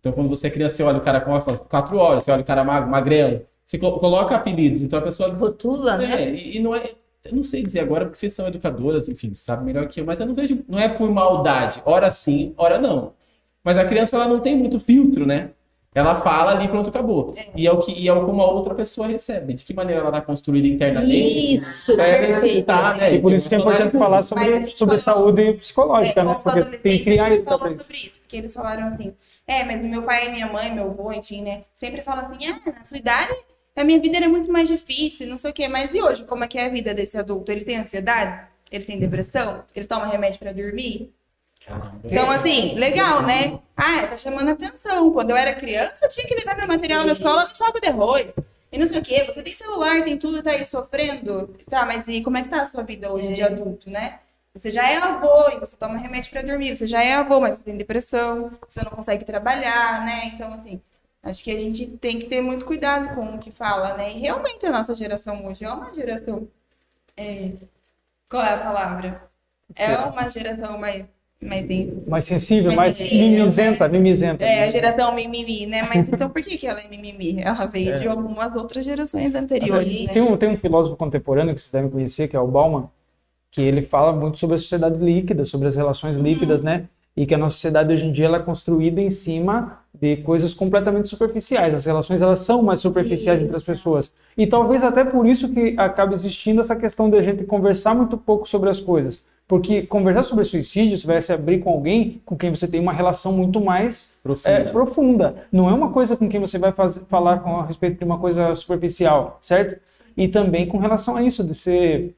[0.00, 1.32] Então, quando você é criança, você olha o cara com
[1.68, 5.28] quatro horas, você olha o cara magrelo, você co- coloca apelidos, então a pessoa.
[5.32, 6.22] Rotula, né?
[6.24, 6.92] É, e, e não é.
[7.24, 10.18] Eu não sei dizer agora, porque vocês são educadoras, enfim, sabem melhor que eu, mas
[10.18, 10.64] eu não vejo.
[10.66, 11.82] Não é por maldade.
[11.84, 13.12] Ora sim, ora não.
[13.62, 15.50] Mas a criança, ela não tem muito filtro, né?
[15.94, 17.34] Ela fala ali, pronto, acabou.
[17.56, 19.52] E é o que e é o como a outra pessoa recebe.
[19.54, 21.54] De que maneira ela está construída internamente.
[21.54, 22.66] Isso, É, perfeito.
[22.66, 23.14] tá, né?
[23.14, 24.46] E por isso que é importante falar sobre,
[24.76, 26.40] sobre falou- saúde psicológica, É, né?
[26.42, 29.12] Porque tem que criar a falou sobre isso, porque eles falaram assim,
[29.46, 32.84] é, mas meu pai, minha mãe, meu avô, enfim, né, sempre fala assim, ah, na
[32.84, 33.32] sua idade,
[33.78, 36.44] a minha vida era muito mais difícil, não sei o quê, mas e hoje, como
[36.44, 37.52] é que é a vida desse adulto?
[37.52, 38.46] Ele tem ansiedade?
[38.70, 39.64] Ele tem depressão?
[39.74, 41.12] Ele toma remédio pra dormir?
[42.04, 43.58] Então, assim, legal, né?
[43.76, 45.12] Ah, tá chamando atenção.
[45.12, 47.88] Quando eu era criança, eu tinha que levar meu material na escola no saco de
[47.88, 48.32] arroz.
[48.70, 49.24] E não sei o quê.
[49.24, 51.54] Você tem celular, tem tudo, tá aí sofrendo.
[51.68, 54.20] Tá, mas e como é que tá a sua vida hoje de adulto, né?
[54.54, 56.74] Você já é avô e você toma remédio pra dormir.
[56.74, 58.50] Você já é avô, mas você tem depressão.
[58.68, 60.32] Você não consegue trabalhar, né?
[60.34, 60.80] Então, assim,
[61.22, 64.12] acho que a gente tem que ter muito cuidado com o que fala, né?
[64.12, 66.48] E realmente a nossa geração hoje é uma geração.
[67.16, 67.52] é,
[68.30, 69.28] Qual é a palavra?
[69.74, 71.04] É uma geração mais.
[71.40, 71.66] mais
[72.06, 74.44] Mais sensível, Mais mais sensível, mimizenta, mimizenta.
[74.44, 75.82] é, a geração mimimi, né?
[75.82, 77.40] Mas então por que, que ela é mimimi?
[77.40, 80.12] Ela veio de algumas outras gerações anteriores, né?
[80.12, 82.88] Tem um, tem um filósofo contemporâneo que vocês devem conhecer, que é o Bauman,
[83.50, 86.88] que ele fala muito sobre a sociedade líquida, sobre as relações líquidas, né?
[87.18, 90.54] E que a nossa sociedade hoje em dia ela é construída em cima de coisas
[90.54, 91.74] completamente superficiais.
[91.74, 94.12] As relações elas são mais superficiais entre as pessoas.
[94.36, 98.16] E talvez até por isso que acaba existindo essa questão de a gente conversar muito
[98.16, 99.26] pouco sobre as coisas.
[99.48, 102.92] Porque conversar sobre suicídio, você vai se abrir com alguém com quem você tem uma
[102.92, 104.50] relação muito mais Profunda.
[104.54, 105.36] é, profunda.
[105.50, 108.18] Não é uma coisa com quem você vai fazer, falar com, a respeito de uma
[108.18, 109.80] coisa superficial, certo?
[110.14, 112.14] E também com relação a isso, de ser,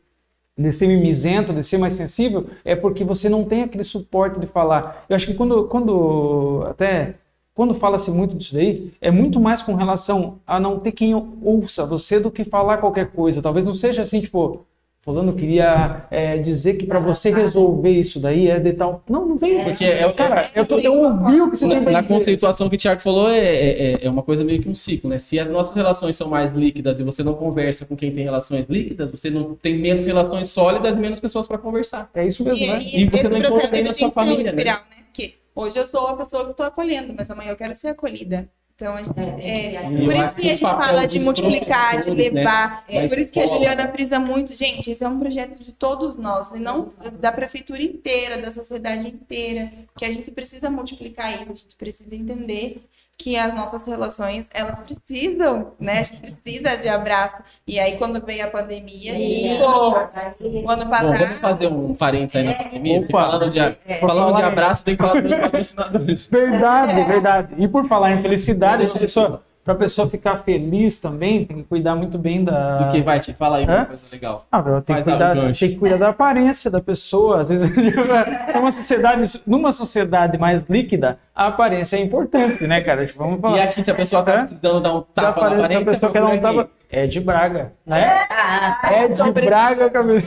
[0.61, 4.47] de ser mimizento, de ser mais sensível, é porque você não tem aquele suporte de
[4.47, 5.07] falar.
[5.09, 7.15] Eu acho que quando, quando até
[7.55, 11.85] quando fala-se muito disso daí, é muito mais com relação a não ter quem ouça
[11.85, 13.43] você do que falar qualquer coisa.
[13.43, 14.65] Talvez não seja assim, tipo,
[15.03, 19.03] fulano queria é, dizer que para você resolver isso daí é de tal.
[19.09, 19.65] Não, não tem.
[19.65, 22.69] Porque é, é- Cara, eu, tô, eu ouvi o que você na, tem na conceituação
[22.69, 25.19] que o Thiago falou, é, é, é uma coisa meio que um ciclo, né?
[25.19, 28.67] Se as nossas relações são mais líquidas e você não conversa com quem tem relações
[28.67, 32.11] líquidas, você não tem menos relações sólidas e menos pessoas para conversar.
[32.15, 32.81] É isso mesmo, E, né?
[32.83, 34.59] e E você não encontra processo nem na sua família, né?
[34.59, 34.97] espiral, né?
[35.07, 38.49] Porque hoje eu sou a pessoa que estou acolhendo, mas amanhã eu quero ser acolhida.
[38.81, 42.85] Então, a gente, é, por isso que a gente fala de multiplicar, de né, levar.
[42.89, 43.47] É, por isso que a.
[43.47, 44.57] Juliana frisa muito.
[44.57, 46.89] Gente, esse é um projeto de todos nós, e não
[47.21, 52.17] da prefeitura inteira, da sociedade inteira, que a gente precisa multiplicar isso, a gente precisa
[52.17, 52.83] entender
[53.23, 55.99] que as nossas relações, elas precisam, né?
[56.01, 57.37] A gente precisa de abraço.
[57.67, 59.55] E aí, quando veio a pandemia, a gente É.
[59.57, 61.19] ficou o ano Bom, passado.
[61.19, 63.01] vamos fazer um parênteses aí na pandemia.
[63.01, 63.31] porque Opa.
[63.31, 66.27] falando de, falando de abraço, tem que falar dos patrocinadores.
[66.29, 67.55] Verdade, verdade.
[67.59, 69.43] E por falar em felicidade, essa pessoa,
[69.75, 72.77] pra pessoa ficar feliz também, tem que cuidar muito bem da.
[72.77, 74.47] Do que vai, te fala aí uma coisa legal.
[74.51, 77.43] Ah, tem, que a- cuidar, tem que cuidar da aparência da pessoa.
[77.43, 77.71] Às vezes,
[78.55, 83.07] numa sociedade, numa sociedade mais líquida, a aparência é importante, né, cara?
[83.07, 83.59] Tipo, Vamos falar.
[83.59, 85.85] E aqui, se a pessoa tá precisando dar um da tapa na aparência da aparência,
[85.93, 86.71] pessoa que ela não procura tava.
[86.93, 88.27] É de Braga, né?
[88.31, 90.21] Ah, É de Braga, cabelo.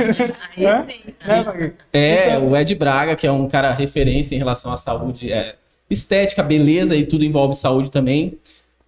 [0.57, 0.85] Né,
[1.45, 1.73] aqui.
[1.91, 5.55] É, o Ed Braga, que é um cara referência em relação à saúde, é,
[5.89, 8.37] estética, beleza e tudo envolve saúde também.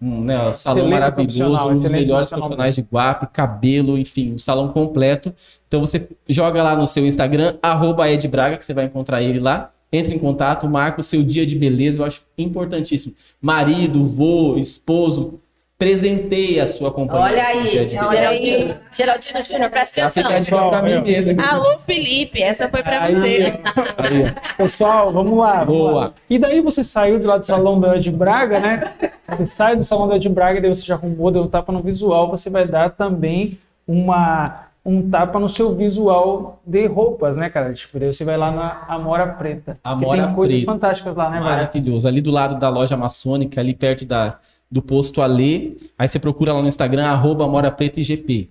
[0.00, 5.34] Um, né, salão maravilhoso, um dos melhores profissionais de guape, cabelo, enfim, um salão completo.
[5.66, 9.40] Então você joga lá no seu Instagram, arroba Ed Braga, que você vai encontrar ele
[9.40, 9.72] lá.
[9.90, 13.14] Entre em contato, marca o seu dia de beleza, eu acho importantíssimo.
[13.40, 15.38] Marido, vô, esposo,
[15.78, 17.24] presenteie a sua companhia.
[17.24, 18.74] Olha aí, dia de olha aí.
[18.90, 20.70] Geraldino Júnior, presta você atenção.
[20.70, 21.40] pra mim mesmo.
[21.40, 23.60] Alô, Felipe, essa foi pra Aí, você.
[23.98, 24.34] Aí.
[24.56, 25.64] Pessoal, vamos lá.
[25.64, 25.92] vamos Boa.
[25.92, 26.12] lá.
[26.30, 28.92] E daí você saiu de lá do salão da de Braga, né?
[29.28, 31.70] Você sai do salão da de Braga e daí você já arrumou, deu um tapa
[31.72, 37.50] no visual, você vai dar também uma um tapa no seu visual de roupas, né,
[37.50, 37.74] cara?
[37.74, 39.76] Tipo, daí você vai lá na Amora Preta.
[39.82, 40.72] Amora tem coisas Preta.
[40.72, 41.50] fantásticas lá, né, velho?
[41.50, 42.06] Maravilhoso.
[42.06, 44.38] Ali do lado da loja maçônica, ali perto da,
[44.70, 45.76] do posto Alê.
[45.98, 48.50] Aí você procura lá no Instagram, arroba Mora Preta IGP.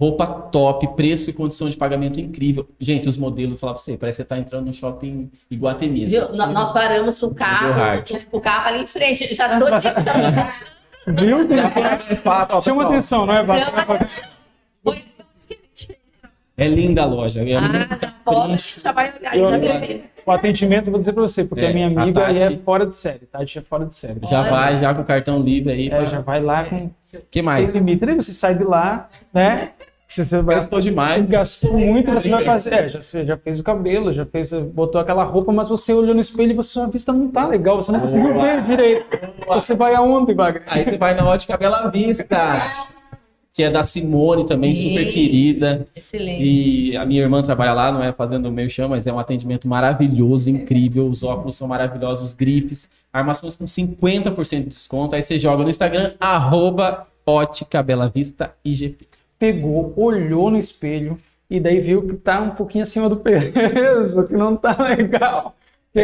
[0.00, 2.68] Roupa top, preço e condição de pagamento incrível.
[2.78, 6.04] Gente, os modelos, vou falar pra você, parece que você tá entrando no shopping Iguatemi.
[6.04, 6.14] assim.
[6.14, 6.28] Viu?
[6.28, 8.08] No- Nós paramos o carro, Hard.
[8.30, 9.34] o carro ali em frente.
[9.34, 11.16] Já tô, passando.
[11.18, 11.52] Viu?
[11.52, 12.92] Já foi mais fato, ó, Chama pessoal.
[12.92, 13.44] atenção, não é?
[13.44, 14.08] Chama-
[14.84, 15.04] Oi,
[16.56, 17.40] É linda a loja.
[17.42, 19.34] É Ah, muito na foto, a gente já vai olhar.
[20.28, 22.50] O atendimento, eu vou dizer pra você, porque É, a minha a amiga aí é
[22.50, 23.20] Tati- fora de série.
[23.32, 24.20] Tati é fora de série.
[24.24, 24.50] Já Olha.
[24.50, 25.86] vai, já com o cartão livre aí.
[25.86, 26.90] É, pra- já vai lá com
[27.30, 27.70] que mais?
[27.70, 28.04] sem limite.
[28.04, 29.70] Daí você sai de lá, né?
[30.06, 31.24] Você, você vai, Gastou demais.
[31.26, 32.72] gastou muito, você vai fazer.
[32.72, 36.14] É, já, você já fez o cabelo, já fez, botou aquela roupa, mas você olhou
[36.14, 39.06] no espelho e você, sua vista não tá legal, você não conseguiu ver direito.
[39.46, 40.62] Você vai aonde, Wagner?
[40.66, 42.62] Aí você vai na ótica Bela Vista,
[43.58, 44.90] que é da Simone também, Sim.
[44.90, 45.84] super querida.
[45.96, 46.44] Excelente.
[46.44, 49.66] E a minha irmã trabalha lá, não é fazendo o merchan, mas é um atendimento
[49.66, 51.08] maravilhoso, incrível.
[51.08, 55.16] Os óculos são maravilhosos, os grifes, armações com 50% de desconto.
[55.16, 59.08] Aí você joga no Instagram, arroba Ótica Bela Vista IGP.
[59.36, 61.18] Pegou, olhou no espelho
[61.50, 65.56] e daí viu que tá um pouquinho acima do peso, que não tá legal.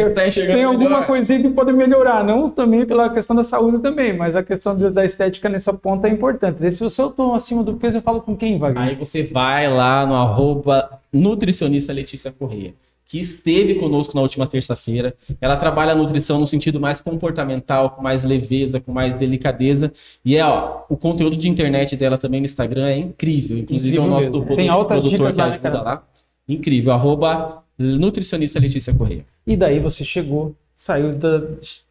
[0.03, 1.07] Você tá Tem alguma melhor.
[1.07, 5.05] coisinha que pode melhorar, não também pela questão da saúde também, mas a questão da
[5.05, 6.57] estética nessa ponta é importante.
[6.59, 8.83] Daí, se você eu tô acima do peso, eu falo com quem, Wagner?
[8.83, 12.73] Aí você vai lá no arroba nutricionista Letícia Correia,
[13.07, 15.13] que esteve conosco na última terça-feira.
[15.39, 19.91] Ela trabalha a nutrição no sentido mais comportamental, com mais leveza, com mais delicadeza.
[20.25, 23.57] E é, ó, o conteúdo de internet dela também no Instagram é incrível.
[23.59, 24.45] Inclusive é o Incrível nosso mesmo.
[24.45, 26.03] produ- Tem altas produtor dicas que né, ajuda lá.
[26.49, 29.25] Incrível, arroba nutricionista Letícia Correia.
[29.45, 31.41] E daí você chegou, saiu da.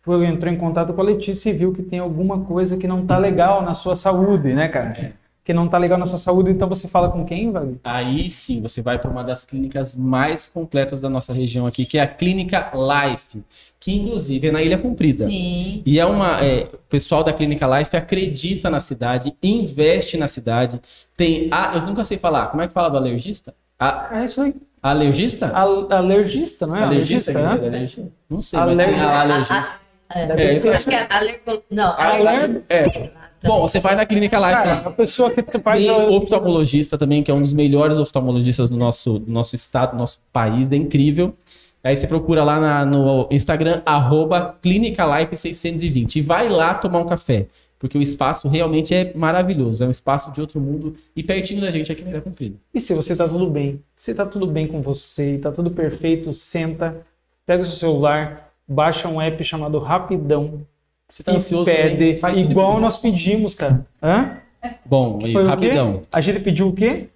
[0.03, 3.05] foi- entrou em contato com a Letícia e viu que tem alguma coisa que não
[3.07, 5.15] tá legal na sua saúde, né, cara?
[5.45, 7.77] Que não tá legal na sua saúde, então você fala com quem, Wagner?
[7.85, 11.99] Aí sim, você vai para uma das clínicas mais completas da nossa região aqui, que
[11.99, 13.43] é a Clínica Life,
[13.79, 15.27] que inclusive é na Ilha Comprida.
[15.29, 15.83] Sim.
[15.85, 16.43] E é uma.
[16.43, 20.81] é, o pessoal da Clínica Life acredita na cidade, investe na cidade.
[21.15, 21.49] Tem.
[21.51, 22.47] A, eu nunca sei falar.
[22.47, 23.55] Como é que fala do alergista?
[23.79, 24.55] A, É isso aí.
[24.83, 25.49] alergista?
[25.55, 26.85] Al- alergista, não é?
[26.85, 27.31] alergista?
[27.33, 27.77] Alergista, é né?
[27.77, 28.09] alergia?
[28.31, 29.85] Não sei, mas tem a alergista.
[30.15, 30.55] Deve É, ser.
[30.57, 31.63] isso Acho que é alergo...
[31.71, 32.63] Não, Alergo-.
[32.69, 33.11] É.
[33.45, 34.53] Bom, você vai na Clínica Life.
[34.53, 34.83] Cara, lá.
[34.87, 35.81] a pessoa que faz.
[35.85, 39.93] Tem a- oftalmologista também, que é um dos melhores oftalmologistas do nosso, do nosso estado,
[39.93, 41.35] do nosso país, é incrível.
[41.83, 47.47] Aí você procura lá na- no Instagram, arroba ClínicaLife620 e vai lá tomar um café,
[47.85, 51.71] porque o espaço realmente é maravilhoso, é um espaço de outro mundo e pertinho da
[51.71, 52.57] gente aqui em Ilha Comprida.
[52.73, 53.79] E se você tá tudo bem?
[53.95, 57.05] Se tá tudo bem com você, tá tudo perfeito, senta,
[57.45, 60.63] pega o seu celular, baixa um app chamado Rapidão.
[61.11, 62.43] Você tá e ansioso pede, também?
[62.43, 63.87] Igual nós pedimos, cara.
[64.03, 64.39] Hã?
[64.87, 66.01] Bom, e rapidão.
[66.11, 67.09] A gente pediu o quê?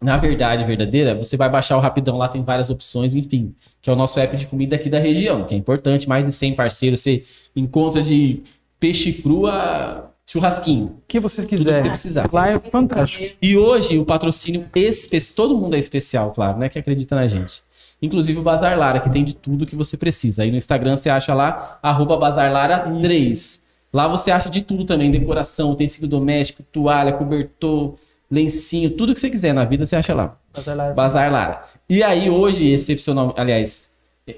[0.00, 3.52] Na verdade, verdadeira, você vai baixar o Rapidão, lá tem várias opções, enfim,
[3.82, 6.32] que é o nosso app de comida aqui da região, que é importante, mais de
[6.32, 8.44] 100 parceiros, você encontra de
[8.80, 10.86] peixe cru a churrasquinho.
[10.86, 11.90] O que vocês Tudo que você quiserem.
[11.90, 12.28] precisar.
[12.32, 13.34] Lá é fantástico.
[13.40, 17.62] E hoje o patrocínio especial, todo mundo é especial, claro, né, que acredita na gente.
[18.00, 20.42] Inclusive o Bazar Lara, que tem de tudo que você precisa.
[20.42, 23.60] Aí no Instagram você acha lá, arroba BazarLara3.
[23.92, 27.94] Lá você acha de tudo também, decoração, utensílio doméstico, toalha, cobertor,
[28.30, 30.38] lencinho, tudo que você quiser na vida você acha lá.
[30.54, 31.62] Mas ela- Bazar Lara.
[31.88, 33.90] E aí hoje, excepcional, aliás,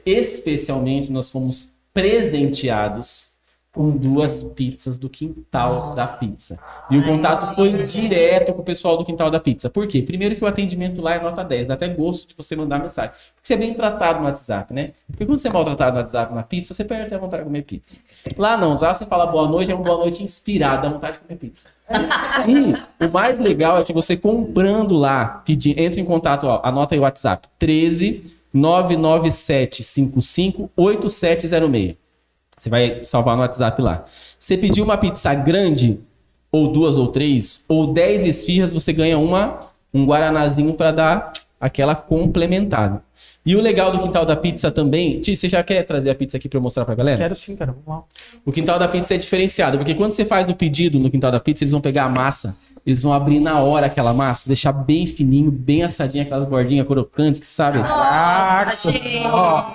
[0.07, 3.30] especialmente nós fomos presenteados
[3.81, 6.59] com duas pizzas do quintal da pizza.
[6.91, 9.70] E o contato foi direto com o pessoal do quintal da pizza.
[9.70, 10.03] Por quê?
[10.03, 13.11] Primeiro que o atendimento lá é nota 10, dá até gosto de você mandar mensagem.
[13.11, 14.91] Porque você é bem tratado no WhatsApp, né?
[15.11, 17.62] Porque quando você é maltratado no WhatsApp na pizza, você perde a vontade de comer
[17.62, 17.97] pizza.
[18.37, 21.20] Lá não, lá você fala boa noite, é uma boa noite inspirada, dá vontade de
[21.20, 21.68] comer pizza.
[22.47, 26.95] E o mais legal é que você comprando lá, pedir, entra em contato, ó, anota
[26.95, 32.00] aí o WhatsApp, 13 997 55 8706.
[32.61, 34.05] Você vai salvar no WhatsApp lá.
[34.39, 35.99] Você pediu uma pizza grande,
[36.53, 39.61] ou duas ou três, ou dez esfirras, você ganha uma,
[39.95, 43.03] um guaranazinho para dar aquela complementada.
[43.45, 46.37] E o legal do quintal da pizza também, Ti, você já quer trazer a pizza
[46.39, 47.19] aqui para eu mostrar pra galera?
[47.19, 47.73] Quero sim, cara.
[47.73, 48.05] Vamos lá.
[48.45, 51.41] O quintal da pizza é diferenciado, porque quando você faz no pedido no quintal da
[51.41, 55.07] pizza, eles vão pegar a massa, eles vão abrir na hora aquela massa, deixar bem
[55.07, 57.83] fininho, bem assadinho, aquelas bordinhas crocantes, que sabe?
[57.83, 58.77] Caraca.
[58.77, 59.27] gente.
[59.27, 59.73] Ó,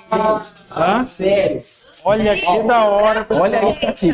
[0.71, 1.05] hã?
[1.05, 1.57] Sério.
[2.05, 3.27] Olha que da hora.
[3.29, 4.11] Olha isso aqui.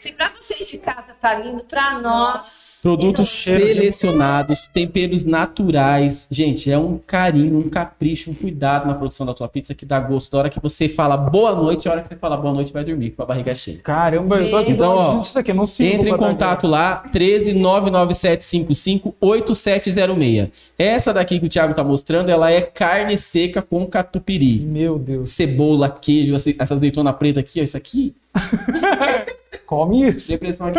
[0.00, 2.80] Se pra vocês de casa tá lindo, pra nós.
[2.82, 6.26] Produtos selecionados, temperos naturais.
[6.30, 10.00] Gente, é um carinho, um capricho, um cuidado na produção da tua pizza que dá
[10.00, 10.32] gosto.
[10.32, 12.82] Da hora que você fala boa noite, a hora que você fala boa noite, vai
[12.82, 13.78] dormir com a barriga cheia.
[13.84, 17.52] Caramba, eu tô aqui Então, ó, isso aqui, não sigo Entre em contato lá, 13
[17.52, 20.48] 99755 8706.
[20.78, 24.60] Essa daqui que o Thiago tá mostrando, ela é carne seca com catupiry.
[24.60, 25.32] Meu Deus.
[25.32, 28.14] Cebola, queijo, essa azeitona preta aqui, ó, isso aqui.
[29.70, 30.28] Come isso.
[30.32, 30.72] Depressão.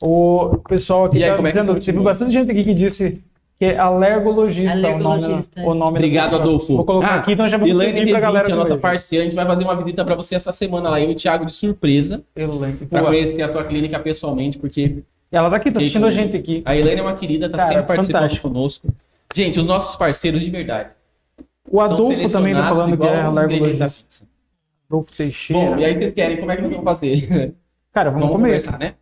[0.00, 1.92] o pessoal aqui E aí, tá como é que dizendo, continua?
[1.94, 3.20] teve bastante gente aqui que disse
[3.58, 5.60] que é alergologista, Alergologista.
[5.60, 6.36] o nome, o nome Obrigado.
[6.36, 6.76] Adolfo.
[6.76, 9.34] Vou colocar Ah, aqui, então já vamos Elaine pra galera a nossa parceira, a gente
[9.36, 12.22] vai fazer uma visita pra você essa semana lá, eu e o Thiago de surpresa,
[12.36, 13.04] Boa.
[13.04, 16.62] conhecer a tua clínica pessoalmente, porque Ela tá aqui, tá assistindo a Gente, gente aqui.
[16.64, 18.48] a Elaine é uma querida, tá Cara, sempre participando fantástico.
[18.48, 18.88] conosco.
[19.34, 20.90] Gente, os nossos parceiros de verdade.
[21.70, 24.26] O Adolfo também tá falando que é alergologista.
[24.88, 25.70] Adolfo Teixeira.
[25.70, 27.54] Bom, e aí vocês querem, como é que nós vamos fazer?
[27.94, 28.94] Cara, vamos, Vamos conversar, né?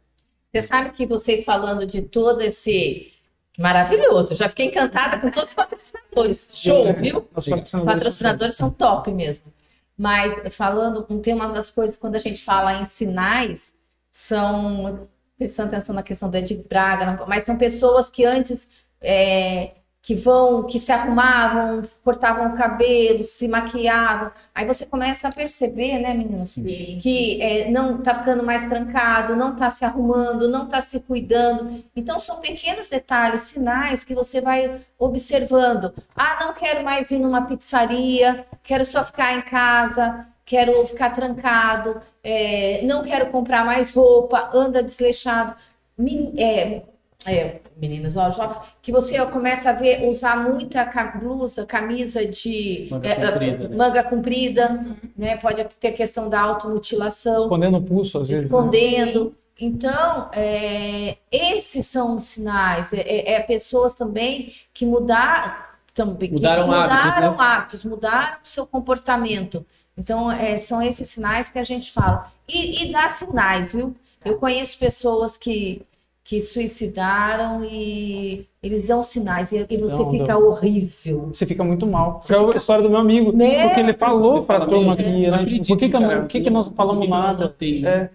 [0.53, 3.13] Você sabe que vocês falando de todo esse.
[3.59, 4.37] Maravilhoso.
[4.37, 6.61] Já fiquei encantada com todos os patrocinadores.
[6.63, 7.29] Show, viu?
[7.35, 7.95] Os patrocinadores.
[7.95, 9.53] patrocinadores são top mesmo.
[9.97, 13.75] Mas falando, um tema das coisas, quando a gente fala em sinais,
[14.13, 18.69] são, prestando atenção na questão do Ed Braga, mas são pessoas que antes
[19.01, 19.73] é,
[20.09, 24.33] que vão, que se arrumavam, cortavam o cabelo, se maquiavam.
[24.55, 26.55] Aí você começa a perceber, né, meninas?
[26.99, 31.85] que é, não está ficando mais trancado, não está se arrumando, não está se cuidando.
[31.95, 35.93] Então, são pequenos detalhes, sinais que você vai observando.
[36.17, 42.01] Ah, não quero mais ir numa pizzaria, quero só ficar em casa, quero ficar trancado,
[42.25, 45.55] é, não quero comprar mais roupa, anda desleixado.
[45.99, 46.83] Men- é,
[47.27, 50.85] é, meninas, ó, jovens, que você começa a ver usar muita
[51.19, 53.77] blusa, camisa de Manga é, é, comprida, né?
[53.77, 55.37] manga comprida, né?
[55.37, 58.45] Pode ter a questão da automutilação, Escondendo o pulso, às vezes.
[58.45, 58.49] né?
[58.49, 59.35] escondendo.
[59.61, 62.93] Então, é, esses são os sinais.
[62.93, 65.53] É, é- é pessoas também que mudaram,
[65.95, 67.37] também, que- Mudaram que hábitos, mudaram né?
[67.41, 69.67] hábitos, mudaram o seu comportamento.
[69.97, 72.31] Então, é, são esses sinais que a gente fala.
[72.49, 73.97] E, e dá sinais, viu?
[74.25, 75.83] Eu conheço pessoas que,
[76.29, 80.47] que suicidaram e eles dão sinais e, e você Dão, fica dão.
[80.49, 81.31] horrível.
[81.33, 82.21] Você fica muito mal.
[82.23, 83.35] Você É a fica- história do meu amigo.
[83.35, 85.47] Meu porque ele falou Você pra fala, turma "Meu, aqui, não né?
[85.47, 87.55] Tipo, por que, que, não- que, que nós não falamos não nada?
[87.59, 87.89] né?
[87.89, 88.11] É.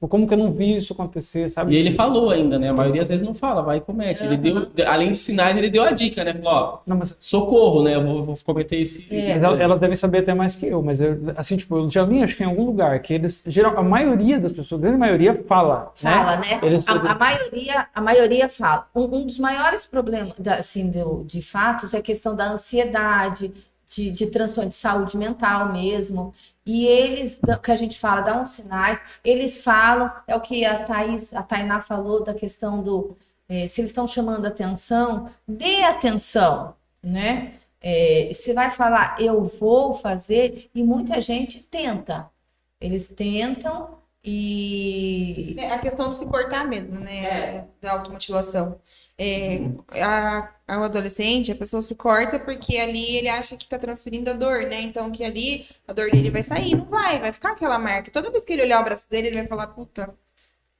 [0.00, 1.74] Tipo, como que eu não vi isso acontecer, sabe?
[1.74, 2.70] E ele falou ainda, né?
[2.70, 4.24] A maioria às vezes não fala, vai e comete.
[4.24, 6.32] Ele deu, além dos sinais, ele deu a dica, né?
[6.32, 7.96] Falou, ó, Não, mas socorro, né?
[7.96, 9.06] Eu vou, vou cometer esse.
[9.10, 9.32] É.
[9.32, 12.34] Elas devem saber até mais que eu, mas eu, assim, tipo, eu já li, acho
[12.34, 15.92] que em algum lugar, que eles, geral, a maioria das pessoas, a grande maioria fala,
[15.94, 16.46] Fala, né?
[16.54, 16.60] né?
[16.62, 18.88] Eles- A, a maioria, a maioria fala.
[18.96, 23.52] Um, um dos maiores problemas, da- assim, do, de fatos é a questão da ansiedade,
[23.90, 26.32] de, de transtorno de saúde mental mesmo.
[26.64, 30.84] E eles, que a gente fala, dá uns sinais, eles falam, é o que a
[30.84, 33.16] Thaís, a Tainá falou da questão do,
[33.48, 37.54] eh, se eles estão chamando atenção, dê atenção, né?
[37.82, 42.30] Eh, você vai falar, eu vou fazer, e muita gente tenta.
[42.80, 47.66] Eles tentam e É a questão de se cortar mesmo, né?
[47.80, 48.78] Da automutilação.
[49.18, 49.58] É,
[50.02, 54.30] a, a- o adolescente, a pessoa se corta porque ali ele acha que tá transferindo
[54.30, 54.80] a dor, né?
[54.82, 58.10] Então que ali a dor dele vai sair, não vai, vai ficar aquela marca.
[58.10, 60.14] Toda vez que ele olhar o braço dele, ele vai falar, puta,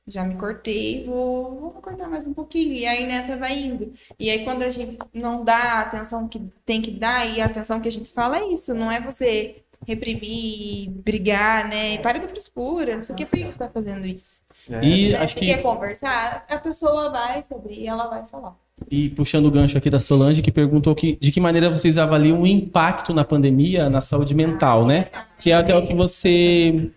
[0.06, 2.72] já me cortei, vou, vou cortar mais um pouquinho.
[2.72, 3.92] E aí nessa vai indo.
[4.18, 7.46] E aí quando a gente não dá a atenção que tem que dar, e a
[7.46, 11.94] atenção que a gente fala é isso, não é você reprimir, brigar, né?
[11.94, 14.40] E para da frescura, não sei o que, por que você tá fazendo isso?
[14.82, 15.16] E Né?
[15.18, 18.54] acho que quer conversar, a pessoa vai se abrir e ela vai falar.
[18.90, 22.40] E puxando o gancho aqui da Solange, que perguntou que, de que maneira vocês avaliam
[22.42, 25.06] o impacto na pandemia na saúde mental, né?
[25.38, 26.90] Que é até o que você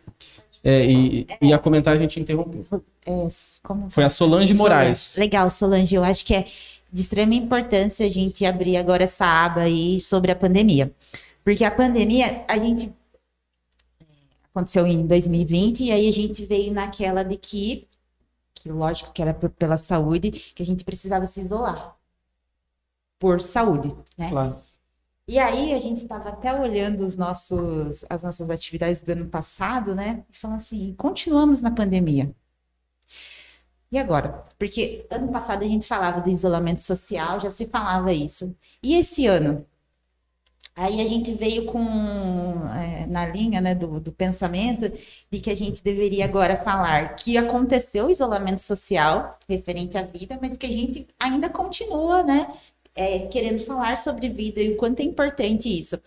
[0.63, 2.65] é, e- ia comentar, a gente interrompeu.
[3.05, 3.27] É,
[3.63, 5.15] como Foi a Solange Moraes.
[5.17, 5.93] Legal, Solange.
[5.93, 6.45] Eu acho que é
[6.91, 10.89] de extrema importância a gente abrir agora essa aba aí sobre a pandemia.
[11.43, 12.93] Porque a pandemia, a gente.
[13.99, 14.05] é,
[14.53, 17.87] Aconteceu em 2020, e aí a gente veio naquela de que,
[18.53, 21.97] que lógico que era pela saúde, que a gente precisava se isolar.
[23.19, 24.29] Por saúde, né?
[24.29, 24.61] Claro.
[25.27, 29.95] E aí a gente estava até olhando os nossos, as nossas atividades do ano passado,
[29.95, 30.25] né?
[30.31, 32.35] E falando assim, continuamos na pandemia.
[33.89, 34.43] E agora?
[34.57, 38.55] Porque ano passado a gente falava do isolamento social, já se falava isso.
[38.81, 39.65] E esse ano?
[40.75, 41.79] Aí a gente veio com,
[42.75, 44.91] é, na linha né, do, do pensamento
[45.29, 50.37] de que a gente deveria agora falar que aconteceu o isolamento social referente à vida,
[50.41, 52.47] mas que a gente ainda continua, né?
[52.95, 55.99] é, querendo falar sobre vida e o quanto é importante isso.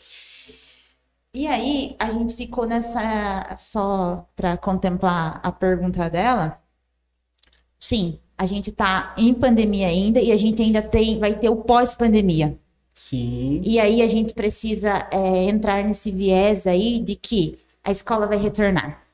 [1.35, 6.61] E aí a gente ficou nessa só para contemplar a pergunta dela.
[7.79, 11.57] Sim, a gente está em pandemia ainda e a gente ainda tem vai ter o
[11.57, 12.59] pós-pandemia.
[12.97, 13.61] Sim.
[13.63, 18.39] E aí a gente precisa é, entrar nesse viés aí de que a escola vai
[18.39, 19.05] retornar.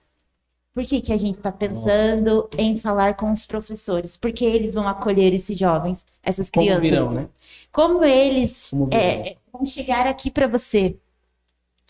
[0.75, 4.17] Por que, que a gente está pensando em falar com os professores?
[4.17, 7.29] Porque eles vão acolher esses jovens, essas Como crianças virão, né?
[7.73, 9.01] como eles Como virão.
[9.01, 10.97] é, vão chegar aqui para você,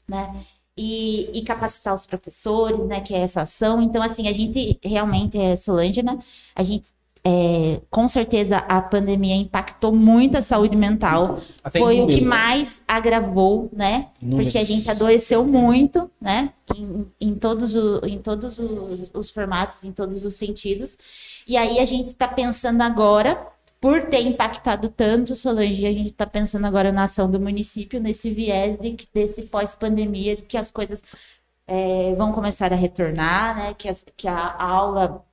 [0.09, 0.45] né?
[0.76, 3.01] E, e capacitar os professores, né?
[3.01, 3.82] Que é essa ação.
[3.82, 6.18] Então, assim, a gente realmente é Solange, né?
[6.55, 6.90] A gente,
[7.25, 11.39] é, com certeza, a pandemia impactou muito a saúde mental.
[11.62, 12.29] Até Foi o que números, né?
[12.29, 14.09] mais agravou, né?
[14.20, 14.47] Números.
[14.47, 16.53] Porque a gente adoeceu muito, né?
[16.75, 20.97] Em, em todos, o- em todos os, os formatos, em todos os sentidos.
[21.47, 23.47] E aí a gente está pensando agora,
[23.81, 28.31] por ter impactado tanto, Solange, a gente está pensando agora na ação do município, nesse
[28.33, 31.03] viés de, desse pós-pandemia, de que as coisas
[31.66, 33.75] é, vão começar a retornar, né?
[33.75, 35.25] Que, as- que a aula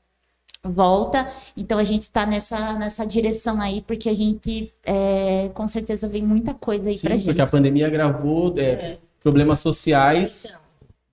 [0.63, 1.27] volta.
[1.55, 6.21] Então a gente está nessa, nessa direção aí, porque a gente é, com certeza vem
[6.23, 7.25] muita coisa aí Sim, pra gente.
[7.25, 10.58] porque a pandemia agravou é, problemas sociais, Então,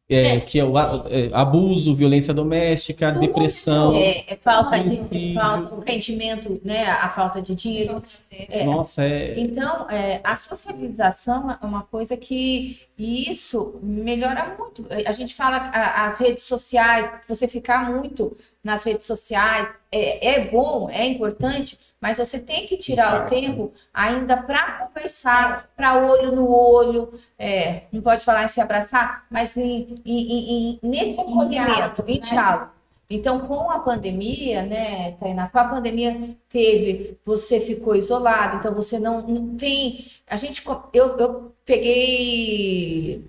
[0.08, 3.94] é, que é o é, abuso, violência doméstica, depressão.
[3.96, 6.86] É, é falta de falta, o rendimento, né?
[6.86, 8.00] A falta de dinheiro.
[8.30, 9.38] É, Nossa, é.
[9.38, 14.86] Então, é, a socialização é uma coisa que isso melhora muito.
[15.04, 20.44] A gente fala a- as redes sociais, você ficar muito nas redes sociais é, é
[20.48, 26.32] bom, é importante, mas você tem que tirar o tempo ainda para conversar, para olho
[26.32, 32.04] no olho, é, não pode falar em se abraçar, mas em, em- em- nesse acolhimento,
[32.06, 32.70] em diálogo.
[33.08, 38.98] Então, com a pandemia, né, Tainá, com a pandemia teve, você ficou isolado, então você
[38.98, 40.04] não, não tem.
[40.26, 43.24] A gente, eu, eu peguei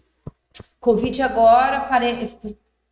[0.80, 2.28] Covid agora, parei,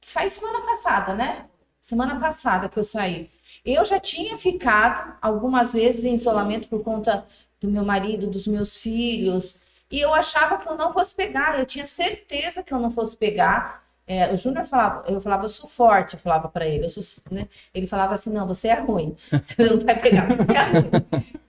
[0.02, 1.46] saí semana passada, né?
[1.82, 3.30] Semana passada que eu saí.
[3.66, 7.26] Eu já tinha ficado algumas vezes em isolamento por conta
[7.60, 9.60] do meu marido, dos meus filhos,
[9.90, 13.18] e eu achava que eu não fosse pegar, eu tinha certeza que eu não fosse
[13.18, 13.84] pegar.
[14.08, 17.02] É, o Júnior falava, eu falava, eu sou forte, eu falava para ele, sou,
[17.32, 17.48] né?
[17.74, 20.92] Ele falava assim, não, você é ruim, você não vai pegar, você é ruim.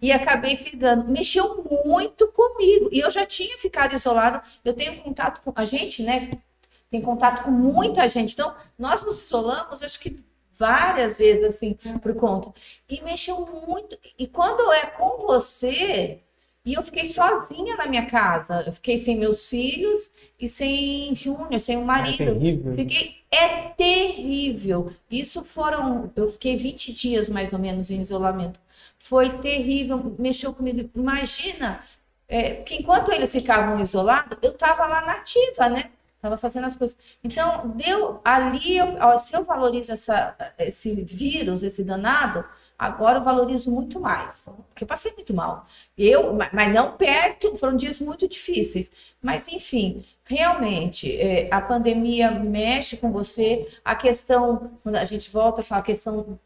[0.01, 5.43] E acabei pegando, mexeu muito comigo, e eu já tinha ficado isolado, eu tenho contato
[5.43, 6.39] com a gente, né?
[6.91, 10.17] Tem contato com muita gente, então nós nos isolamos, acho que
[10.59, 12.53] várias vezes assim por conta,
[12.89, 13.99] e mexeu muito.
[14.19, 16.21] E quando é com você,
[16.65, 21.61] e eu fiquei sozinha na minha casa, eu fiquei sem meus filhos e sem Júnior,
[21.61, 22.17] sem o É marido.
[22.19, 22.75] terrível.
[22.75, 24.91] Fiquei, é terrível.
[25.11, 28.59] Isso foram, eu fiquei 20 dias mais ou menos em isolamento.
[28.99, 30.91] Foi terrível, mexeu comigo.
[30.95, 31.81] Imagina,
[32.29, 35.91] é, que enquanto eles ficavam isolados, eu estava lá nativa, né?
[36.27, 36.97] Estava fazendo as coisas.
[37.23, 42.45] Então, deu ali, eu- se eu valorizo essa, esse vírus, esse danado,
[42.79, 44.49] agora eu valorizo muito mais.
[44.69, 45.65] Porque eu passei muito mal.
[45.97, 48.91] Eu, ma- mas não perto, foram dias muito difíceis.
[49.23, 53.67] Mas, enfim, realmente, é, a pandemia mexe com você.
[53.85, 56.39] A questão, quando a gente volta a falar, a questão,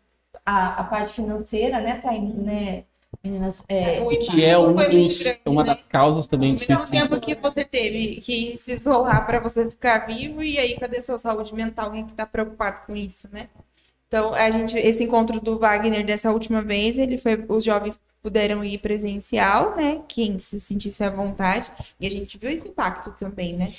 [0.45, 2.85] a, a parte financeira, né, Thaí, né,
[3.23, 3.65] meninas?
[3.69, 5.75] É, O Que é um dos, grande, uma né?
[5.75, 6.91] das causas também do suicídio.
[6.91, 11.19] tempo que você teve que se isolar para você ficar vivo, e aí cadê sua
[11.19, 11.93] saúde mental?
[11.93, 13.49] Quem que tá preocupado com isso, né?
[14.09, 18.65] Então, a gente, esse encontro do Wagner dessa última vez, ele foi, os jovens puderam
[18.65, 20.03] ir presencial, né?
[20.09, 23.73] Quem se sentisse à vontade, e a gente viu esse impacto também, né?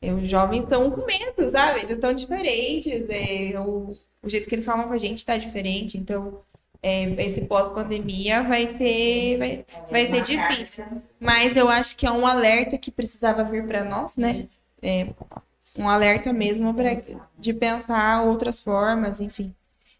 [0.00, 1.80] E os jovens estão com medo, sabe?
[1.80, 5.96] Eles estão diferentes, é, o, o jeito que eles falam com a gente está diferente,
[5.96, 6.42] então
[6.82, 10.84] é, esse pós-pandemia vai ser, vai, vai ser difícil.
[11.20, 14.48] Mas eu acho que é um alerta que precisava vir para nós, né?
[14.82, 15.06] É,
[15.78, 16.90] um alerta mesmo pra,
[17.38, 19.54] de pensar outras formas, enfim.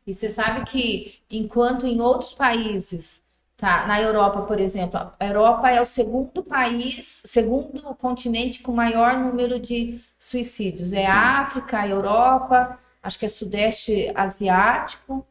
[0.04, 3.22] E você sabe que enquanto em outros países,
[3.56, 9.16] tá, na Europa, por exemplo, a Europa é o segundo país, segundo continente com maior
[9.16, 10.92] número de suicídios.
[10.92, 15.24] É a África, a Europa, acho que é Sudeste Asiático.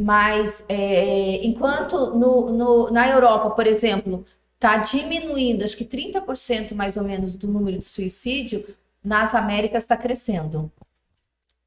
[0.00, 4.24] Mas é, enquanto no, no, na Europa, por exemplo,
[4.54, 8.64] está diminuindo, acho que 30% mais ou menos do número de suicídio,
[9.04, 10.70] nas Américas está crescendo.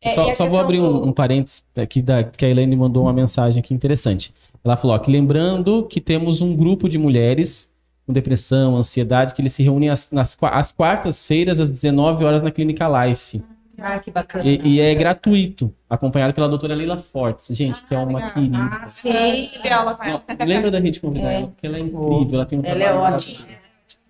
[0.02, 3.04] É, só só vou abrir um, do- um parênteses aqui da, que a Elaine mandou
[3.04, 4.34] uma mensagem aqui interessante.
[4.64, 7.70] Ela falou ó, que lembrando que temos um grupo de mulheres
[8.06, 12.50] com depressão, ansiedade, que eles se reúnem às, nas, às quartas-feiras, às 19 horas na
[12.52, 13.44] Clínica Life.
[13.78, 14.44] Ah, que bacana.
[14.46, 18.32] E, e é gratuito, acompanhado pela doutora Leila Fortes, gente, que é uma legal.
[18.34, 18.58] querida.
[18.60, 19.50] Ah, sim.
[19.52, 20.24] Tive aula com ela.
[20.46, 21.36] Lembra da gente convidar É.
[21.38, 23.46] ela, porque ela é incrível, ela tem um Ela é trabalho ótima.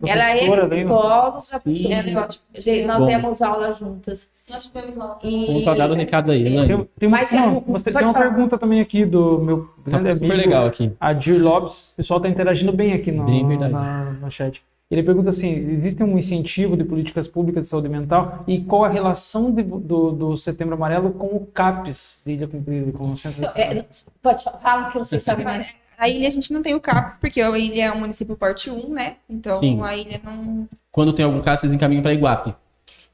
[0.04, 0.40] Ela é né?
[0.40, 1.42] psicóloga,
[1.76, 1.94] Sim.
[1.94, 2.44] ela é ótima.
[2.60, 3.06] De- nós Bom.
[3.06, 4.30] demos aula juntas.
[4.50, 5.20] Nós tivemos aula.
[5.24, 5.62] E...
[5.64, 6.68] Tá dado o recado aí, Elaine.
[6.68, 8.14] Tem, tem, uma- Mas é não, um- mas tem- uma falar.
[8.26, 10.92] pergunta também aqui do meu Tá grande super amigo, legal aqui.
[11.00, 11.92] a Dir Lopes.
[11.94, 14.62] O pessoal está interagindo bem aqui no, Bem na, no chat.
[14.92, 18.90] Ele pergunta assim: existe um incentivo de políticas públicas de saúde mental e qual a
[18.90, 23.40] relação de- do, do Setembro Amarelo com o CAPES de Ilha Cumprida, com o Centro
[23.42, 23.88] de Então, é, Saúde?
[24.22, 25.74] Pode falar, fala que vocês sabem mais.
[25.98, 28.72] A ilha a gente não tem o CAPS, porque a ilha é um município porte
[28.72, 29.18] 1, né?
[29.30, 29.80] Então Sim.
[29.84, 30.68] a ilha não.
[30.92, 32.56] Quando tem algum caso, vocês encaminham para Iguape.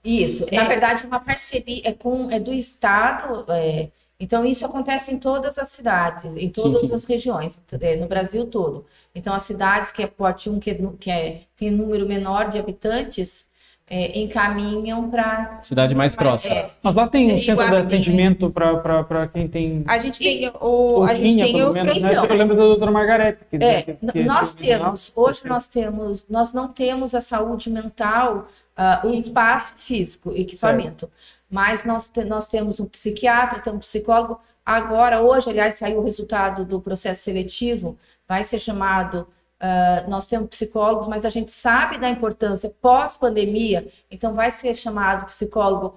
[0.05, 0.45] Isso.
[0.53, 0.67] Na É.
[0.69, 3.43] verdade, é uma parceria é com é do estado.
[3.51, 3.89] é,
[4.19, 6.93] então isso acontece em todas as cidades, em todas sim.
[6.93, 8.85] as regiões, é, no Brasil todo.
[9.13, 12.57] Então as cidades que é porte 1, que, é que é, tem número menor de
[12.57, 13.45] habitantes,
[13.89, 16.53] é, encaminham para Cidade mais próxima.
[16.55, 17.83] é, Mas lá tem um centro de tem, né?
[17.85, 19.85] atendimento para quem tem.
[19.87, 21.03] A gente tem o.
[21.03, 22.15] A gente tem os menos, né?
[22.17, 23.45] Eu lembro da doutora Margarete.
[23.49, 27.69] Que, É, que- que- nós que- temos, hoje nós temos, nós não temos a saúde
[27.69, 31.09] mental, ah, o espaço físico, equipamento,
[31.49, 34.39] mas nós, te- nós temos um psiquiatra, temos um psicólogo.
[34.65, 39.27] Agora, hoje, aliás, saiu o resultado do processo seletivo, vai ser chamado.
[39.59, 45.25] ah, nós temos psicólogos, mas a gente sabe da importância pós-pandemia, então vai ser chamado
[45.25, 45.95] psicólogo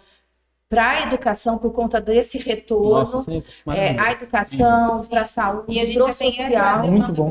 [0.69, 3.31] para a educação por conta desse retorno, Nossa,
[3.77, 5.99] é a educação, para a saúde, E a gente
[6.55, 6.79] social.
[6.79, 7.29] Muito demanda bom.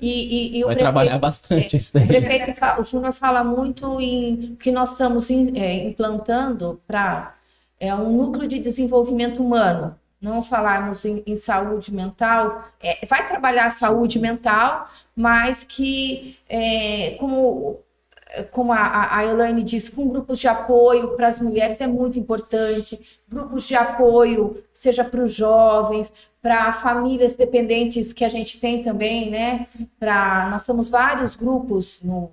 [0.00, 2.06] E, e, e o Vai prefeito, trabalhar bastante isso o daí.
[2.06, 7.34] prefeito, fa- o Júnior fala muito em que nós estamos em- é, implantando para
[7.80, 9.96] é um núcleo de desenvolvimento humano.
[10.20, 17.16] Não falarmos em, em saúde mental, é, vai trabalhar a saúde mental, mas que, é,
[17.18, 17.80] como,
[18.50, 22.98] como a, a- Elaine disse, com grupos de apoio para as mulheres é muito importante,
[23.28, 29.30] grupos de apoio, seja para os jovens, para famílias dependentes que a gente tem também,
[29.30, 29.66] né?
[29.98, 32.30] Pra, nós temos vários grupos no,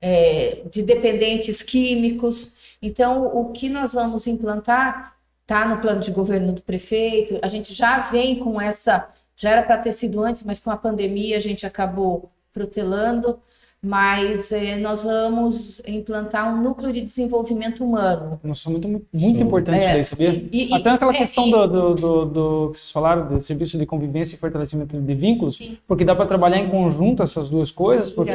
[0.00, 2.52] é, de dependentes químicos.
[2.82, 7.38] Então, o que nós vamos implantar está no plano de governo do prefeito.
[7.42, 10.76] A gente já vem com essa, já era para ter sido antes, mas com a
[10.76, 13.40] pandemia a gente acabou protelando.
[13.82, 18.38] Mas é, nós vamos implantar um núcleo de desenvolvimento humano.
[18.44, 20.48] Nossa, muito, muito, importante É, isso aí, sabia?
[20.52, 23.40] E- e- Até aquela é, questão e- do, do, do, do que vocês falaram, do
[23.40, 25.78] serviço de convivência e fortalecimento de vínculos, Sim.
[25.88, 28.32] porque dá para trabalhar em conjunto essas duas coisas, porque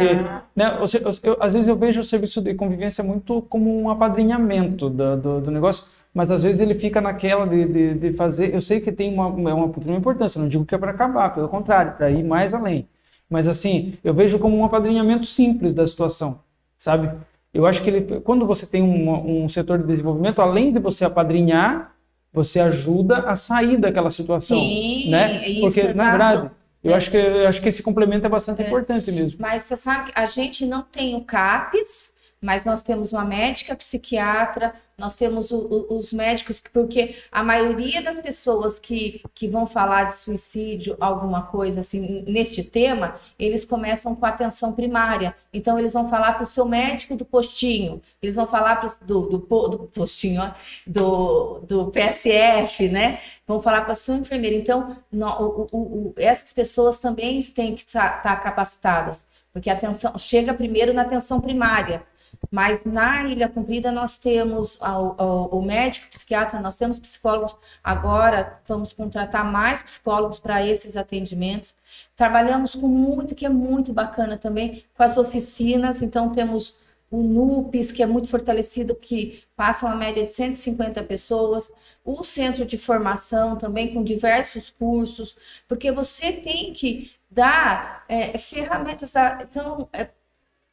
[0.55, 4.89] né, você- eu- às vezes eu vejo o serviço de convivência muito como um apadrinhamento
[4.89, 8.51] do, do, do negócio, mas às vezes ele fica naquela de, de, de fazer.
[8.51, 11.35] Eu sei que tem uma, é uma, uma importância, não digo que é para acabar,
[11.35, 12.87] pelo contrário, para ir mais além.
[13.29, 16.39] Mas assim, eu vejo como um apadrinhamento simples da situação,
[16.77, 17.11] sabe?
[17.53, 21.05] Eu acho que ele, quando você tem um, um setor de desenvolvimento, além de você
[21.05, 21.95] apadrinhar,
[22.33, 25.47] você ajuda a sair daquela situação, Sim, né?
[25.47, 26.09] isso, Porque na exato.
[26.09, 26.51] verdade,
[26.83, 26.95] eu É.
[26.95, 29.37] acho que eu acho que esse complemento é bastante importante mesmo.
[29.41, 33.73] Mas você sabe que a gente não tem o CAPES, mas nós temos uma médica
[33.75, 39.47] psiquiatra, nós temos o- o- os médicos, que- porque a maioria das pessoas que, que
[39.47, 45.35] vão falar de suicídio, alguma coisa assim, neste tema, eles começam com atenção primária.
[45.53, 49.21] Então, eles vão falar para o seu médico do postinho, eles vão falar pro, do,
[49.29, 49.37] do,
[49.69, 50.51] do postinho, ó,
[50.87, 53.19] do, do PSF, né?
[53.47, 54.55] Vão falar para a sua enfermeira.
[54.55, 55.37] Então, nó-
[55.71, 61.39] o- essas pessoas também têm que estar capacitadas, porque a atenção chega primeiro na atenção
[61.41, 62.03] primária.
[62.51, 67.55] Mas na Ilha Comprida nós temos ao- ao- o médico psiquiatra, nós temos psicólogos.
[67.83, 71.75] Agora vamos contratar mais psicólogos para esses atendimentos.
[72.15, 76.01] Trabalhamos com muito, que é muito bacana também, com as oficinas.
[76.01, 76.75] Então temos
[77.11, 81.71] o NUPES, que é muito fortalecido, que passa uma média de 150 pessoas,
[82.03, 85.35] o centro de formação também com diversos cursos,
[85.67, 89.13] porque você tem que dar é, ferramentas,
[89.43, 90.09] então, é,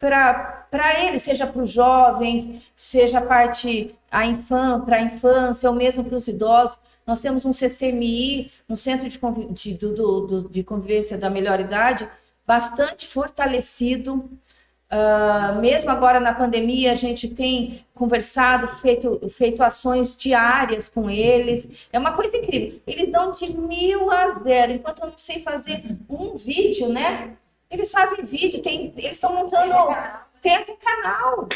[0.03, 5.77] para eles, seja para os jovens, seja a parte a infan, para a infância, ou
[5.77, 6.81] mesmo para os idosos.
[7.07, 9.19] Nós temos um CCMI, um Centro de,
[9.53, 12.09] de, do, do, de Convivência da Melhor Idade,
[12.45, 14.29] bastante fortalecido.
[14.91, 21.69] Uh, mesmo agora na pandemia, a gente tem conversado, feito, feito ações diárias com eles.
[21.93, 22.81] É uma coisa incrível.
[22.87, 24.73] Eles dão de mil a zero.
[24.73, 27.37] Enquanto eu não sei fazer um vídeo, né?
[27.73, 29.75] Eles fazem vídeo, tem, eles estão montando.
[30.41, 31.49] Tem até canal.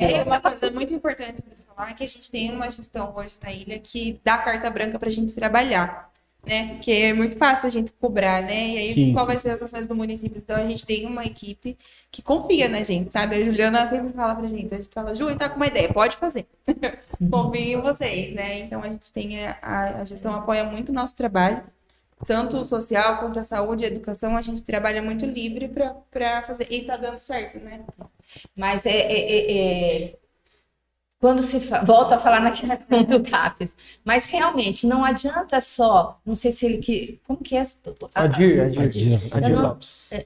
[0.00, 3.36] É, uma coisa muito importante de falar é que a gente tem uma gestão hoje
[3.42, 6.10] na ilha que dá carta branca para a gente trabalhar
[6.46, 6.74] né?
[6.74, 8.68] Porque é muito fácil a gente cobrar, né?
[8.68, 9.32] E aí, sim, qual sim.
[9.32, 10.38] vai ser as ações do município?
[10.38, 11.76] Então, a gente tem uma equipe
[12.10, 13.36] que confia na gente, sabe?
[13.36, 16.16] A Juliana sempre fala pra gente, a gente fala, Ju, tá com uma ideia, pode
[16.16, 16.46] fazer.
[17.30, 18.60] Confio em vocês, né?
[18.60, 21.62] Então, a gente tem, a, a gestão apoia muito o nosso trabalho,
[22.26, 26.42] tanto o social quanto a saúde e a educação, a gente trabalha muito livre para
[26.42, 27.84] fazer, e tá dando certo, né?
[28.56, 30.18] Mas é, é, é, é
[31.24, 32.76] quando se volta a falar na questão
[33.08, 33.74] do CAPES.
[34.04, 37.18] Mas realmente não adianta só, não sei se ele que.
[37.26, 37.62] Como que é?
[38.14, 39.78] Adir, Adir, Adir, Adir eu, não,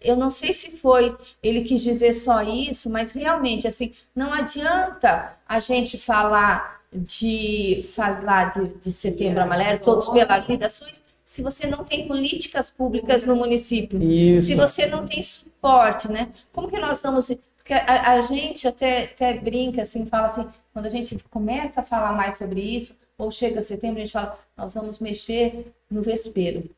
[0.03, 5.37] eu não sei se foi ele quis dizer só isso, mas realmente, assim, não adianta
[5.49, 11.43] a gente falar de faz lá de, de setembro amarelo, todos pela vida, ações, se
[11.43, 14.47] você não tem políticas públicas no município, Isso.
[14.47, 16.31] se você não tem suporte, né?
[16.51, 17.31] Como que nós vamos.
[17.59, 21.85] Porque a, a gente até, até brinca assim, fala assim, quando a gente começa a
[21.85, 26.71] falar mais sobre isso, ou chega setembro, a gente fala, nós vamos mexer no vespeiro.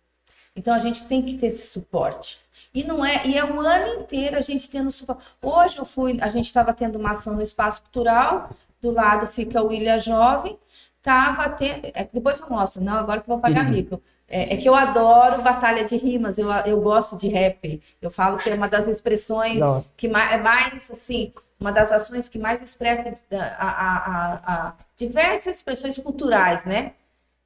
[0.56, 2.40] Então a gente tem que ter esse suporte.
[2.74, 5.24] E não é, e é o ano inteiro a gente tendo suporte.
[5.40, 9.62] Hoje eu fui, a gente estava tendo uma ação no espaço cultural, do lado fica
[9.62, 10.58] o Ilha Jovem,
[11.00, 13.70] tava tendo, é, depois eu mostro, não, agora que eu vou pagar uhum.
[13.70, 14.02] mico.
[14.32, 17.82] É, é, que eu adoro batalha de rimas, eu, eu gosto de rap.
[18.00, 19.84] Eu falo que é uma das expressões não.
[19.96, 24.74] que mais, é mais assim, uma das ações que mais expressa a, a, a, a
[24.96, 26.92] diversas expressões culturais, né?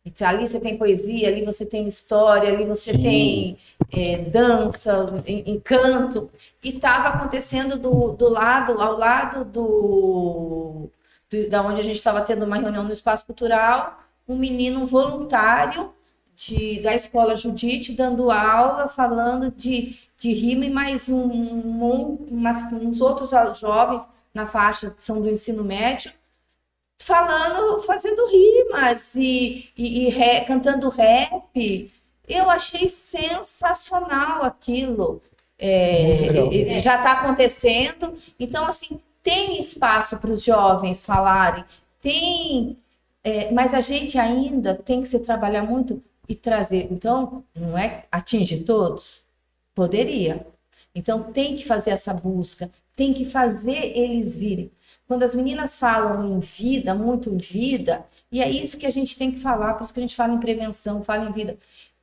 [0.05, 3.01] Então, ali você tem poesia, ali você tem história, ali você Sim.
[3.01, 3.59] tem
[3.91, 6.31] é, dança, encanto.
[6.63, 10.91] E estava acontecendo do, do lado, ao lado do,
[11.31, 15.94] do da onde a gente estava tendo uma reunião no espaço cultural, um menino voluntário
[16.37, 22.63] de, da escola Judite dando aula, falando de de rima e mais um, um, umas,
[22.73, 26.13] uns outros jovens na faixa são do ensino médio
[27.03, 31.93] falando, fazendo rimas e, e, e cantando rap.
[32.27, 35.21] Eu achei sensacional aquilo.
[35.59, 38.15] É, já está acontecendo.
[38.41, 41.65] Então, assim, tem espaço para os jovens falarem,
[42.01, 42.79] tem,
[43.23, 46.89] é, mas a gente ainda tem que se trabalhar muito e trazer.
[46.91, 49.27] Então, não é atingir todos,
[49.75, 50.47] Poderia.
[50.95, 54.71] Então tem que fazer essa busca, tem que fazer eles virem.
[55.09, 59.33] Quando as meninas falam em vida, muito vida, e é isso que a gente tem
[59.33, 61.59] que falar, por isso que a gente fala em prevenção, fala em vida.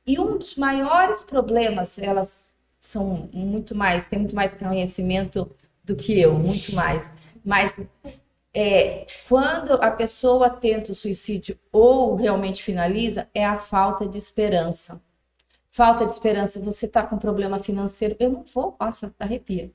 [0.06, 5.50] E um dos maiores problemas, elas são muito mais, têm muito mais conhecimento
[5.82, 7.10] do que eu, muito mais.
[7.42, 7.80] Mas
[8.54, 15.00] é, quando a pessoa tenta o suicídio ou realmente finaliza, é a falta de esperança
[15.72, 19.72] falta de esperança, você está com problema financeiro, eu não vou, nossa, arrepia.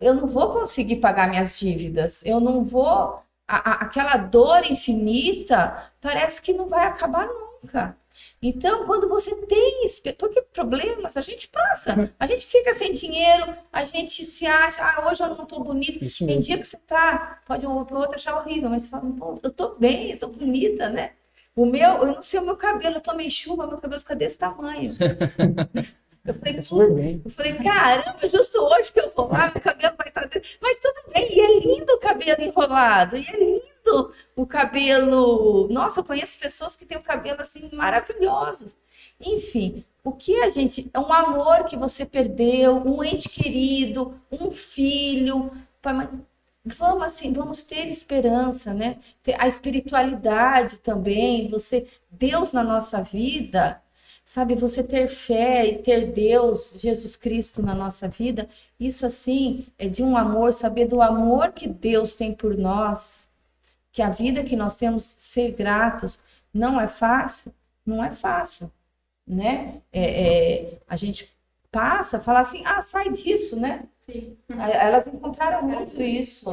[0.00, 3.22] Eu não vou conseguir pagar minhas dívidas, eu não vou.
[3.48, 7.96] A, a, aquela dor infinita parece que não vai acabar nunca.
[8.40, 9.86] Então, quando você tem
[10.18, 15.08] porque problemas a gente passa, a gente fica sem dinheiro, a gente se acha, ah,
[15.08, 15.98] hoje eu não estou bonita.
[16.24, 19.04] tem dia que você tá, pode o outro achar horrível, mas você fala,
[19.42, 21.12] eu estou bem, eu estou bonita, né?
[21.54, 24.38] O meu, eu não sei o meu cabelo, eu tomei chuva, meu cabelo fica desse
[24.38, 24.92] tamanho.
[26.26, 30.26] Eu falei, eu falei, caramba, justo hoje que eu vou lá, meu cabelo vai estar.
[30.26, 30.58] Desse...
[30.60, 35.68] Mas tudo bem, e é lindo o cabelo enrolado, e é lindo o cabelo.
[35.68, 38.76] Nossa, eu conheço pessoas que têm o cabelo assim maravilhosos.
[39.20, 40.90] Enfim, o que a gente.
[40.92, 45.50] É um amor que você perdeu, um ente querido, um filho
[46.66, 48.98] vamos assim, vamos ter esperança, né?
[49.38, 53.80] A espiritualidade também, você Deus na nossa vida,
[54.26, 54.56] sabe?
[54.56, 58.48] Você ter fé e ter Deus, Jesus Cristo na nossa vida,
[58.78, 63.30] isso assim é de um amor, saber do amor que Deus tem por nós,
[63.92, 66.18] que a vida que nós temos ser gratos
[66.52, 67.54] não é fácil,
[67.86, 68.70] não é fácil,
[69.24, 69.80] né?
[69.92, 71.32] É, é, a gente
[71.70, 73.84] passa, fala assim, ah, sai disso, né?
[74.10, 74.36] Sim.
[74.48, 76.50] Elas encontraram muito isso.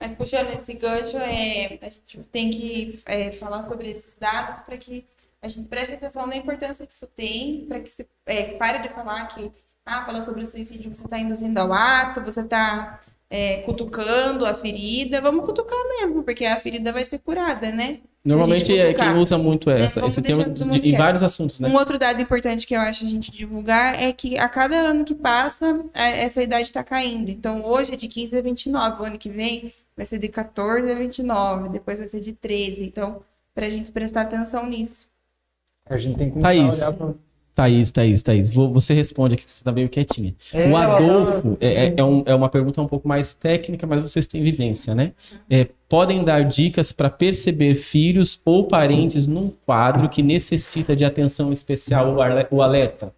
[0.00, 4.76] Mas puxando esse gancho, é, a gente tem que é, falar sobre esses dados para
[4.76, 5.06] que
[5.42, 8.88] a gente preste atenção na importância que isso tem, para que se é, pare de
[8.88, 9.50] falar que,
[9.84, 14.54] ah, falar sobre o suicídio, você está induzindo ao ato, você está é, cutucando a
[14.54, 15.20] ferida.
[15.20, 18.00] Vamos cutucar mesmo, porque a ferida vai ser curada, né?
[18.24, 21.68] Normalmente é quem usa muito essa, vamos esse tema de- em vários assuntos, né?
[21.68, 25.04] Um outro dado importante que eu acho a gente divulgar é que a cada ano
[25.04, 27.30] que passa, a- essa idade está caindo.
[27.30, 30.88] Então, hoje é de 15 a 29, o ano que vem vai ser de 14
[30.92, 32.84] a 29, depois vai ser de 13.
[32.84, 35.10] Então, para a gente prestar atenção nisso.
[35.88, 36.82] A gente tem que começar Thaís.
[36.82, 37.14] a olhar pra...
[37.54, 40.34] Thaís, Thaís, Thaís, você responde aqui, porque você tá meio quietinha.
[40.54, 44.00] É, o Adolfo é, é- é um- é uma pergunta um pouco mais técnica, mas
[44.00, 45.12] vocês têm vivência, né?
[45.50, 51.52] É, podem dar dicas para perceber filhos ou parentes num quadro que necessita de atenção
[51.52, 52.16] especial
[52.50, 53.12] ou alerta?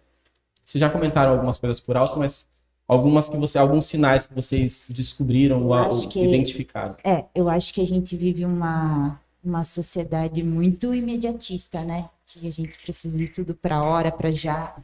[0.65, 2.45] Vocês já comentaram algumas coisas por alto, mas
[2.85, 6.95] algumas que você, alguns sinais que vocês descobriram ou, ou que- identificaram.
[7.05, 12.09] É, eu acho que a gente vive uma, uma sociedade muito imediatista, né?
[12.25, 14.75] Que a gente precisa de tudo para hora, para já.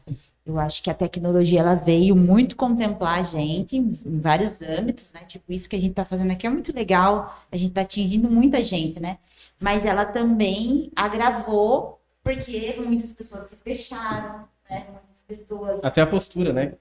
[0.46, 5.22] Eu acho que a tecnologia ela veio muito contemplar a gente em, vários âmbitos, né?
[5.26, 8.30] Tipo, isso que a gente está fazendo aqui é muito legal, a gente está atingindo
[8.30, 9.18] muita gente, né?
[9.60, 14.88] Mas ela também agravou porque muitas pessoas se fecharam, né?
[14.90, 16.74] Muitas pessoas Até a postura, né?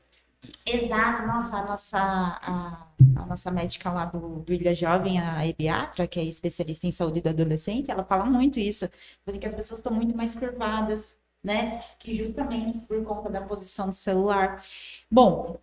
[0.67, 2.87] Exato, nossa, a nossa, a,
[3.17, 7.21] a nossa médica lá do, do Ilha Jovem, a Ebiatra, que é especialista em saúde
[7.21, 8.89] do adolescente, ela fala muito isso,
[9.25, 11.83] porque as pessoas estão muito mais curvadas, né?
[11.99, 14.63] Que justamente por conta da posição do celular.
[15.11, 15.59] Bom,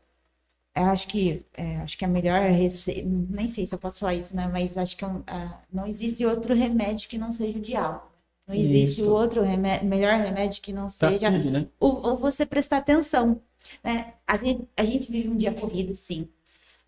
[0.75, 4.15] eu acho que é, acho que a melhor receita, nem sei se eu posso falar
[4.15, 4.47] isso, né?
[4.47, 8.05] Mas acho que é ah, não existe outro remédio que não seja o diálogo.
[8.47, 9.11] Não existe Isso.
[9.11, 9.41] outro
[9.83, 11.67] melhor remédio que não Tá seja tudo, né?
[11.79, 13.41] ou, ou você prestar atenção.
[13.83, 14.13] Né?
[14.25, 16.29] A, gente, a gente vive um dia corrido, sim.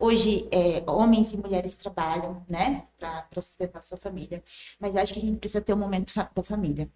[0.02, 4.42] Hoje, é, homens e mulheres trabalham, né, para sustentar sua família.
[4.80, 6.90] Mas acho que a gente precisa ter um momento fa- da família.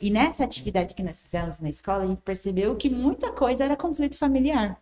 [0.00, 3.74] E nessa atividade que nós fizemos na escola, a gente percebeu que muita coisa era
[3.76, 4.78] conflito familiar.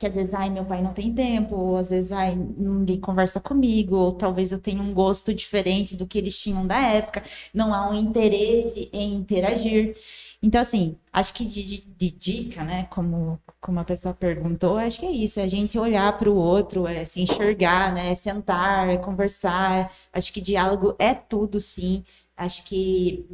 [0.00, 3.38] Que às vezes, ai, meu pai não tem tempo, ou às vezes, ai, ninguém conversa
[3.40, 7.22] comigo, ou talvez eu tenha um gosto diferente do que eles tinham da época,
[7.54, 9.94] não há um interesse em interagir.
[10.42, 15.00] Então, assim, acho que de, de- de dica, né, como, como a pessoa perguntou, acho
[15.00, 18.14] que é isso, é a gente olhar para o outro, é se enxergar, né, é
[18.14, 19.92] sentar, é conversar.
[20.12, 22.02] Acho que diálogo é tudo, sim.
[22.36, 23.26] Acho que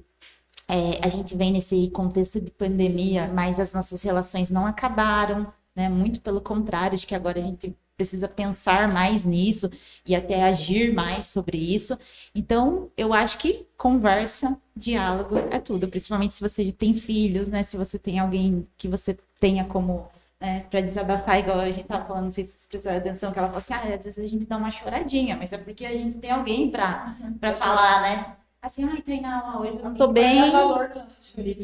[0.68, 5.88] é, a gente vem nesse contexto de pandemia, mas as nossas relações não acabaram, né?
[5.88, 9.70] Muito pelo contrário, acho que agora a gente precisa pensar mais nisso
[10.04, 11.98] e até agir mais sobre isso.
[12.34, 17.62] Então, eu acho que conversa, diálogo é tudo, principalmente se você tem filhos, né?
[17.62, 20.08] Se você tem alguém que você tenha como
[20.40, 23.38] né, para desabafar, igual a gente tava falando, não sei se vocês prestaram atenção, que
[23.38, 25.92] ela falou assim, ah, às vezes a gente dá uma choradinha, mas é porque a
[25.92, 28.36] gente tem alguém para para falar, né?
[28.60, 30.50] Assim, ai, Tainá, hoje eu não tô bem.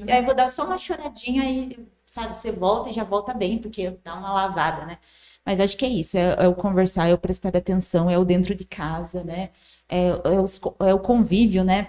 [0.07, 1.79] E aí eu vou dar só uma choradinha e,
[2.13, 4.99] sabe, você volta e já volta bem, porque dá uma lavada, né?
[5.47, 8.25] Mas acho que é isso, é, é o conversar, é o prestar atenção, é o
[8.25, 9.49] dentro de casa, né?
[9.89, 11.89] É, é os é o convívio, né?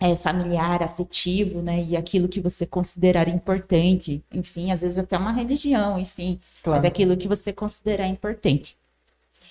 [0.00, 1.82] É familiar, afetivo, né?
[1.82, 6.78] E aquilo que você considerar importante, enfim, às vezes até uma religião, enfim, Claro.
[6.78, 8.78] mas aquilo que você considerar importante.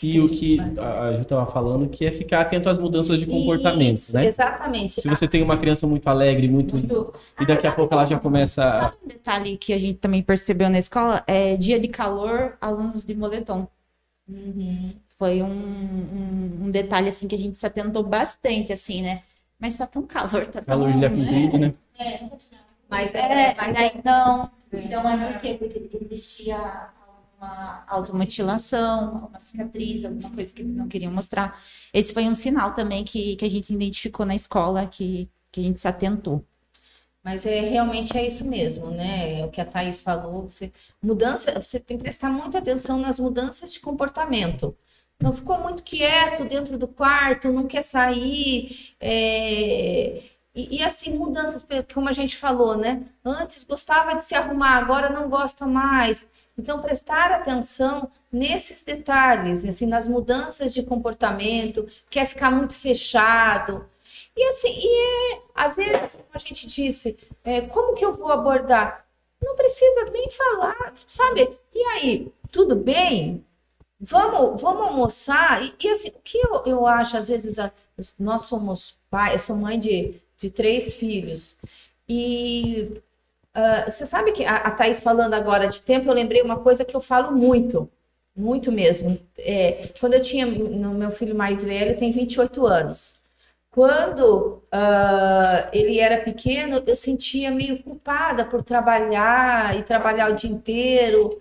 [0.01, 3.95] E o que a Ju estava falando, que é ficar atento às mudanças de comportamento,
[3.95, 4.25] Isso, né?
[4.27, 5.01] Exatamente.
[5.01, 6.77] Se você tem uma criança muito alegre, muito.
[6.77, 7.13] Muito.
[7.39, 8.61] E daqui a pouco ela já começa.
[8.69, 11.21] Sabe um detalhe que a gente também percebeu na escola?
[11.27, 13.67] É dia de calor, alunos de moletom.
[15.17, 19.21] Foi um, um, um detalhe assim que a gente se atentou bastante, assim, né?
[19.59, 20.79] Mas tá tão calor, tá tão.
[20.79, 21.73] Calor de comprido, né?
[22.89, 24.49] Mas é, É, mas mas aí não.
[24.71, 25.55] Então é por quê?
[25.59, 26.89] Porque existia
[27.39, 31.59] uma automutilação, uma cicatriz, alguma coisa que eles não queriam mostrar.
[31.93, 35.63] Esse foi um sinal também que, que a gente identificou na escola, que, que a
[35.63, 36.43] gente se atentou.
[37.23, 39.41] Mas é realmente é isso mesmo, né?
[39.41, 40.43] É o que a Thaís falou.
[40.49, 40.71] Você,
[41.01, 44.75] mudança, você tem que prestar muita atenção nas mudanças de comportamento.
[45.17, 48.95] Então, ficou muito quieto dentro do quarto, não quer sair.
[48.99, 50.23] é,
[50.59, 53.03] E, e, assim, mudanças, como a gente falou, né?
[53.23, 56.27] Antes gostava de se arrumar, agora não gosta mais.
[56.57, 63.85] Então, prestar atenção nesses detalhes, assim, nas mudanças de comportamento, quer ficar muito fechado.
[64.35, 68.29] E assim, e é, às vezes, como a gente disse, é, como que eu vou
[68.31, 69.05] abordar?
[69.41, 71.57] Não precisa nem falar, sabe?
[71.73, 73.45] E aí, tudo bem?
[73.99, 75.63] Vamos, vamos almoçar?
[75.63, 77.71] E, e, assim, o que eu, eu acho, às vezes, a-
[78.17, 81.57] nós somos pai, eu sou mãe de, de três filhos,
[82.07, 83.01] e
[83.53, 86.85] ah, você sabe que a, a Thaís falando agora de tempo, eu lembrei uma coisa
[86.85, 87.89] que eu falo muito,
[88.35, 89.19] muito mesmo.
[89.37, 93.15] É, quando eu tinha, no meu filho mais velho, tem 28 anos.
[93.71, 100.49] Quando ah, ele era pequeno, eu sentia meio culpada por trabalhar e trabalhar o dia
[100.49, 101.39] inteiro.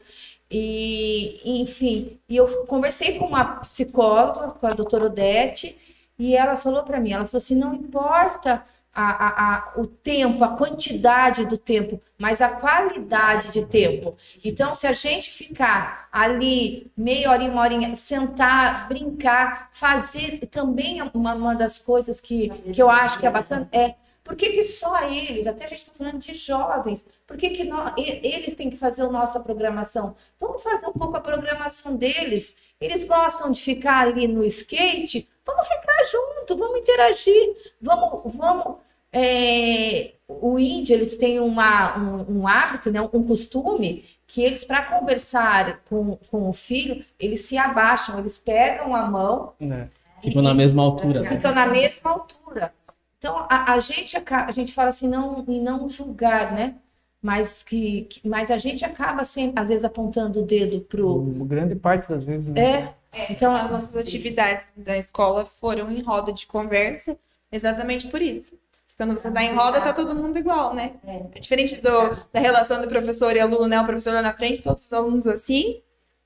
[0.50, 5.76] E, enfim, e eu conversei com uma psicóloga, com a doutora Odete,
[6.18, 8.64] e ela falou para mim, ela falou assim, não importa
[9.00, 14.16] a, a, a, o tempo, a quantidade do tempo, mas a qualidade de tempo.
[14.44, 21.34] Então, se a gente ficar ali meia hora, uma horinha, sentar, brincar, fazer, também uma,
[21.34, 23.94] uma das coisas que, que eu acho que é bacana é
[24.24, 27.64] por que, que só eles, até a gente está falando de jovens, por que, que
[27.64, 30.14] nós, eles têm que fazer a nossa programação?
[30.38, 32.54] Vamos fazer um pouco a programação deles.
[32.78, 38.87] Eles gostam de ficar ali no skate, vamos ficar junto, vamos interagir, vamos, vamos.
[39.12, 44.82] É, o índio, eles têm uma, um, um hábito, né, um costume, que eles, para
[44.82, 49.54] conversar com, com o filho, eles se abaixam, eles pegam a mão.
[49.60, 49.88] É.
[50.22, 51.22] Ficam na mesma altura.
[51.22, 51.28] Né?
[51.28, 52.72] Ficam na mesma altura.
[53.16, 56.76] Então, a, a, gente, a gente fala assim, não, em não julgar, né?
[57.20, 61.20] Mas, que, que, mas a gente acaba sempre, às vezes, apontando o dedo pro.
[61.44, 62.60] Grande parte das vezes, né?
[62.60, 62.94] É.
[63.12, 63.32] é.
[63.32, 67.18] Então, as nossas atividades da escola foram em roda de conversa,
[67.50, 68.56] exatamente por isso.
[68.98, 70.96] Quando você está em roda, tá todo mundo igual, né?
[71.06, 73.80] É, é diferente do, da relação do professor e aluno, né?
[73.80, 75.80] O professor lá na frente, todos os alunos assim,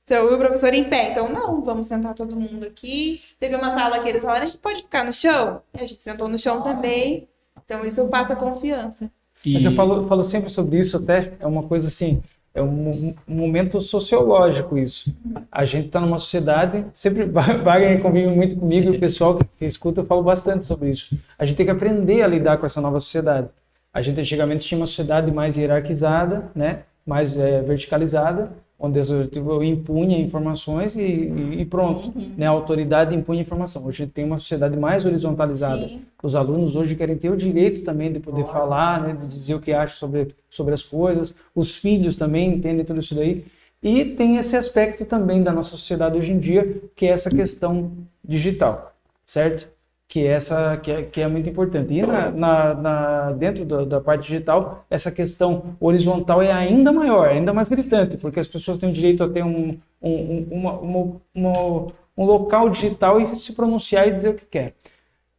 [0.05, 1.12] então, o professor em pé.
[1.12, 3.23] Então, não, vamos sentar todo mundo aqui.
[3.39, 5.62] Teve uma sala que eles falaram, a gente pode ficar no chão?
[5.78, 7.28] E a gente sentou no chão também.
[7.65, 9.11] Então, isso passa confiança.
[9.44, 9.55] E...
[9.55, 12.23] Mas eu falo, falo sempre sobre isso, até é uma coisa assim,
[12.54, 15.14] é um, um momento sociológico isso.
[15.50, 20.02] A gente está numa sociedade, sempre Wagner convive muito comigo e o pessoal que, escuta,
[20.02, 21.16] eu falo bastante sobre isso.
[21.38, 23.48] A gente tem que aprender a lidar com essa nova sociedade.
[23.92, 26.84] A gente antigamente tinha uma sociedade mais hierarquizada, né?
[27.06, 28.52] mais é, verticalizada,
[28.82, 32.32] onde eu impunha informações e, e pronto, uhum.
[32.36, 32.46] né?
[32.46, 33.86] A autoridade impunha informação.
[33.86, 35.86] Hoje tem uma sociedade mais horizontalizada.
[35.86, 36.02] Sim.
[36.20, 38.52] Os alunos hoje querem ter o direito também de poder Olha.
[38.52, 39.16] falar, né?
[39.18, 41.36] De dizer o que acham sobre, sobre as coisas.
[41.54, 43.44] Os filhos também entendem tudo isso daí.
[43.80, 47.92] E tem esse aspecto também da nossa sociedade hoje em dia, que é essa questão
[48.24, 49.68] digital, certo?
[50.12, 51.90] Que essa que é, que é muito importante.
[51.94, 57.30] E na, na, na dentro da, da, parte digital, essa questão horizontal é ainda maior,
[57.30, 61.20] ainda mais gritante, porque as pessoas têm o direito a ter um, um, uma, uma,
[61.34, 64.74] uma, um local digital e se pronunciar e dizer o que quer.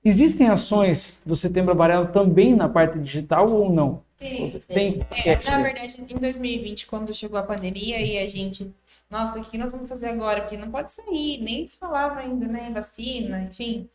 [0.03, 4.01] Existem ações do Setembro Amarelo também na parte digital ou não?
[4.17, 4.59] Tem.
[4.67, 5.05] tem.
[5.23, 8.73] É, na verdade, em 2020, quando chegou a pandemia e a gente,
[9.07, 10.41] nossa, o que nós vamos fazer agora?
[10.41, 13.87] Porque não pode sair, nem se falava ainda, né, vacina, enfim.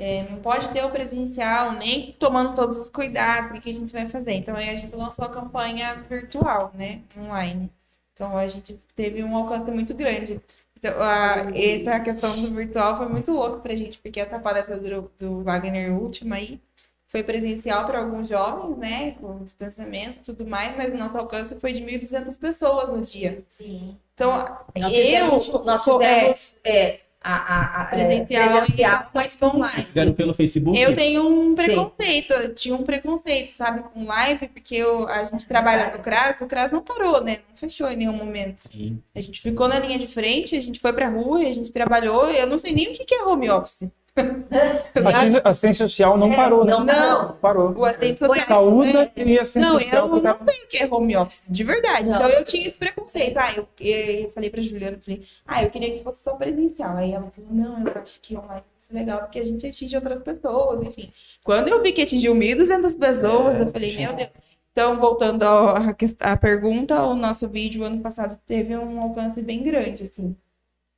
[0.00, 3.92] É, não pode ter o presencial, nem tomando todos os cuidados, o que a gente
[3.92, 4.34] vai fazer.
[4.34, 7.02] Então, aí a gente lançou a campanha virtual, né?
[7.18, 7.68] Online.
[8.14, 10.40] Então, a gente teve um alcance muito grande.
[10.76, 15.10] Então, a, essa questão do virtual foi muito louco pra gente, porque essa palestra do,
[15.18, 16.60] do Wagner última aí
[17.08, 19.12] foi presencial para alguns jovens, né?
[19.20, 23.42] Com distanciamento e tudo mais, mas o nosso alcance foi de 1.200 pessoas no dia.
[23.48, 23.96] Sim.
[24.14, 24.30] Então,
[24.76, 25.02] nós eu...
[25.02, 26.56] Fizemos, nós fizemos...
[26.62, 29.72] É, é a, a, a presencial, é, presencial mas online.
[29.72, 30.78] Vocês fizeram pelo Facebook?
[30.78, 35.46] Eu tenho um preconceito, eu tinha um preconceito, sabe, com live, porque eu, a gente
[35.46, 37.38] trabalha no CRAS, o CRAS não parou, né?
[37.48, 38.60] Não fechou em nenhum momento.
[38.60, 39.02] Sim.
[39.14, 42.30] A gente ficou na linha de frente, a gente foi pra rua, a gente trabalhou,
[42.30, 43.88] eu não sei nem o que é home office.
[45.44, 46.72] A assistência social não é, parou, né?
[46.72, 47.72] Não, não, parou.
[47.76, 48.46] O assistente social.
[48.46, 49.12] Saúde é.
[49.16, 50.08] e assistência não, social.
[50.08, 52.08] Não, eu não sei o que é home office, de verdade.
[52.08, 52.16] Não.
[52.16, 53.36] Então eu tinha esse preconceito.
[53.36, 56.96] Ah, eu, eu falei pra Juliana, falei, ah, eu queria que fosse só presencial.
[56.96, 59.96] Aí ela falou, não, eu acho que online vai ser legal, porque a gente atinge
[59.96, 61.12] outras pessoas, enfim.
[61.44, 64.30] Quando eu vi que atingiu 1.200 pessoas, é, eu falei, meu Deus.
[64.72, 70.36] Então, voltando à pergunta, o nosso vídeo ano passado teve um alcance bem grande, assim.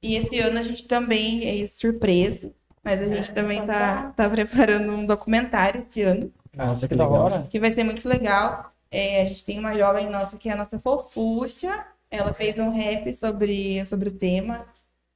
[0.03, 4.93] E esse ano a gente também é surpresa mas a gente também tá, tá preparando
[4.93, 6.33] um documentário esse ano.
[6.57, 7.47] Nossa, que da hora.
[7.49, 8.73] Que vai ser muito legal.
[8.91, 11.87] É, a gente tem uma jovem nossa que é a nossa fofuxa.
[12.11, 14.67] Ela fez um rap sobre, sobre o tema.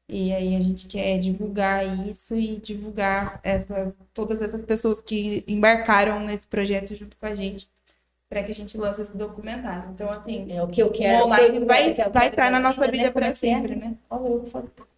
[0.09, 6.21] E aí a gente quer divulgar isso e divulgar essas, todas essas pessoas que embarcaram
[6.21, 7.69] nesse projeto junto com a gente
[8.29, 9.91] para que a gente lance esse documentário.
[9.93, 11.23] Então, assim, é o que eu quero.
[11.23, 13.97] O online vai, vai estar na nossa vida, vida para sempre, né?
[14.11, 14.45] Olha, eu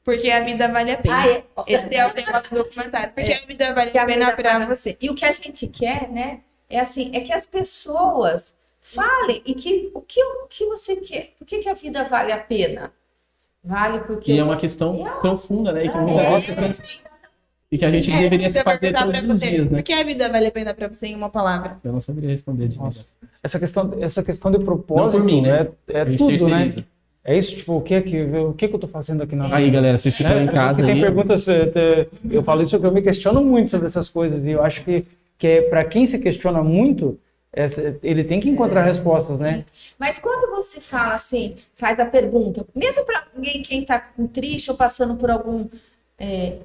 [0.07, 1.17] porque a vida vale a pena.
[1.17, 1.45] Ah, é.
[1.67, 3.13] Esse é o tema do documentário.
[3.13, 3.43] Porque é.
[3.43, 4.97] a vida vale a, a pena para você.
[5.01, 6.43] E o que a gente quer, né?
[6.71, 11.35] É assim, é que as pessoas falem e que o que, o que você quer.
[11.37, 12.93] Por que, que a vida vale a pena?
[13.65, 14.33] Vale porque.
[14.33, 15.11] E é uma questão é.
[15.21, 15.89] profunda, né?
[15.89, 16.83] Que muita gente pensa.
[17.73, 19.79] E que a gente é, deveria se fazer todos os você, dias, né?
[19.79, 21.81] Por que a vida vale a pena para você em uma palavra?
[21.83, 22.79] Eu não saberia responder de
[23.43, 25.69] Essa questão, essa questão de propósito não por mim, né?
[25.89, 26.69] é, é tudo, né?
[27.29, 29.53] É isso, tipo, o que é que, o que, que eu tô fazendo aqui na
[29.53, 30.45] Aí, galera, vocês ficam né?
[30.45, 31.01] em casa Porque tem aí.
[31.01, 34.63] perguntas, te- eu falo isso porque eu me questiono muito sobre essas coisas e eu
[34.63, 35.05] acho que,
[35.37, 37.19] que é, para quem se questiona muito,
[37.53, 39.65] essa- ele tem que encontrar respostas, né?
[39.99, 43.99] Mas quando você fala assim, faz a pergunta, mesmo para alguém quem está
[44.33, 45.67] triste ou passando por algum.
[46.19, 46.59] é,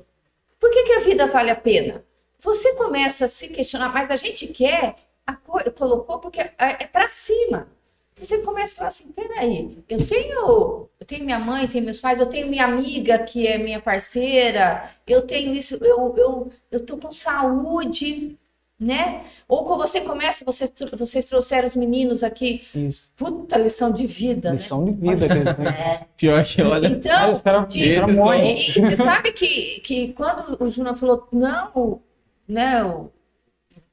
[0.59, 2.03] por que, que a vida vale a pena?
[2.39, 4.93] Você começa a se questionar, mas a gente quer,
[5.25, 7.67] a co- colocou porque é, é para cima.
[8.15, 12.19] Você começa a falar assim: peraí, eu tenho, eu tenho minha mãe, tenho meus pais,
[12.19, 16.97] eu tenho minha amiga que é minha parceira, eu tenho isso, eu, eu, eu tô
[16.97, 18.37] com saúde,
[18.79, 19.23] né?
[19.47, 23.11] Ou quando você começa, vocês, vocês trouxeram os meninos aqui, Isso.
[23.15, 24.55] puta lição de vida, né?
[24.55, 26.07] Lição de vida que eles têm.
[26.17, 26.87] Pior que olha.
[26.87, 28.57] Então, os caras de- morrem.
[28.59, 32.01] e, e você sabe que, que quando o Júnior falou, não,
[32.47, 32.81] né,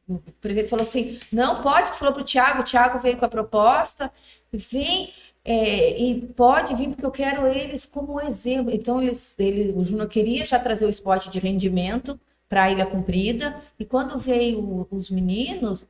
[0.08, 3.28] o, prefeito falou assim, não pode, falou para o Tiago, o Tiago veio com a
[3.28, 4.10] proposta,
[4.52, 5.12] vem
[5.44, 8.72] é, e pode vir porque eu quero eles como exemplo.
[8.72, 12.18] Então, eles, ele, o Júnior queria já trazer o esporte de rendimento
[12.48, 15.86] para a Ilha Comprida, e quando veio os meninos,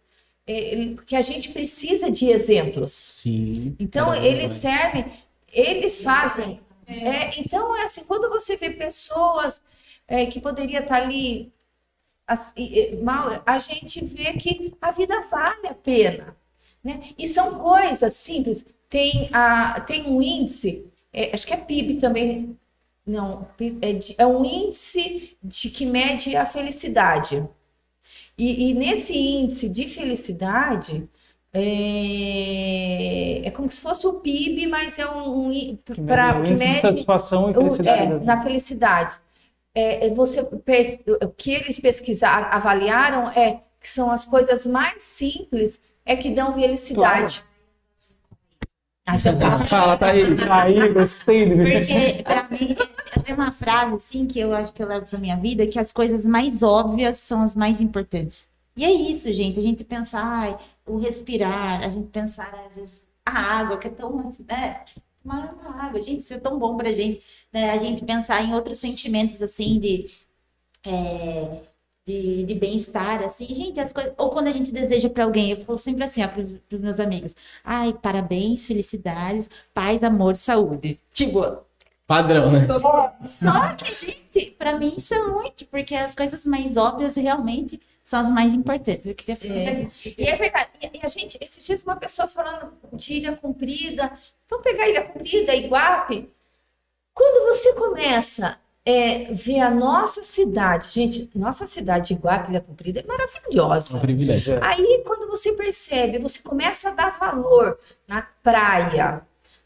[0.46, 2.92] é, ele- porque a gente precisa de exemplos.
[2.92, 3.76] Sim.
[3.78, 5.04] Então, eles servem,
[5.52, 6.58] eles fazem.
[6.86, 9.62] É, então, é assim, quando você vê pessoas
[10.06, 11.52] é, que poderia estar ali e- mal,
[13.46, 16.36] a gente vê que a vida vale a pena.
[16.84, 17.00] Né?
[17.18, 18.64] E são coisas simples.
[18.88, 22.56] Tem, a, tem um índice, é, acho que é PIB também.
[23.06, 23.48] Não,
[23.80, 27.46] é, de- é um índice de que mede a felicidade.
[28.36, 31.08] E, e nesse índice de felicidade,
[31.52, 37.48] é, é como se fosse o PIB, mas é um, um í- Que mede satisfação
[37.48, 38.12] e o- felicidade.
[38.12, 39.14] é, na felicidade.
[39.74, 45.80] É, é você o que eles pesquisaram, avaliaram é que são as coisas mais simples
[46.04, 47.44] é que dão felicidade.
[49.06, 49.66] Ah, então tá.
[49.66, 50.40] Fala, Thaís.
[50.50, 51.46] Aí, gostei.
[51.48, 52.76] do- Porque, pra mim,
[53.16, 55.78] eu tenho uma frase, assim, que eu acho que eu levo pra minha vida, que
[55.78, 58.50] as coisas mais óbvias são as mais importantes.
[58.76, 59.58] E é isso, gente.
[59.58, 63.90] A gente pensar, ai, o respirar, a gente pensar, às vezes, a água, que é
[63.90, 64.14] tão,
[64.46, 64.84] né?
[65.22, 67.22] Tomar uma água, gente, isso é tão bom pra gente,
[67.52, 67.70] né?
[67.70, 70.06] A gente pensar em outros sentimentos, assim, de...
[70.86, 71.62] é,
[72.06, 74.12] de, de bem-estar, assim, gente, as coisas.
[74.18, 77.00] Ou quando a gente deseja para alguém, eu falo sempre assim, ó, pros, pros meus
[77.00, 81.00] amigos: ai, parabéns, felicidades, paz, amor, saúde.
[81.12, 81.58] Tipo,
[82.08, 82.66] Padrão, né?
[83.22, 88.18] só que, gente, para mim isso é muito, porque as coisas mais óbvias realmente são
[88.18, 89.06] as mais importantes.
[89.06, 89.54] Eu queria falar.
[89.54, 89.88] É.
[90.16, 90.70] E é verdade.
[90.80, 94.10] E, a gente, esses dias, uma pessoa falando de Ilha Comprida,
[94.48, 96.32] vamos pegar Ilha Comprida, Iguape.
[97.12, 98.56] Quando você começa
[98.86, 103.98] a ver a nossa cidade, gente, nossa cidade de Iguape, Ilha Comprida, é É maravilhosa.
[103.98, 104.54] um privilégio.
[104.54, 104.60] É.
[104.62, 109.20] Aí, quando você percebe, você começa a dar valor na praia,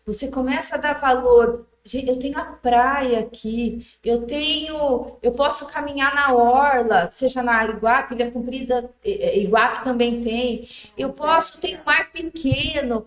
[0.05, 1.69] você começa a dar valor.
[1.85, 7.65] Gente, eu tenho a praia aqui, eu tenho, eu posso caminhar na orla, seja na
[7.65, 10.69] Iguape, Ilha Comprida, Iguape também tem.
[10.97, 13.05] Eu posso, tem um mar pequeno.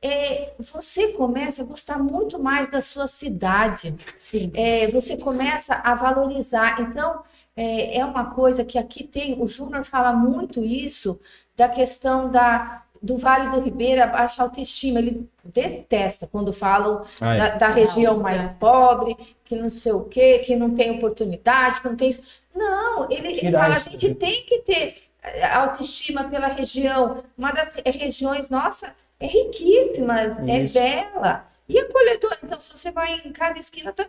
[0.00, 4.52] É, você começa a gostar muito mais da sua cidade Sim.
[4.54, 6.80] é, você começa a valorizar.
[6.82, 7.22] Então,
[7.56, 11.18] é, é uma coisa que aqui tem, o Júnior fala muito isso,
[11.56, 14.98] da questão da, do Vale do Ribeira, baixa autoestima.
[14.98, 17.38] Ele detesta quando falam Ah, é.
[17.38, 21.88] da, da região mais pobre, que não sei o quê, que não tem oportunidade, que
[21.88, 22.22] não tem isso.
[22.54, 27.22] Não, ele, ele fala, a gente tem que ter eh, autoestima pela região.
[27.36, 32.38] Uma das re- regiões, nossa, é riquíssima, é bela e acolhedora.
[32.42, 34.08] Então, se você vai em cada esquina, tá, é,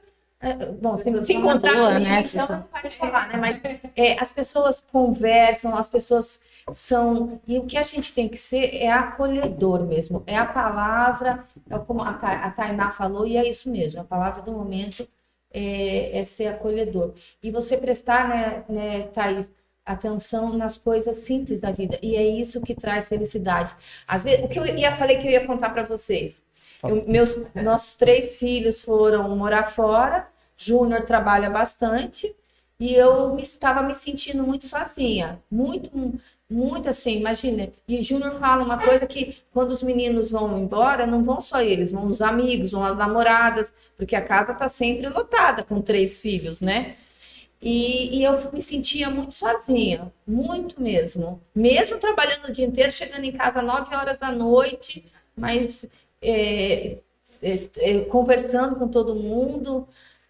[0.82, 2.22] bom, se, se encontrar boa, comigo, né?
[2.22, 3.38] então não pode falar, né?
[3.38, 3.60] Mas
[3.96, 6.40] é, as pessoas conversam, as pessoas
[6.72, 7.42] são.
[7.46, 10.24] E o que a gente tem que ser é acolhedor mesmo.
[10.26, 14.00] É a palavra, é como a, a Tainá falou, e é isso mesmo.
[14.00, 15.06] A palavra do momento
[15.54, 17.14] é, é ser acolhedor.
[17.44, 19.52] E você prestar, né, né, Thaís,
[19.86, 21.98] atenção nas coisas simples da vida.
[22.02, 23.76] E é isso que traz felicidade.
[24.08, 26.44] Às vezes, o que eu ia falei que eu ia contar para vocês.
[26.84, 30.28] Eu- meus, nossos três filhos foram morar fora.
[30.58, 32.36] Júnior trabalha bastante
[32.80, 35.92] e eu me, estava me sentindo muito sozinha, muito,
[36.50, 37.72] muito assim, imagina.
[37.88, 41.92] E Júnior fala uma coisa que quando os meninos vão embora, não vão só eles,
[41.92, 46.60] vão os amigos, vão as namoradas, porque a casa está sempre lotada com três filhos,
[46.62, 46.96] né?
[47.62, 51.42] E, e eu me sentia muito sozinha, muito mesmo.
[51.54, 55.86] Mesmo trabalhando o dia inteiro, chegando em casa às 9 horas da noite, mas
[56.22, 56.98] é,
[57.42, 59.88] é, é, conversando com todo mundo.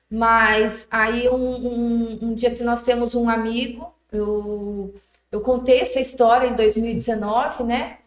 [0.10, 4.94] Mas aí um, um, um dia que nós temos um amigo, eu,
[5.32, 8.00] eu contei essa história em 2019, né?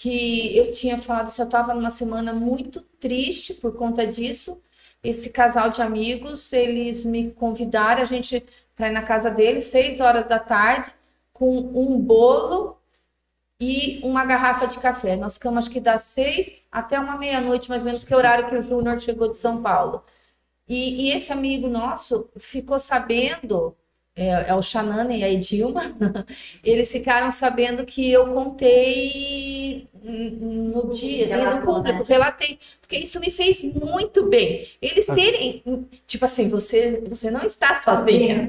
[0.00, 4.58] que eu tinha falado se eu estava numa semana muito triste por conta disso.
[5.04, 8.42] Esse casal de amigos, eles me convidaram a gente
[8.74, 10.90] para ir na casa deles, seis horas da tarde,
[11.34, 12.79] com um bolo
[13.60, 15.16] e uma garrafa de café.
[15.16, 18.18] Nós ficamos acho que das seis até uma meia-noite, mais ou menos, que é o
[18.18, 20.02] horário que o Júnior chegou de São Paulo.
[20.66, 23.76] E, e esse amigo nosso ficou sabendo,
[24.16, 25.82] é, é o Xanana e a Edilma,
[26.64, 32.04] eles ficaram sabendo que eu contei no dia, Relatou, no público, né?
[32.08, 34.66] relatei, porque isso me fez muito bem.
[34.80, 35.62] Eles terem,
[36.06, 38.48] tipo assim, você, você não está sozinha.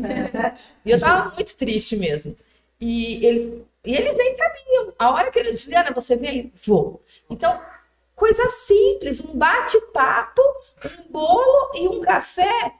[0.85, 2.35] E eu tava muito triste mesmo.
[2.79, 4.93] E, ele, e eles nem sabiam.
[4.99, 6.51] A hora que ele disse, Juliana, você vem aí?
[6.65, 7.01] Vou.
[7.29, 7.59] Então,
[8.15, 10.41] coisa simples, um bate-papo,
[10.85, 12.73] um bolo e um café.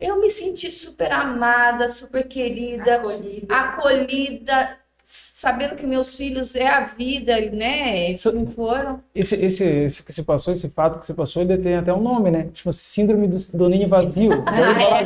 [0.00, 3.54] Eu me senti super amada, super querida, Acolhida.
[3.56, 8.10] acolhida, sabendo que meus filhos é a vida, né?
[8.12, 9.02] Isso- Não foram.
[9.14, 12.00] Esse, esse, esse que você passou, esse fato que você passou, ele tem até um
[12.02, 12.48] nome, né?
[12.54, 14.30] Chama-se Síndrome do, do Ninho Vazio.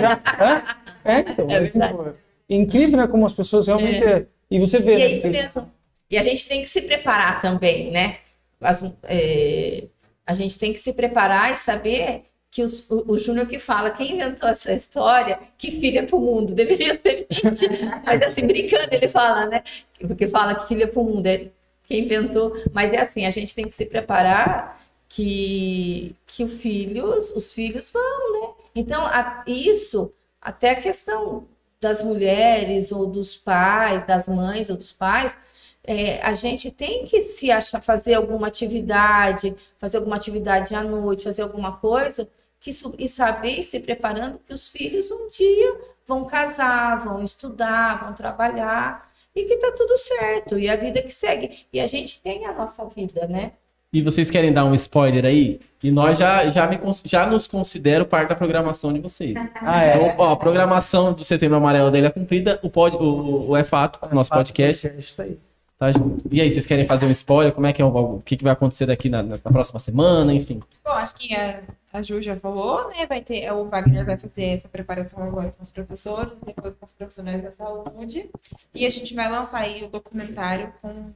[0.01, 0.77] Já?
[1.05, 1.12] É?
[1.16, 1.51] É, então.
[1.51, 1.97] É é verdade.
[1.97, 2.15] tipo,
[2.48, 3.06] incrível, né?
[3.09, 4.02] Como as pessoas realmente.
[4.05, 4.93] é- E você vê.
[4.97, 5.73] E é né, isso que- mesmo.
[6.11, 8.19] E a gente tem que se preparar também, né?
[8.61, 9.85] As- é,
[10.27, 13.91] a gente tem que se preparar e saber que os- o, o Júnior que fala,
[13.91, 18.03] quem inventou essa história, que filha para o mundo, deveria ser mentira.
[18.07, 19.62] Mas assim, brincando, ele fala, né?
[20.07, 21.49] Porque fala que filha para o mundo, é
[21.85, 22.55] quem inventou.
[22.73, 27.53] Mas é assim, a gente tem que se preparar que, que o filho, os, os
[27.53, 28.49] filhos vão, né?
[28.75, 31.47] Então, a- isso, até a questão
[31.81, 35.39] das mulheres ou dos pais, das mães ou dos pais,
[35.85, 41.25] é, a gente tem que se achar, fazer alguma atividade, fazer alguma atividade à noite,
[41.25, 42.29] fazer alguma coisa,
[42.61, 48.15] que, e saber, se preparando, que os filhos um dia vão casar, vão estudar, vão
[48.15, 51.67] trabalhar, e que tá tudo certo, e a vida que segue.
[51.73, 53.53] E a gente tem a nossa vida, né?
[53.93, 55.60] E vocês querem dar um spoiler aí?
[55.82, 59.35] E nós já, já, me, já nos considero parte da programação de vocês.
[59.62, 59.97] Ah, é.
[59.97, 63.65] Então, ó, a programação do Setembro Amarelo dele é cumprida, o, pod, o, o É
[63.65, 65.39] Fato, o nosso podcast, Tá aí.
[65.78, 66.27] tá junto.
[66.31, 67.52] E aí, vocês querem fazer um spoiler?
[67.55, 70.35] Como é que é o, o que, que vai acontecer daqui na, na próxima semana,
[70.35, 70.60] enfim?
[70.85, 71.60] Bom, acho que a,
[71.93, 73.06] a Ju já falou, né?
[73.09, 76.93] Vai ter, o Wagner vai fazer essa preparação agora com os professores, depois com os
[76.93, 78.28] profissionais da saúde.
[78.74, 81.10] E a gente vai lançar aí o documentário com,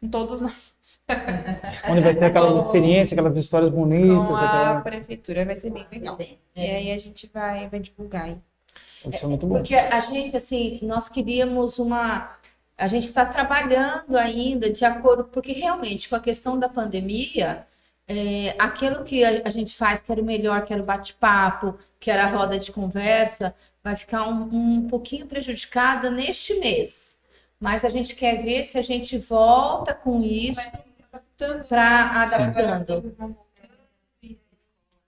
[0.00, 0.71] com todos nós,
[1.88, 4.16] Onde vai ter aquelas experiências, aquelas histórias bonitas.
[4.16, 5.44] com a aquela- prefeitura.
[5.44, 6.18] Vai ser bem legal.
[6.54, 8.36] E aí a gente vai, vai divulgar aí.
[9.10, 9.56] Isso é muito bom.
[9.56, 12.36] Porque a gente, assim, nós queríamos uma.
[12.78, 17.66] A gente está trabalhando ainda de acordo, porque realmente, com a questão da pandemia,
[18.08, 22.10] é, aquilo que a, gente faz, que era o melhor, que era o bate-papo, que
[22.10, 27.18] era a roda de conversa, vai ficar um, um pouquinho prejudicada neste mês.
[27.60, 30.68] Mas a gente quer ver se a gente volta com isso
[31.68, 33.14] para adaptando.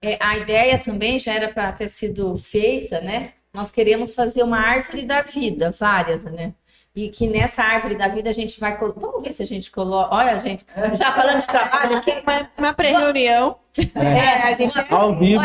[0.03, 3.33] É, a ideia também já era para ter sido feita, né?
[3.53, 6.53] Nós queremos fazer uma árvore da vida, várias, né?
[6.95, 8.77] E que nessa árvore da vida a gente vai.
[8.77, 10.15] colo- Vamos ver se a gente coloca.
[10.15, 12.11] Olha, gente, já falando de trabalho aqui.
[12.23, 13.59] Uma, uma pré-reunião.
[13.95, 15.41] É, a gente Ao vivo.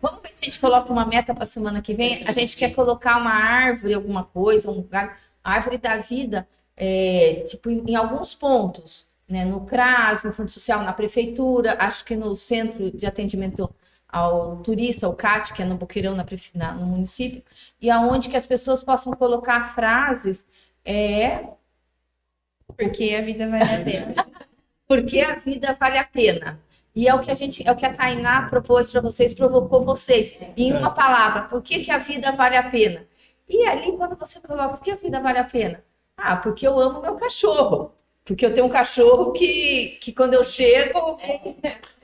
[0.00, 2.24] Vamos ver se a gente coloca uma meta para a semana que vem.
[2.26, 5.18] A gente quer colocar uma árvore, alguma coisa, um lugar.
[5.44, 9.44] A árvore da vida, é, tipo, em, em alguns pontos, né?
[9.44, 13.74] No CRAS, no Fundo Social, na Prefeitura, acho que no Centro de Atendimento
[14.08, 17.42] ao Turista, o CAT, que é no Boqueirão, na, na- no município,
[17.80, 20.46] e aonde que as pessoas possam colocar frases.
[20.84, 21.46] É,
[22.76, 24.14] porque a vida vale a pena.
[24.88, 26.60] porque a vida vale a pena.
[26.94, 29.82] E é o que a gente, é o que a Tainá propôs para vocês, provocou
[29.82, 30.34] vocês.
[30.56, 33.06] Em uma palavra, por que, que a vida vale a pena?
[33.48, 35.82] E ali, quando você coloca, por que a vida vale a pena?
[36.16, 37.92] Ah, porque eu amo meu cachorro.
[38.24, 41.16] Porque eu tenho um cachorro que, que quando eu chego.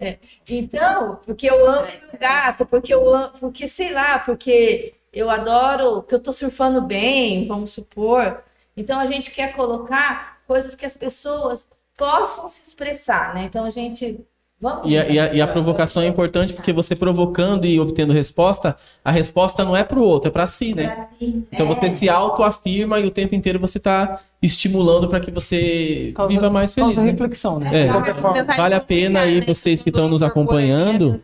[0.00, 0.18] É.
[0.48, 6.02] Então, porque eu amo meu gato, porque eu amo, porque sei lá, porque eu adoro,
[6.02, 8.44] que eu tô surfando bem, vamos supor.
[8.76, 13.42] Então a gente quer colocar coisas que as pessoas possam se expressar, né?
[13.42, 14.24] Então a gente
[14.60, 18.12] vamos E a, e a- e a provocação é importante porque você provocando e obtendo
[18.12, 21.06] resposta, a resposta não é pro outro, é pra si, né?
[21.20, 26.32] Então você se autoafirma e o tempo inteiro você tá estimulando para que você Causa-
[26.32, 26.94] viva mais feliz.
[26.94, 27.10] Causa né?
[27.12, 27.84] reflexão, né?
[27.84, 28.56] É.
[28.56, 29.46] Vale a pena aí né?
[29.46, 31.20] vocês que estão nos a acompanhando.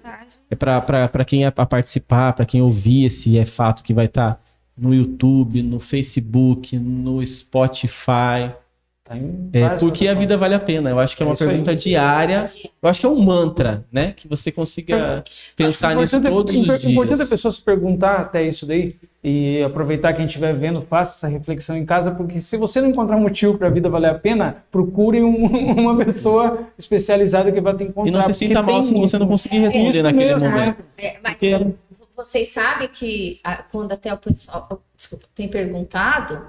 [0.51, 4.41] É para quem é para participar, para quem ouvir esse é fato que vai estar
[4.77, 8.51] no YouTube, no Facebook, no Spotify.
[9.05, 9.17] Tá
[9.53, 10.89] É, porque a vida vale a pena.
[10.89, 11.39] Eu acho que é É uma aí.
[11.39, 12.51] pergunta diária.
[12.83, 14.13] Eu acho que é um mantra, né?
[14.17, 15.23] Que você consiga
[15.55, 17.29] pensar nisso todos os Importante a dias.
[17.29, 21.29] pessoa se perguntar até isso daí e aproveitar que a gente estiver vendo, faça essa
[21.33, 24.57] reflexão em casa, porque se você não encontrar motivo para a vida valer a pena,
[24.71, 25.45] procure um-
[25.81, 28.09] uma pessoa especializada que vai te encontrar.
[28.09, 30.79] E não se sinta mal se você não conseguir responder Isso naquele mesmo, momento.
[30.79, 30.85] né?
[30.97, 31.67] É, mas Porque-
[32.17, 36.41] vocês sabem que ah, quando até o pessoal desculpa, tem perguntado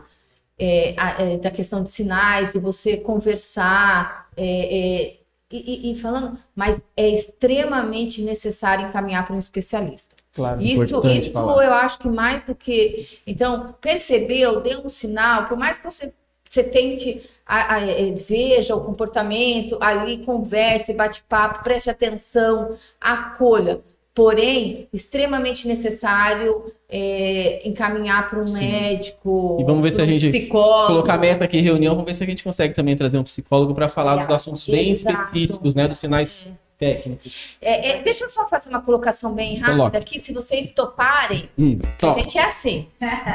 [0.59, 5.17] é, a- é, da questão de sinais, de você conversar, é, é,
[5.51, 10.15] e, e- e falando, mas é extremamente necessário encaminhar para um especialista.
[10.33, 10.61] Claro.
[10.61, 11.65] Isso, isso falar.
[11.65, 13.07] eu acho que mais do que.
[13.25, 16.11] Então, percebeu, deu um sinal, por mais que você,
[16.49, 23.81] você tente, a- a- eh, veja o comportamento, ali converse, bate papo, preste atenção, acolha.
[24.15, 28.59] Porém, extremamente necessário eh, encaminhar para um Sim.
[28.61, 30.87] médico, E vamos ver se a gente psicólogo.
[30.87, 33.75] Colocar meta aqui em reunião, vamos ver se a gente consegue também trazer um psicólogo
[33.75, 35.17] para falar dos É, assuntos bem exato.
[35.25, 35.85] específicos, né?
[35.87, 37.57] Dos sinais técnicos.
[37.61, 41.49] É, é, deixa eu só fazer uma colocação bem rápida aqui, se vocês toparem.
[41.59, 42.87] Hum, A gente é assim.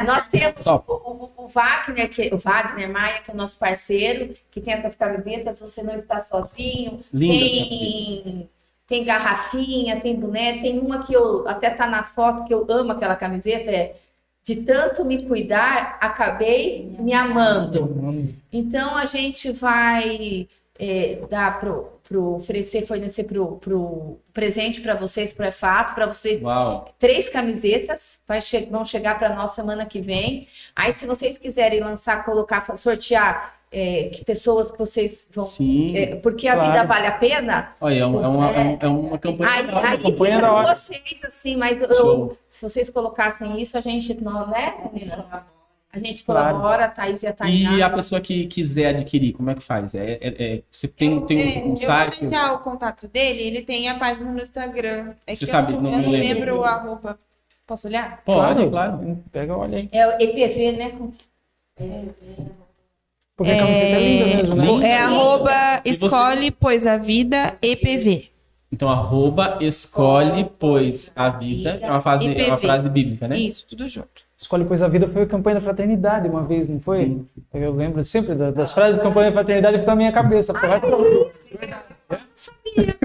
[0.07, 4.35] Nós temos o, o- o Wagner, que, o Wagner Maia, que é o nosso parceiro,
[4.51, 7.01] que tem essas camisetas, você não está sozinho.
[7.13, 7.39] Lindas.
[7.39, 8.49] Tem,
[8.91, 12.91] tem garrafinha, tem boné, tem uma que eu até tá na foto que eu amo
[12.91, 13.95] aquela camiseta, é
[14.43, 17.79] de tanto me cuidar, acabei me amando.
[18.53, 25.33] Então a gente vai é, dar pro, pro oferecer, fornecer pro, pro presente para vocês,
[25.33, 26.93] pro EFATO, para vocês Uau.
[26.99, 30.49] três camisetas, che- vão chegar para nós semana que vem.
[30.75, 35.45] Aí, se vocês quiserem lançar, colocar, sortear é, que pessoas que vocês vão.
[35.45, 35.97] Sim.
[35.97, 36.71] é, porque a Claro.
[36.73, 37.77] vida vale a pena.
[37.81, 39.51] Olha, é, um- é uma, é um- é uma campanha.
[39.53, 39.85] Aí, legal.
[39.85, 40.75] aí campanha fica da com hora.
[40.75, 45.25] vocês, assim, mas eu- se vocês colocassem isso, a gente não, né, meninas?
[45.93, 46.55] A gente Claro.
[46.57, 47.73] colabora, a Thaís e a Tainá.
[47.77, 49.93] E a pessoa que quiser adquirir, como é que faz?
[49.95, 52.15] É, é- é- você tem, Eu- tem é, um, um site?
[52.15, 55.15] Eu vou deixar o contato dele, ele tem a página no Instagram.
[55.27, 56.35] É Você que sabe, eu não não, eu me não lembro.
[56.39, 57.19] lembro a roupa.
[57.67, 58.23] Posso olhar?
[58.25, 59.19] Pode, claro.
[59.33, 59.89] Pega, olha aí.
[59.93, 60.91] É o EPV, né?
[60.91, 61.13] com-
[63.41, 64.67] Porque a camiseta é linda mesmo, né?
[64.67, 64.87] Linda.
[64.87, 65.51] É arroba
[65.83, 68.27] E você- escolhe, pois a vida, EPV.
[68.71, 71.79] Então, arroba escolhe, pois a vida.
[71.81, 73.39] É uma, frase, é uma frase bíblica, né?
[73.39, 74.09] Isso, tudo junto.
[74.37, 76.99] Escolhe Pois a Vida foi a campanha da fraternidade uma vez, não foi?
[76.99, 77.27] Sim.
[77.55, 80.53] Eu lembro sempre da- das frases da campanha da fraternidade ficam na minha cabeça.
[80.53, 82.21] resto da vida.
[82.35, 82.97] Sabia.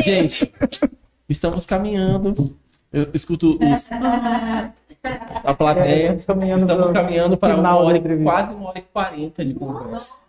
[0.00, 0.52] Gente,
[1.28, 2.56] estamos caminhando.
[2.92, 3.90] Eu escuto os,
[5.02, 6.12] a plateia.
[6.12, 10.20] É, estamos caminhando Estamos caminhando para uma hora, quase uma hora e quarenta de conversa.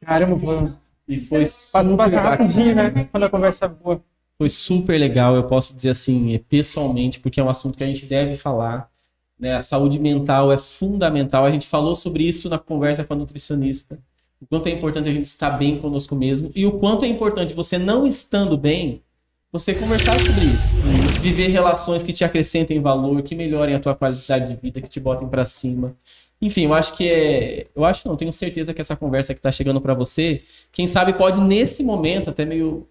[0.00, 0.72] Caramba, foi,
[1.08, 3.08] E foi super passa rapidinho, né?
[3.10, 4.02] Quando a conversa é boa.
[4.36, 7.86] Foi super legal, eu posso dizer assim, é, pessoalmente, porque é um assunto que a
[7.86, 8.90] gente deve falar.
[9.38, 9.54] Né?
[9.54, 11.44] A saúde mental é fundamental.
[11.44, 13.98] A gente falou sobre isso na conversa com a nutricionista.
[14.40, 17.54] O quanto é importante a gente estar bem conosco mesmo e o quanto é importante
[17.54, 19.00] você não estando bem,
[19.52, 20.74] você conversar sobre isso.
[21.20, 24.98] Viver relações que te acrescentem valor, que melhorem a tua qualidade de vida, que te
[24.98, 25.94] botem para cima.
[26.40, 27.66] Enfim, eu acho que é.
[27.76, 30.42] Eu acho não, tenho certeza que essa conversa que tá chegando para você,
[30.72, 32.88] quem sabe pode nesse momento, até meio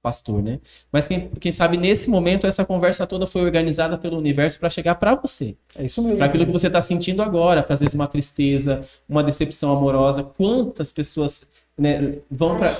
[0.00, 0.60] pastor, né?
[0.92, 4.94] Mas quem, quem sabe nesse momento essa conversa toda foi organizada pelo universo para chegar
[4.94, 6.16] para você, É isso mesmo.
[6.16, 10.22] para aquilo que você está sentindo agora, para às vezes uma tristeza, uma decepção amorosa.
[10.22, 11.46] Quantas pessoas
[11.76, 12.74] né, vão para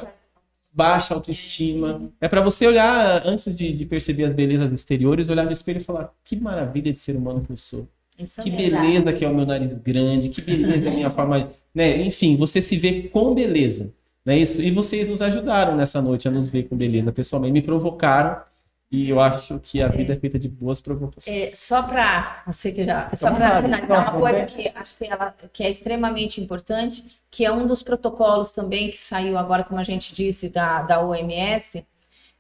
[0.79, 2.09] baixa autoestima?
[2.21, 5.85] É para você olhar antes de, de perceber as belezas exteriores, olhar no espelho e
[5.85, 7.89] falar: que maravilha de ser humano que eu sou.
[8.17, 11.51] Isso Que beleza que é o meu nariz grande, que beleza é a minha forma,
[11.75, 12.01] né?
[12.03, 13.93] Enfim, você se vê com beleza,
[14.25, 14.63] não é isso?
[14.63, 18.41] E vocês nos ajudaram nessa noite a nos ver com beleza pessoalmente, me provocaram
[18.91, 21.37] e eu acho que a vida é feita de boas provocações.
[21.37, 25.05] É, só para você que já, só Vamos para finalizar uma coisa que acho que
[25.07, 29.79] ela que é extremamente importante, que é um dos protocolos também que saiu agora, como
[29.79, 31.87] a gente disse, da, da OMS,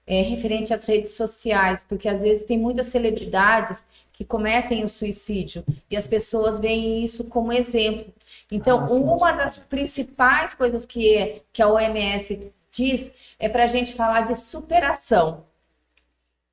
[0.06, 5.62] é referente às redes sociais, porque às vezes tem muitas celebridades que cometem o suicídio
[5.90, 8.12] e as pessoas veem isso como exemplo.
[8.50, 13.92] Então, Ah, uma das principais coisas que, que a OMS diz é para a gente
[13.92, 15.44] falar de superação,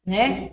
[0.06, 0.52] né?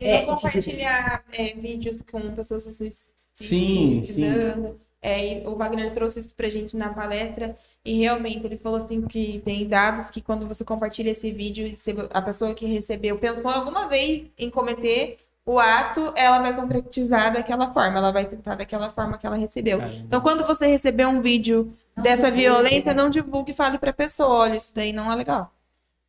[0.00, 2.90] E É, não compartilhar é, vídeos com pessoas se sui-
[3.34, 4.80] se Sim, suicidando.
[5.00, 9.40] É, o Wagner trouxe isso pra gente na palestra e realmente ele falou assim que
[9.44, 13.88] tem dados que quando você compartilha esse vídeo, se a pessoa que recebeu pensou alguma
[13.88, 19.16] vez em cometer o ato, ela vai concretizar daquela forma, ela vai tentar daquela forma
[19.16, 19.80] que ela recebeu.
[20.06, 24.56] Então, quando você receber um vídeo dessa violência, não divulgue e fale pra pessoa, olha,
[24.56, 25.50] isso daí não é legal.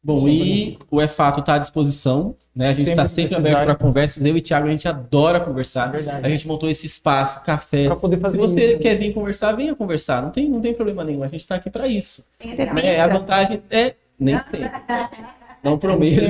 [0.01, 2.69] Bom, e o É Fato está à disposição, né?
[2.69, 3.49] A gente está Sempre sempre precisar.
[3.61, 4.25] aberto para conversas.
[4.25, 5.89] Eu e o Thiago, a gente adora conversar.
[5.89, 6.25] É verdade.
[6.25, 7.85] A gente montou esse espaço, café.
[7.87, 8.73] Pra poder Se fazer você isso.
[8.75, 8.79] né?
[8.79, 10.21] quer vir conversar, venha conversar.
[10.21, 11.21] Não tem, não tem problema nenhum.
[11.21, 12.25] A gente está aqui para isso.
[12.81, 14.71] É, a vantagem é nem sempre.
[15.61, 16.21] Não prometo.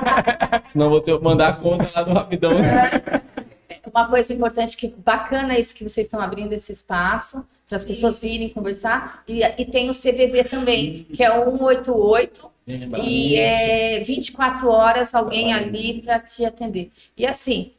[0.68, 2.52] Senão vou ter, mandar a conta lá do rapidão.
[3.92, 8.18] Uma coisa importante que bacana isso que vocês estão abrindo esse espaço para as pessoas
[8.18, 12.50] virem conversar e, e tem o CVV também, que é o 188
[13.02, 16.90] e é 24 horas alguém ali para te atender.
[17.16, 17.72] E assim,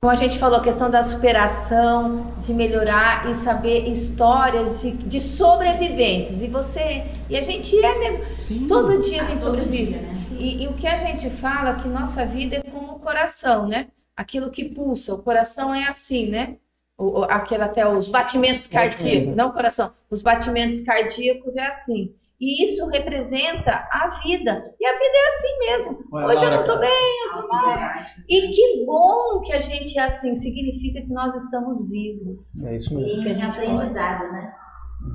[0.00, 5.20] como a gente falou, a questão da superação, de melhorar e saber histórias de, de
[5.20, 6.40] sobreviventes.
[6.40, 8.24] E você, e a gente é mesmo.
[8.38, 8.66] Sim.
[8.66, 10.00] Todo dia a gente sobrevive.
[10.38, 13.68] E, e o que a gente fala é que nossa vida é como o coração,
[13.68, 13.88] né?
[14.16, 15.14] Aquilo que pulsa.
[15.14, 16.56] O coração é assim, né?
[16.96, 19.92] O, o- aquele até os batimentos cardíacos, não o coração.
[20.10, 22.14] Os batimentos cardíacos é assim.
[22.40, 24.64] E isso representa a vida.
[24.80, 25.98] E a vida é assim mesmo.
[26.10, 27.90] Hoje eu não tô bem, eu tô mal.
[28.28, 30.34] E que bom que a gente é assim.
[30.34, 32.58] Significa que nós estamos vivos.
[32.64, 33.22] É isso mesmo.
[33.22, 33.92] Que a gente pode.
[33.92, 34.52] né?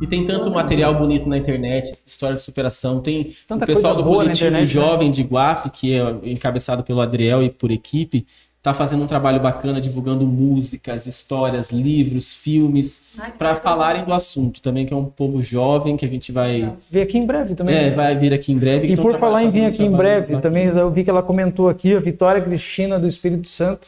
[0.01, 3.01] E tem tanto material bonito na internet, história de superação.
[3.01, 4.65] Tem Tanta o pessoal do coletivo internet, né?
[4.65, 8.25] Jovem de Guape, que é encabeçado pelo Adriel e por equipe,
[8.65, 14.85] tá fazendo um trabalho bacana divulgando músicas, histórias, livros, filmes, para falarem do assunto também,
[14.87, 17.75] que é um povo jovem que a gente vai, Vem aqui em breve também.
[17.75, 18.87] é, vai vir aqui em breve.
[18.87, 20.41] E Então, por trabalha- falar em vir aqui em breve, bacana.
[20.41, 23.87] também eu vi que ela comentou aqui, a Vitória Cristina do Espírito Santo.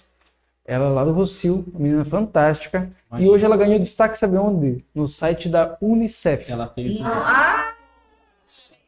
[0.63, 2.87] Ela é lá do Rocio, uma menina fantástica.
[3.09, 4.85] Mas- E hoje ela ganhou destaque, sabe onde?
[4.93, 6.45] No site da Unicef.
[6.51, 6.99] Ela fez.
[7.01, 7.73] Ah,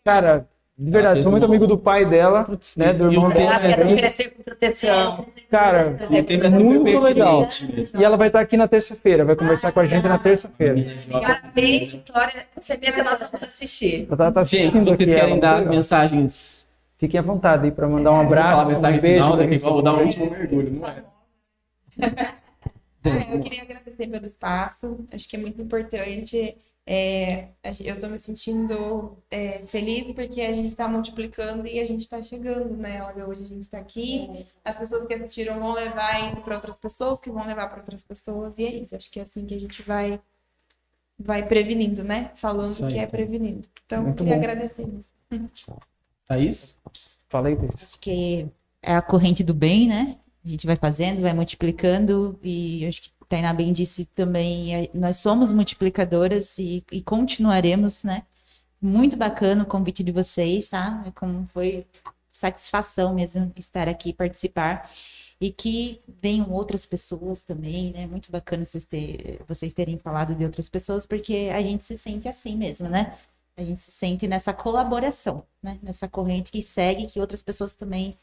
[0.06, 0.46] Cara,
[0.80, 2.94] de verdade, sou muito uma- amigo do pai dela, Putz, né?
[2.94, 3.52] Do e irmão dela.
[3.52, 3.98] ela quer também.
[3.98, 5.26] crescer com proteção.
[5.52, 6.06] Cara, é
[6.50, 7.48] super muito legal.
[8.00, 10.76] E ela vai estar aqui na terça-feira, vai conversar com a gente na terça-feira.
[11.12, 12.46] Parabéns, Vitória.
[12.56, 14.06] Com certeza nós vamos assistir.
[14.08, 17.64] Ela tá, tá Gente, vocês aqui querem ela, dar muito as mensagens Fiquem à vontade
[17.66, 19.00] aí para mandar um abraço, um beijo.
[19.02, 19.48] final, né?
[19.48, 21.04] Que igual vou dar um último mergulho, não é?
[22.02, 22.34] Ah,
[23.34, 25.00] eu queria agradecer pelo espaço.
[25.14, 26.58] Acho que é muito importante.
[26.92, 27.50] É,
[27.82, 32.20] eu estou me sentindo é, feliz porque a gente está multiplicando e a gente está
[32.24, 33.04] chegando, né?
[33.04, 34.48] Olha, hoje a gente está aqui.
[34.66, 38.04] As pessoas que assistiram vão levar isso para outras pessoas, que vão levar para outras
[38.04, 38.58] pessoas.
[38.58, 38.96] E é isso.
[38.96, 40.20] Acho que é assim que a gente vai
[41.20, 42.32] vai prevenindo, né?
[42.34, 42.92] Falando aí.
[42.92, 43.68] que é prevenindo.
[43.86, 44.40] Então, eu Muito queria bom.
[44.40, 45.12] agradecer isso.
[46.26, 46.76] Thaís?
[47.28, 47.84] Falei disso.
[47.84, 48.48] Acho que
[48.82, 50.18] é a corrente do bem, né?
[50.44, 55.18] A gente vai fazendo, vai multiplicando, e acho que Tainá bem disse também, é, nós
[55.18, 58.24] somos multiplicadoras e, e continuaremos, né?
[58.82, 61.04] Muito bacana o convite de vocês, tá?
[61.06, 61.86] É como foi
[62.32, 64.90] satisfação mesmo estar aqui, participar.
[65.40, 68.08] E que venham outras pessoas também, né?
[68.08, 72.28] Muito bacana vocês, ter, vocês terem falado de outras pessoas, porque a gente se sente
[72.28, 73.16] assim mesmo, né?
[73.56, 75.78] A gente se sente nessa colaboração, né?
[75.84, 78.18] Nessa corrente que segue, que outras pessoas também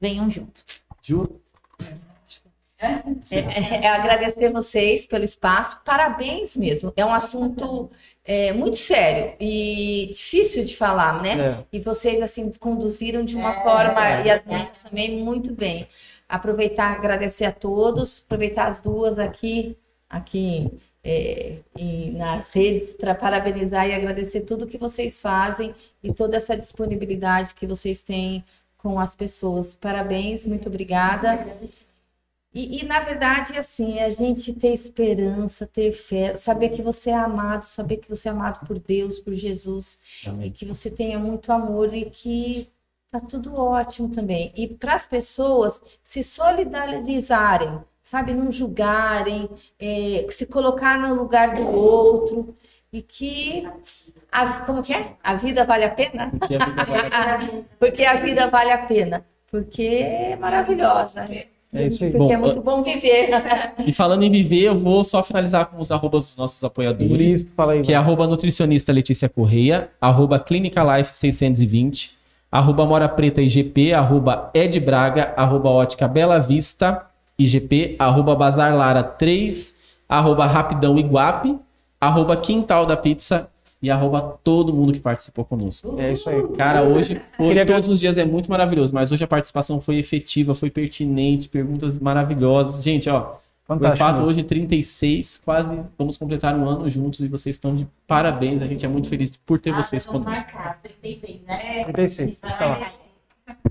[0.00, 0.64] venham junto.
[1.00, 1.40] Ju?
[3.30, 5.80] É, é, é agradecer vocês pelo espaço.
[5.84, 6.92] Parabéns mesmo.
[6.96, 7.90] É um assunto
[8.24, 11.38] é, muito sério e difícil de falar, né?
[11.38, 11.64] É.
[11.76, 15.86] E vocês, assim, conduziram de uma forma, e as meninas também, muito bem.
[16.28, 19.76] Aproveitar, agradecer a todos, aproveitar as duas aqui,
[20.08, 20.70] aqui
[21.02, 26.56] é, em- nas redes, para parabenizar e agradecer tudo que vocês fazem e toda essa
[26.56, 28.44] disponibilidade que vocês têm
[28.78, 29.74] com as pessoas.
[29.74, 31.46] Parabéns, muito obrigada.
[32.52, 37.14] E, e, na verdade, assim, a gente ter esperança, ter fé, saber que você é
[37.14, 39.98] amado, saber que você é amado por Deus, por Jesus,
[40.46, 42.68] e que você tenha muito amor e que
[43.10, 44.52] tá tudo ótimo também.
[44.56, 49.48] E para as pessoas se solidarizarem, sabe, não julgarem,
[49.78, 52.56] é, se colocar no lugar do outro
[52.92, 53.64] e que
[54.32, 55.16] a, como que é?
[55.22, 56.30] A vida vale a pena?
[56.30, 61.24] Porque a vida vai- Porque a vida vale a pena, porque é maravilhosa.
[61.72, 62.10] É isso aí.
[62.10, 63.30] Porque é Bom, muito bom viver.
[63.86, 67.32] E falando em viver, eu vou só finalizar com os arrobas dos nossos apoiadores.
[67.32, 67.82] Isso, fala aí.
[67.82, 72.12] que é arroba nutricionista Letícia Correia, arroba Clínica Life 620,
[72.50, 77.06] arroba Mora Preta IGP, arroba Ed Braga, arroba Ótica Bela Vista
[77.38, 79.74] IGP, arroba Bazar Lara 3,
[80.08, 81.56] arroba Rapidão Iguape,
[82.00, 83.48] arroba Quintal da Pizza
[83.82, 85.98] e arroba todo mundo que participou conosco.
[85.98, 86.42] É isso aí.
[86.56, 89.96] Cara, hoje, foi- Queria todos os dias é muito maravilhoso, mas hoje a participação foi
[89.98, 92.82] efetiva, foi pertinente, perguntas maravilhosas.
[92.82, 93.36] Gente, ó, o
[93.66, 93.98] Fantástico.
[93.98, 94.26] fato né?
[94.28, 98.60] hoje 36, quase vamos completar um ano juntos e vocês estão de parabéns.
[98.60, 100.44] A gente é muito feliz por ter vocês vamos conosco.
[100.54, 101.84] marcar, 36, né?
[101.84, 102.92] 36, tá lá.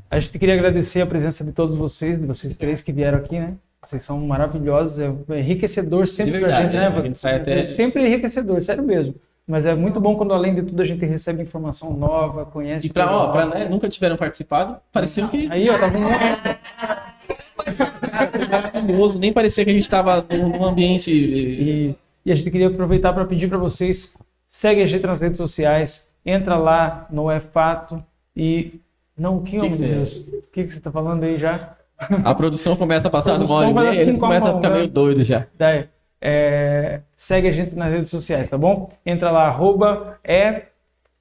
[0.10, 3.38] A gente queria agradecer a presença de todos vocês, de vocês três que vieram aqui,
[3.40, 3.54] né?
[3.86, 6.90] Vocês são maravilhosos, é enriquecedor sempre De pra verdade, gente, né?
[6.90, 6.98] né?
[6.98, 9.16] A gente sai até- É sempre enriquecedor, sério mesmo.
[9.50, 12.86] Mas é muito bom quando, além de tudo, a gente recebe informação nova, conhece.
[12.86, 16.06] E pra, coisa ó, pra, né, nunca tiveram participado, pareceu que Aí, ó, tá vendo
[16.06, 16.54] um extra.
[18.12, 21.10] cara, foi maravilhoso, nem parecia que a gente tava num, ambiente.
[21.12, 24.16] E, e a gente queria aproveitar para pedir para vocês,
[24.48, 28.04] segue a gente nas redes sociais, entra lá no É Fato
[28.36, 28.80] e...
[29.18, 30.18] Não, o que, Que que meu você- Deus?
[30.28, 31.76] O que, que você tá falando aí já?
[32.24, 34.30] A produção começa a passar de uma hora Produção e meia, assim eles com a
[34.30, 34.76] começam a ficar né?
[34.78, 35.48] meio doidos já.
[35.58, 35.86] Daí,
[36.22, 38.90] é, segue a gente nas redes sociais, tá bom?
[39.06, 40.64] Entra lá, arroba é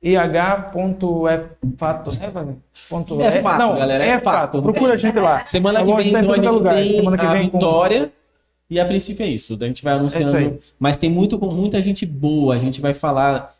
[0.02, 2.56] eh.efato, né?
[2.88, 4.34] Ponto É fato, não, galera, é é fato.
[4.52, 4.62] fato.
[4.62, 5.44] Procura a gente lá.
[5.44, 6.74] Semana Tá que vem, A gente tá então, a gente lugar.
[6.74, 8.12] tem Semana que a vem com- vitória.
[8.70, 9.56] E a princípio é isso.
[9.60, 10.36] A gente vai É anunciando.
[10.36, 10.58] aí.
[10.78, 12.54] mas tem muito com muita gente boa.
[12.54, 13.54] A gente vai falar.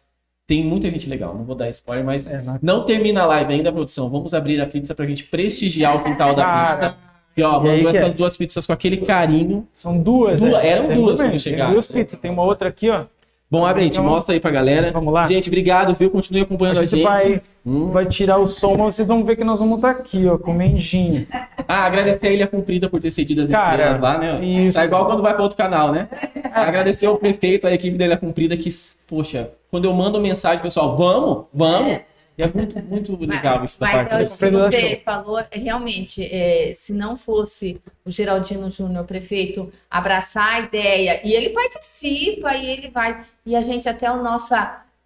[0.47, 1.35] Tem muita gente legal.
[1.35, 4.11] Não vou dar spoiler, mas É, não- não termina a live ainda, produção.
[4.11, 6.45] Vamos abrir a pizza pra gente prestigiar o quintal da
[6.77, 6.97] pizza.
[7.39, 7.97] E ó, e mandou é?
[7.99, 9.67] essas duas pizzas com aquele carinho.
[9.73, 10.41] São duas.
[10.41, 10.69] Duas, é.
[10.69, 11.73] eram Tem duas quando Tem chegaram.
[11.73, 12.19] duas pizzas.
[12.19, 13.05] Tem uma outra aqui, ó.
[13.51, 14.91] Bom, abre aí, te Então, mostra aí pra galera.
[14.93, 15.25] Vamos lá.
[15.27, 16.11] Gente, obrigado, viu?
[16.11, 17.05] Continue acompanhando A a gente gente.
[17.05, 17.91] vai, Hum.
[17.91, 20.53] vai tirar o som, mas vocês vão ver que nós vamos estar aqui, ó, com
[20.53, 21.27] mendinho.
[21.71, 24.43] Ah, agradecer a Ilha Cumprida por ter cedido as Cara, estrelas lá, né?
[24.43, 24.79] isso.
[24.79, 26.09] Tá igual quando vai para outro canal, né?
[26.51, 28.71] Agradecer ao prefeito, a equipe da Ilha Cumprida, que,
[29.07, 31.99] poxa, quando eu mando mensagem, pessoal, vamos, vamos.
[32.39, 35.01] E é muito, muito legal isso da Mas parte é, se Pedro você achou.
[35.05, 41.51] falou, realmente, é, se não fosse o Geraldino Júnior, prefeito, abraçar a ideia, e ele
[41.51, 44.55] participa, e ele vai, e a gente até o nosso,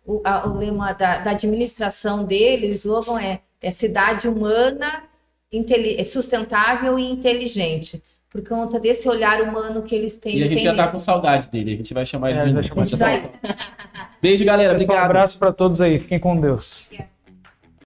[0.04, 5.04] o, a- o lema da, da administração dele, o slogan é, é cidade humana,
[5.98, 10.36] é sustentável e inteligente, por conta desse olhar humano que eles têm.
[10.38, 10.92] E a ele gente já tá mesmo.
[10.92, 13.32] com saudade dele, a gente vai chamar ele É, de vai novo.
[14.20, 15.04] Beijo, galera, Pessoal, um obrigado.
[15.10, 15.98] abraço para todos aí.
[15.98, 16.88] Fiquem com Deus.